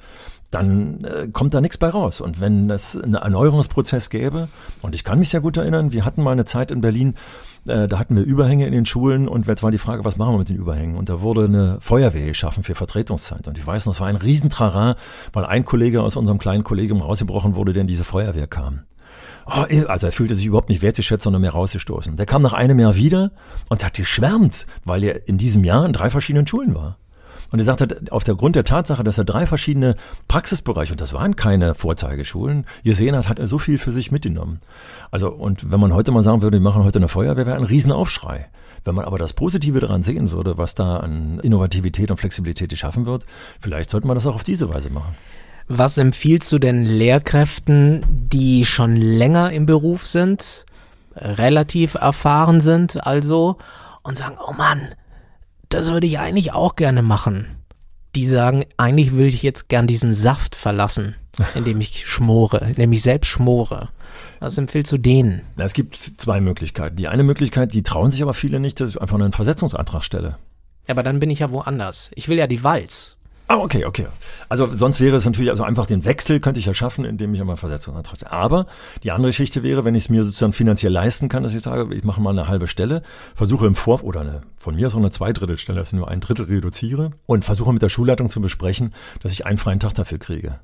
dann 0.50 1.04
äh, 1.04 1.28
kommt 1.28 1.54
da 1.54 1.60
nichts 1.60 1.78
bei 1.78 1.88
raus. 1.88 2.20
Und 2.20 2.40
wenn 2.40 2.70
es 2.70 2.96
einen 2.96 3.14
Erneuerungsprozess 3.14 4.10
gäbe, 4.10 4.48
und 4.82 4.94
ich 4.94 5.04
kann 5.04 5.18
mich 5.18 5.28
sehr 5.28 5.40
gut 5.40 5.56
erinnern, 5.56 5.92
wir 5.92 6.04
hatten 6.04 6.22
mal 6.22 6.32
eine 6.32 6.44
Zeit 6.44 6.70
in 6.70 6.80
Berlin, 6.80 7.14
äh, 7.68 7.86
da 7.86 7.98
hatten 7.98 8.16
wir 8.16 8.24
Überhänge 8.24 8.66
in 8.66 8.72
den 8.72 8.86
Schulen 8.86 9.28
und 9.28 9.46
jetzt 9.46 9.62
war 9.62 9.70
die 9.70 9.78
Frage, 9.78 10.04
was 10.04 10.16
machen 10.16 10.34
wir 10.34 10.38
mit 10.38 10.48
den 10.48 10.56
Überhängen? 10.56 10.96
Und 10.96 11.08
da 11.08 11.22
wurde 11.22 11.44
eine 11.44 11.78
Feuerwehr 11.80 12.26
geschaffen 12.26 12.64
für 12.64 12.74
Vertretungszeit. 12.74 13.46
Und 13.46 13.58
ich 13.58 13.66
weiß 13.66 13.86
noch, 13.86 13.94
es 13.94 14.00
war 14.00 14.08
ein 14.08 14.16
Riesentrara, 14.16 14.96
weil 15.32 15.44
ein 15.44 15.64
Kollege 15.64 16.02
aus 16.02 16.16
unserem 16.16 16.38
kleinen 16.38 16.64
Kollegium 16.64 17.00
rausgebrochen 17.00 17.54
wurde, 17.54 17.72
der 17.72 17.82
in 17.82 17.88
diese 17.88 18.04
Feuerwehr 18.04 18.46
kam. 18.46 18.80
Oh, 19.46 19.64
also 19.88 20.06
er 20.06 20.12
fühlte 20.12 20.34
sich 20.34 20.46
überhaupt 20.46 20.68
nicht 20.68 20.82
wertgeschätzt, 20.82 21.24
sondern 21.24 21.42
mehr 21.42 21.52
rausgestoßen. 21.52 22.16
Der 22.16 22.26
kam 22.26 22.42
nach 22.42 22.52
einem 22.52 22.78
Jahr 22.78 22.94
wieder 22.96 23.32
und 23.68 23.84
hat 23.84 23.94
geschwärmt, 23.94 24.66
weil 24.84 25.02
er 25.02 25.28
in 25.28 25.38
diesem 25.38 25.64
Jahr 25.64 25.86
in 25.86 25.92
drei 25.92 26.10
verschiedenen 26.10 26.46
Schulen 26.46 26.74
war. 26.74 26.98
Und 27.50 27.58
er 27.58 27.64
sagte, 27.64 28.00
auf 28.10 28.24
der 28.24 28.36
Grund 28.36 28.56
der 28.56 28.64
Tatsache, 28.64 29.02
dass 29.02 29.18
er 29.18 29.24
drei 29.24 29.46
verschiedene 29.46 29.96
Praxisbereiche, 30.28 30.92
und 30.92 31.00
das 31.00 31.12
waren 31.12 31.36
keine 31.36 31.74
Vorzeigeschulen, 31.74 32.64
gesehen 32.84 33.16
hat, 33.16 33.28
hat 33.28 33.38
er 33.38 33.46
so 33.46 33.58
viel 33.58 33.78
für 33.78 33.92
sich 33.92 34.12
mitgenommen. 34.12 34.60
Also, 35.10 35.30
und 35.32 35.70
wenn 35.70 35.80
man 35.80 35.92
heute 35.92 36.12
mal 36.12 36.22
sagen 36.22 36.42
würde, 36.42 36.58
wir 36.58 36.62
machen 36.62 36.84
heute 36.84 36.98
eine 36.98 37.08
Feuerwehr, 37.08 37.46
wäre 37.46 37.56
ein 37.56 37.64
Riesenaufschrei. 37.64 38.48
Wenn 38.84 38.94
man 38.94 39.04
aber 39.04 39.18
das 39.18 39.32
Positive 39.32 39.80
daran 39.80 40.02
sehen 40.02 40.30
würde, 40.30 40.56
was 40.56 40.74
da 40.74 40.98
an 40.98 41.40
Innovativität 41.40 42.10
und 42.10 42.16
Flexibilität 42.16 42.70
geschaffen 42.70 43.04
wird, 43.04 43.26
vielleicht 43.58 43.90
sollte 43.90 44.06
man 44.06 44.14
das 44.14 44.26
auch 44.26 44.36
auf 44.36 44.44
diese 44.44 44.72
Weise 44.72 44.90
machen. 44.90 45.14
Was 45.68 45.98
empfiehlst 45.98 46.50
du 46.50 46.58
denn 46.58 46.84
Lehrkräften, 46.84 48.00
die 48.08 48.64
schon 48.64 48.96
länger 48.96 49.52
im 49.52 49.66
Beruf 49.66 50.06
sind, 50.06 50.64
relativ 51.14 51.94
erfahren 51.94 52.60
sind, 52.60 53.06
also, 53.06 53.58
und 54.02 54.16
sagen, 54.16 54.36
oh 54.44 54.52
Mann, 54.52 54.80
das 55.70 55.90
würde 55.90 56.06
ich 56.06 56.18
eigentlich 56.18 56.52
auch 56.52 56.76
gerne 56.76 57.02
machen. 57.02 57.46
Die 58.14 58.26
sagen, 58.26 58.64
eigentlich 58.76 59.12
würde 59.12 59.28
ich 59.28 59.42
jetzt 59.42 59.68
gern 59.68 59.86
diesen 59.86 60.12
Saft 60.12 60.56
verlassen, 60.56 61.14
indem 61.54 61.80
ich 61.80 62.06
schmore, 62.06 62.58
indem 62.58 62.92
ich 62.92 63.02
selbst 63.02 63.28
schmore. 63.28 63.88
Was 64.40 64.58
empfiehlst 64.58 64.92
du 64.92 64.98
denen? 64.98 65.42
Es 65.56 65.72
gibt 65.72 65.96
zwei 65.96 66.40
Möglichkeiten. 66.40 66.96
Die 66.96 67.08
eine 67.08 67.22
Möglichkeit, 67.22 67.72
die 67.72 67.82
trauen 67.82 68.10
sich 68.10 68.20
aber 68.22 68.34
viele 68.34 68.58
nicht, 68.58 68.80
dass 68.80 68.90
ich 68.90 69.00
einfach 69.00 69.18
einen 69.18 69.32
Versetzungsantrag 69.32 70.02
stelle. 70.02 70.38
Ja, 70.88 70.94
aber 70.94 71.04
dann 71.04 71.20
bin 71.20 71.30
ich 71.30 71.38
ja 71.38 71.50
woanders. 71.52 72.10
Ich 72.14 72.28
will 72.28 72.36
ja 72.36 72.48
die 72.48 72.64
Walz. 72.64 73.16
Ah, 73.50 73.56
okay, 73.56 73.84
okay. 73.84 74.06
Also 74.48 74.72
sonst 74.72 75.00
wäre 75.00 75.16
es 75.16 75.24
natürlich, 75.24 75.50
also 75.50 75.64
einfach 75.64 75.86
den 75.86 76.04
Wechsel 76.04 76.38
könnte 76.38 76.60
ich 76.60 76.66
ja 76.66 76.72
schaffen, 76.72 77.04
indem 77.04 77.34
ich 77.34 77.40
einmal 77.40 77.56
Versetzungsantrag. 77.56 78.32
Aber 78.32 78.66
die 79.02 79.10
andere 79.10 79.30
Geschichte 79.30 79.64
wäre, 79.64 79.84
wenn 79.84 79.96
ich 79.96 80.04
es 80.04 80.08
mir 80.08 80.22
sozusagen 80.22 80.52
finanziell 80.52 80.92
leisten 80.92 81.28
kann, 81.28 81.42
dass 81.42 81.52
ich 81.52 81.60
sage, 81.60 81.92
ich 81.92 82.04
mache 82.04 82.20
mal 82.20 82.30
eine 82.30 82.46
halbe 82.46 82.68
Stelle, 82.68 83.02
versuche 83.34 83.66
im 83.66 83.74
Vor- 83.74 84.04
oder 84.04 84.20
eine, 84.20 84.42
von 84.56 84.76
mir 84.76 84.86
aus 84.86 84.94
auch 84.94 84.98
eine 84.98 85.10
Zweidrittelstelle, 85.10 85.80
dass 85.80 85.88
ich 85.88 85.94
nur 85.94 86.06
ein 86.06 86.20
Drittel 86.20 86.44
reduziere 86.44 87.10
und 87.26 87.44
versuche 87.44 87.72
mit 87.72 87.82
der 87.82 87.88
Schulleitung 87.88 88.30
zu 88.30 88.40
besprechen, 88.40 88.94
dass 89.20 89.32
ich 89.32 89.46
einen 89.46 89.58
freien 89.58 89.80
Tag 89.80 89.94
dafür 89.94 90.18
kriege. 90.18 90.60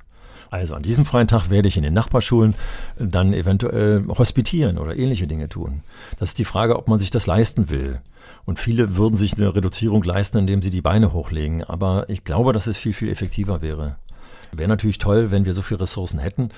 Also 0.51 0.77
an 0.77 0.85
diesem 0.85 1.05
freien 1.05 1.27
Tag 1.27 1.51
werde 1.51 1.67
ich 1.67 1.77
in 1.77 1.83
den 1.83 1.93
Nachbarschulen 1.93 2.55
dann 3.01 3.33
eventuell 3.33 4.05
hospitieren 4.07 4.79
oder 4.79 4.97
ähnliche 4.97 5.27
Dinge 5.27 5.49
tun. 5.49 5.81
Das 6.21 6.29
ist 6.29 6.39
die 6.39 6.45
Frage, 6.45 6.77
ob 6.77 6.87
man 6.87 7.01
sich 7.01 7.11
das 7.11 7.27
leisten 7.27 7.69
will. 7.69 7.99
Und 8.47 8.61
viele 8.61 8.97
würden 8.97 9.17
sich 9.17 9.35
eine 9.35 9.55
Reduzierung 9.55 10.03
leisten, 10.05 10.39
indem 10.39 10.63
sie 10.63 10.71
die 10.71 10.81
Beine 10.81 11.13
hochlegen. 11.13 11.65
Aber 11.65 12.09
ich 12.09 12.25
glaube, 12.25 12.53
dass 12.53 12.69
es 12.69 12.79
viel, 12.79 12.93
viel 12.93 13.11
effektiver 13.11 13.61
wäre. 13.61 13.97
Wäre 14.53 14.69
natürlich 14.69 14.99
toll, 14.99 15.33
wenn 15.33 15.45
wir 15.45 15.53
so 15.53 15.63
viele 15.63 15.81
Ressourcen 15.81 16.21
hätten, 16.21 16.51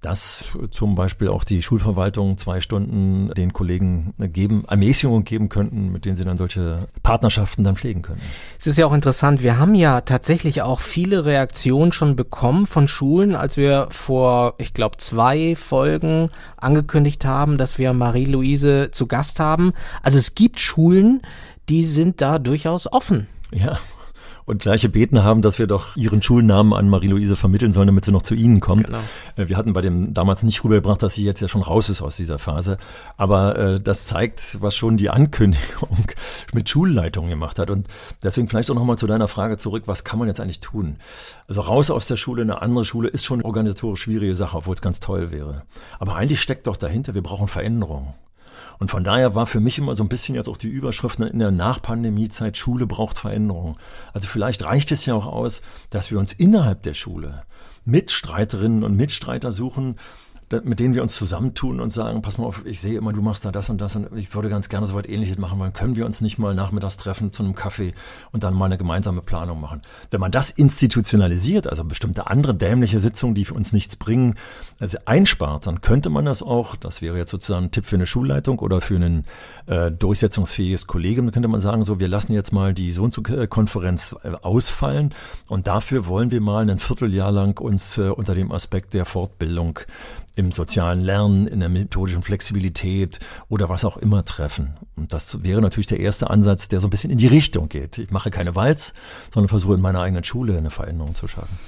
dass 0.00 0.44
zum 0.70 0.94
Beispiel 0.94 1.28
auch 1.28 1.42
die 1.42 1.60
Schulverwaltung 1.60 2.38
zwei 2.38 2.60
Stunden 2.60 3.32
den 3.34 3.52
Kollegen 3.52 4.14
geben, 4.18 4.64
Ermäßigungen 4.68 5.24
geben 5.24 5.48
könnten, 5.48 5.90
mit 5.90 6.04
denen 6.04 6.14
sie 6.14 6.24
dann 6.24 6.36
solche 6.36 6.88
Partnerschaften 7.02 7.64
dann 7.64 7.74
pflegen 7.74 8.02
können. 8.02 8.20
Es 8.58 8.68
ist 8.68 8.78
ja 8.78 8.86
auch 8.86 8.92
interessant, 8.92 9.42
wir 9.42 9.58
haben 9.58 9.74
ja 9.74 10.00
tatsächlich 10.02 10.62
auch 10.62 10.80
viele 10.80 11.24
Reaktionen 11.24 11.90
schon 11.90 12.14
bekommen 12.14 12.66
von 12.66 12.86
Schulen, 12.86 13.34
als 13.34 13.56
wir 13.56 13.88
vor, 13.90 14.54
ich 14.58 14.72
glaube, 14.72 14.98
zwei 14.98 15.56
Folgen 15.56 16.30
angekündigt 16.56 17.24
haben, 17.24 17.58
dass 17.58 17.78
wir 17.78 17.92
Marie-Louise 17.92 18.90
zu 18.92 19.08
Gast 19.08 19.40
haben. 19.40 19.72
Also 20.02 20.18
es 20.18 20.36
gibt 20.36 20.60
Schulen, 20.60 21.22
die 21.68 21.84
sind 21.84 22.20
da 22.20 22.38
durchaus 22.38 22.90
offen. 22.90 23.26
Ja, 23.50 23.78
und 24.48 24.62
gleich 24.62 24.82
gebeten 24.82 25.22
haben, 25.22 25.42
dass 25.42 25.58
wir 25.58 25.66
doch 25.66 25.96
ihren 25.96 26.22
Schulnamen 26.22 26.72
an 26.72 26.88
Marie-Louise 26.88 27.36
vermitteln 27.36 27.72
sollen, 27.72 27.86
damit 27.86 28.04
sie 28.04 28.12
noch 28.12 28.22
zu 28.22 28.34
ihnen 28.34 28.60
kommt. 28.60 28.86
Genau. 28.86 29.00
Äh, 29.36 29.48
wir 29.48 29.56
hatten 29.56 29.72
bei 29.72 29.80
dem 29.80 30.14
damals 30.14 30.42
nicht 30.42 30.64
rübergebracht, 30.64 31.02
dass 31.02 31.14
sie 31.14 31.24
jetzt 31.24 31.40
ja 31.40 31.48
schon 31.48 31.62
raus 31.62 31.88
ist 31.88 32.02
aus 32.02 32.16
dieser 32.16 32.38
Phase. 32.38 32.78
Aber 33.16 33.58
äh, 33.58 33.80
das 33.80 34.06
zeigt, 34.06 34.60
was 34.60 34.74
schon 34.74 34.96
die 34.96 35.10
Ankündigung 35.10 36.06
mit 36.54 36.68
Schulleitung 36.68 37.28
gemacht 37.28 37.58
hat. 37.58 37.70
Und 37.70 37.86
deswegen 38.22 38.48
vielleicht 38.48 38.70
auch 38.70 38.74
nochmal 38.74 38.98
zu 38.98 39.06
deiner 39.06 39.28
Frage 39.28 39.56
zurück, 39.56 39.84
was 39.86 40.04
kann 40.04 40.18
man 40.18 40.28
jetzt 40.28 40.40
eigentlich 40.40 40.60
tun? 40.60 40.96
Also 41.46 41.60
raus 41.60 41.90
aus 41.90 42.06
der 42.06 42.16
Schule, 42.16 42.42
eine 42.42 42.62
andere 42.62 42.84
Schule 42.84 43.08
ist 43.08 43.24
schon 43.24 43.40
eine 43.40 43.44
organisatorisch 43.44 44.02
schwierige 44.02 44.34
Sache, 44.34 44.56
obwohl 44.56 44.74
es 44.74 44.82
ganz 44.82 45.00
toll 45.00 45.30
wäre. 45.30 45.62
Aber 45.98 46.16
eigentlich 46.16 46.40
steckt 46.40 46.66
doch 46.66 46.76
dahinter, 46.76 47.14
wir 47.14 47.22
brauchen 47.22 47.48
Veränderung. 47.48 48.14
Und 48.78 48.90
von 48.90 49.04
daher 49.04 49.34
war 49.34 49.46
für 49.46 49.60
mich 49.60 49.78
immer 49.78 49.94
so 49.94 50.04
ein 50.04 50.08
bisschen 50.08 50.34
jetzt 50.34 50.48
auch 50.48 50.56
die 50.56 50.68
Überschrift 50.68 51.18
in 51.20 51.38
der 51.38 51.50
Nachpandemiezeit, 51.50 52.56
Schule 52.56 52.86
braucht 52.86 53.18
Veränderung. 53.18 53.76
Also 54.12 54.28
vielleicht 54.28 54.64
reicht 54.64 54.92
es 54.92 55.04
ja 55.04 55.14
auch 55.14 55.26
aus, 55.26 55.62
dass 55.90 56.10
wir 56.10 56.18
uns 56.18 56.32
innerhalb 56.32 56.82
der 56.82 56.94
Schule 56.94 57.42
Mitstreiterinnen 57.84 58.84
und 58.84 58.96
Mitstreiter 58.96 59.50
suchen, 59.50 59.96
mit 60.64 60.80
denen 60.80 60.94
wir 60.94 61.02
uns 61.02 61.14
zusammentun 61.14 61.80
und 61.80 61.90
sagen, 61.90 62.22
pass 62.22 62.38
mal 62.38 62.46
auf, 62.46 62.64
ich 62.64 62.80
sehe 62.80 62.96
immer, 62.96 63.12
du 63.12 63.20
machst 63.20 63.44
da 63.44 63.52
das 63.52 63.68
und 63.68 63.80
das 63.80 63.96
und 63.96 64.08
ich 64.16 64.34
würde 64.34 64.48
ganz 64.48 64.68
gerne 64.68 64.86
so 64.86 64.94
was 64.94 65.06
ähnliches 65.06 65.38
machen 65.38 65.58
wollen. 65.58 65.72
Können 65.72 65.96
wir 65.96 66.06
uns 66.06 66.20
nicht 66.20 66.38
mal 66.38 66.54
nachmittags 66.54 66.96
treffen 66.96 67.32
zu 67.32 67.42
einem 67.42 67.54
Kaffee 67.54 67.92
und 68.32 68.42
dann 68.42 68.54
mal 68.54 68.66
eine 68.66 68.78
gemeinsame 68.78 69.20
Planung 69.20 69.60
machen? 69.60 69.82
Wenn 70.10 70.20
man 70.20 70.32
das 70.32 70.50
institutionalisiert, 70.50 71.66
also 71.66 71.84
bestimmte 71.84 72.28
andere 72.28 72.54
dämliche 72.54 72.98
Sitzungen, 72.98 73.34
die 73.34 73.44
für 73.44 73.54
uns 73.54 73.72
nichts 73.72 73.96
bringen, 73.96 74.36
also 74.78 74.98
einspart, 75.04 75.66
dann 75.66 75.80
könnte 75.80 76.08
man 76.08 76.24
das 76.24 76.42
auch, 76.42 76.76
das 76.76 77.02
wäre 77.02 77.18
jetzt 77.18 77.30
sozusagen 77.30 77.66
ein 77.66 77.70
Tipp 77.70 77.84
für 77.84 77.96
eine 77.96 78.06
Schulleitung 78.06 78.58
oder 78.58 78.80
für 78.80 78.96
ein 78.96 79.24
äh, 79.66 79.90
durchsetzungsfähiges 79.90 80.86
Kollegium, 80.86 81.26
dann 81.26 81.32
könnte 81.32 81.48
man 81.48 81.60
sagen, 81.60 81.82
so, 81.82 82.00
wir 82.00 82.08
lassen 82.08 82.32
jetzt 82.32 82.52
mal 82.52 82.72
die 82.72 82.92
so 82.92 83.04
und 83.04 83.12
so 83.12 83.22
Konferenz 83.22 84.16
äh, 84.22 84.30
ausfallen 84.42 85.14
und 85.48 85.66
dafür 85.66 86.06
wollen 86.06 86.30
wir 86.30 86.40
mal 86.40 86.68
ein 86.68 86.78
Vierteljahr 86.78 87.32
lang 87.32 87.60
uns 87.60 87.98
äh, 87.98 88.08
unter 88.08 88.34
dem 88.34 88.50
Aspekt 88.50 88.94
der 88.94 89.04
Fortbildung 89.04 89.80
im 90.38 90.52
sozialen 90.52 91.00
Lernen, 91.00 91.48
in 91.48 91.58
der 91.58 91.68
methodischen 91.68 92.22
Flexibilität 92.22 93.18
oder 93.48 93.68
was 93.68 93.84
auch 93.84 93.96
immer 93.96 94.24
treffen. 94.24 94.74
Und 94.94 95.12
das 95.12 95.42
wäre 95.42 95.60
natürlich 95.60 95.88
der 95.88 95.98
erste 95.98 96.30
Ansatz, 96.30 96.68
der 96.68 96.80
so 96.80 96.86
ein 96.86 96.90
bisschen 96.90 97.10
in 97.10 97.18
die 97.18 97.26
Richtung 97.26 97.68
geht. 97.68 97.98
Ich 97.98 98.12
mache 98.12 98.30
keine 98.30 98.54
Walz, 98.54 98.94
sondern 99.34 99.48
versuche 99.48 99.74
in 99.74 99.80
meiner 99.80 100.00
eigenen 100.00 100.22
Schule 100.22 100.56
eine 100.56 100.70
Veränderung 100.70 101.16
zu 101.16 101.26
schaffen. 101.26 101.58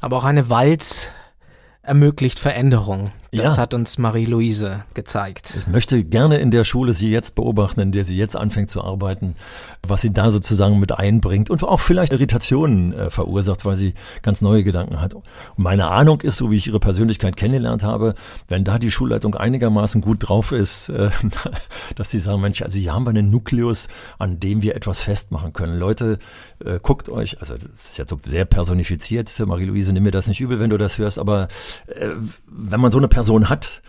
Aber 0.00 0.16
auch 0.16 0.24
eine 0.24 0.48
Walz 0.48 1.08
ermöglicht 1.82 2.38
Veränderung. 2.38 3.10
Das 3.36 3.56
ja. 3.56 3.62
hat 3.62 3.74
uns 3.74 3.98
Marie-Louise 3.98 4.84
gezeigt. 4.94 5.54
Ich 5.58 5.66
möchte 5.66 6.04
gerne 6.04 6.38
in 6.38 6.52
der 6.52 6.62
Schule 6.62 6.92
sie 6.92 7.10
jetzt 7.10 7.34
beobachten, 7.34 7.80
in 7.80 7.90
der 7.90 8.04
sie 8.04 8.16
jetzt 8.16 8.36
anfängt 8.36 8.70
zu 8.70 8.82
arbeiten, 8.82 9.34
was 9.82 10.02
sie 10.02 10.12
da 10.12 10.30
sozusagen 10.30 10.78
mit 10.78 10.92
einbringt 10.92 11.50
und 11.50 11.62
auch 11.64 11.80
vielleicht 11.80 12.12
Irritationen 12.12 12.92
äh, 12.92 13.10
verursacht, 13.10 13.64
weil 13.64 13.74
sie 13.74 13.94
ganz 14.22 14.40
neue 14.40 14.62
Gedanken 14.62 15.00
hat. 15.00 15.14
Und 15.14 15.24
meine 15.56 15.88
Ahnung 15.88 16.20
ist, 16.20 16.36
so 16.36 16.50
wie 16.50 16.56
ich 16.56 16.68
ihre 16.68 16.78
Persönlichkeit 16.78 17.36
kennengelernt 17.36 17.82
habe, 17.82 18.14
wenn 18.46 18.62
da 18.62 18.78
die 18.78 18.92
Schulleitung 18.92 19.34
einigermaßen 19.34 20.00
gut 20.00 20.28
drauf 20.28 20.52
ist, 20.52 20.90
äh, 20.90 21.10
dass 21.96 22.10
sie 22.10 22.20
sagen, 22.20 22.40
Mensch, 22.40 22.62
also 22.62 22.78
hier 22.78 22.94
haben 22.94 23.04
wir 23.04 23.10
einen 23.10 23.30
Nukleus, 23.30 23.88
an 24.18 24.38
dem 24.38 24.62
wir 24.62 24.76
etwas 24.76 25.00
festmachen 25.00 25.52
können. 25.52 25.76
Leute, 25.78 26.18
äh, 26.64 26.78
guckt 26.80 27.08
euch, 27.08 27.40
also 27.40 27.54
das 27.56 27.90
ist 27.90 27.98
jetzt 27.98 28.10
so 28.10 28.18
sehr 28.24 28.44
personifiziert, 28.44 29.28
Marie-Louise, 29.44 29.92
nimm 29.92 30.04
mir 30.04 30.12
das 30.12 30.28
nicht 30.28 30.40
übel, 30.40 30.60
wenn 30.60 30.70
du 30.70 30.78
das 30.78 30.98
hörst, 30.98 31.18
aber 31.18 31.48
äh, 31.86 32.10
wenn 32.46 32.80
man 32.80 32.92
so 32.92 32.98
eine 32.98 33.08
Person 33.08 33.23
Person 33.24 33.48
hat, 33.48 33.80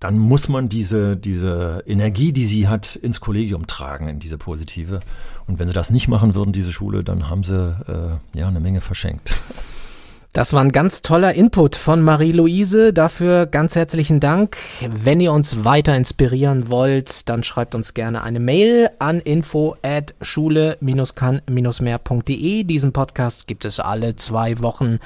dann 0.00 0.18
muss 0.18 0.48
man 0.48 0.68
diese, 0.68 1.16
diese 1.16 1.84
Energie, 1.86 2.32
die 2.32 2.44
sie 2.44 2.66
hat, 2.66 2.96
ins 2.96 3.20
Kollegium 3.20 3.68
tragen, 3.68 4.08
in 4.08 4.18
diese 4.18 4.38
positive. 4.38 4.98
Und 5.46 5.60
wenn 5.60 5.68
sie 5.68 5.74
das 5.74 5.90
nicht 5.90 6.08
machen 6.08 6.34
würden, 6.34 6.52
diese 6.52 6.72
Schule, 6.72 7.04
dann 7.04 7.30
haben 7.30 7.44
sie 7.44 7.54
äh, 7.54 8.16
ja 8.36 8.48
eine 8.48 8.58
Menge 8.58 8.80
verschenkt. 8.80 9.34
Das 10.32 10.52
war 10.52 10.62
ein 10.62 10.72
ganz 10.72 11.00
toller 11.00 11.32
Input 11.32 11.76
von 11.76 12.02
Marie-Louise. 12.02 12.92
Dafür 12.92 13.46
ganz 13.46 13.76
herzlichen 13.76 14.20
Dank. 14.20 14.58
Wenn 14.86 15.18
ihr 15.18 15.32
uns 15.32 15.64
weiter 15.64 15.96
inspirieren 15.96 16.68
wollt, 16.68 17.30
dann 17.30 17.42
schreibt 17.42 17.74
uns 17.76 17.94
gerne 17.94 18.22
eine 18.22 18.40
Mail 18.40 18.90
an 18.98 19.20
info 19.20 19.76
at 19.80 20.14
schule-kann-mehr.de. 20.20 22.64
Diesen 22.64 22.92
Podcast 22.92 23.46
gibt 23.46 23.64
es 23.64 23.80
alle 23.80 24.16
zwei 24.16 24.60
Wochen 24.60 24.98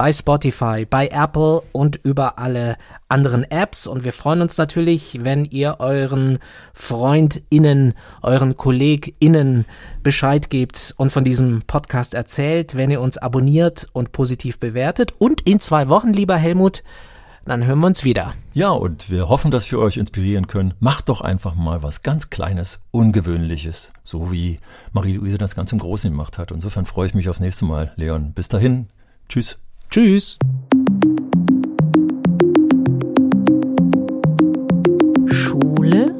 bei 0.00 0.14
Spotify, 0.14 0.86
bei 0.88 1.08
Apple 1.08 1.60
und 1.72 2.00
über 2.02 2.38
alle 2.38 2.78
anderen 3.10 3.44
Apps. 3.44 3.86
Und 3.86 4.02
wir 4.02 4.14
freuen 4.14 4.40
uns 4.40 4.56
natürlich, 4.56 5.18
wenn 5.24 5.44
ihr 5.44 5.76
euren 5.78 6.38
FreundInnen, 6.72 7.92
euren 8.22 8.56
KollegInnen 8.56 9.66
Bescheid 10.02 10.48
gebt 10.48 10.94
und 10.96 11.12
von 11.12 11.22
diesem 11.22 11.64
Podcast 11.66 12.14
erzählt, 12.14 12.78
wenn 12.78 12.90
ihr 12.90 13.02
uns 13.02 13.18
abonniert 13.18 13.88
und 13.92 14.12
positiv 14.12 14.58
bewertet. 14.58 15.12
Und 15.18 15.42
in 15.42 15.60
zwei 15.60 15.90
Wochen, 15.90 16.14
lieber 16.14 16.36
Helmut, 16.36 16.82
dann 17.44 17.66
hören 17.66 17.80
wir 17.80 17.88
uns 17.88 18.02
wieder. 18.02 18.32
Ja, 18.54 18.70
und 18.70 19.10
wir 19.10 19.28
hoffen, 19.28 19.50
dass 19.50 19.70
wir 19.70 19.78
euch 19.80 19.98
inspirieren 19.98 20.46
können. 20.46 20.72
Macht 20.80 21.10
doch 21.10 21.20
einfach 21.20 21.54
mal 21.54 21.82
was 21.82 22.00
ganz 22.00 22.30
Kleines, 22.30 22.82
Ungewöhnliches, 22.90 23.92
so 24.02 24.32
wie 24.32 24.60
Marie-Louise 24.92 25.36
das 25.36 25.54
ganz 25.54 25.72
im 25.72 25.78
Großen 25.78 26.10
gemacht 26.10 26.38
hat. 26.38 26.52
Insofern 26.52 26.86
freue 26.86 27.08
ich 27.08 27.14
mich 27.14 27.28
aufs 27.28 27.40
nächste 27.40 27.66
Mal, 27.66 27.92
Leon. 27.96 28.32
Bis 28.32 28.48
dahin. 28.48 28.88
Tschüss. 29.28 29.58
Tschüss. 29.90 30.38
Schule 35.26 36.14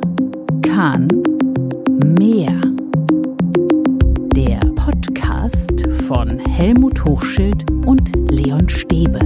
kann 0.62 1.06
mehr. 2.16 2.60
Der 4.34 4.58
Podcast 4.74 5.86
von 6.08 6.40
Helmut 6.40 7.04
Hochschild 7.04 7.64
und 7.86 8.10
Leon 8.32 8.68
Stäbe. 8.68 9.20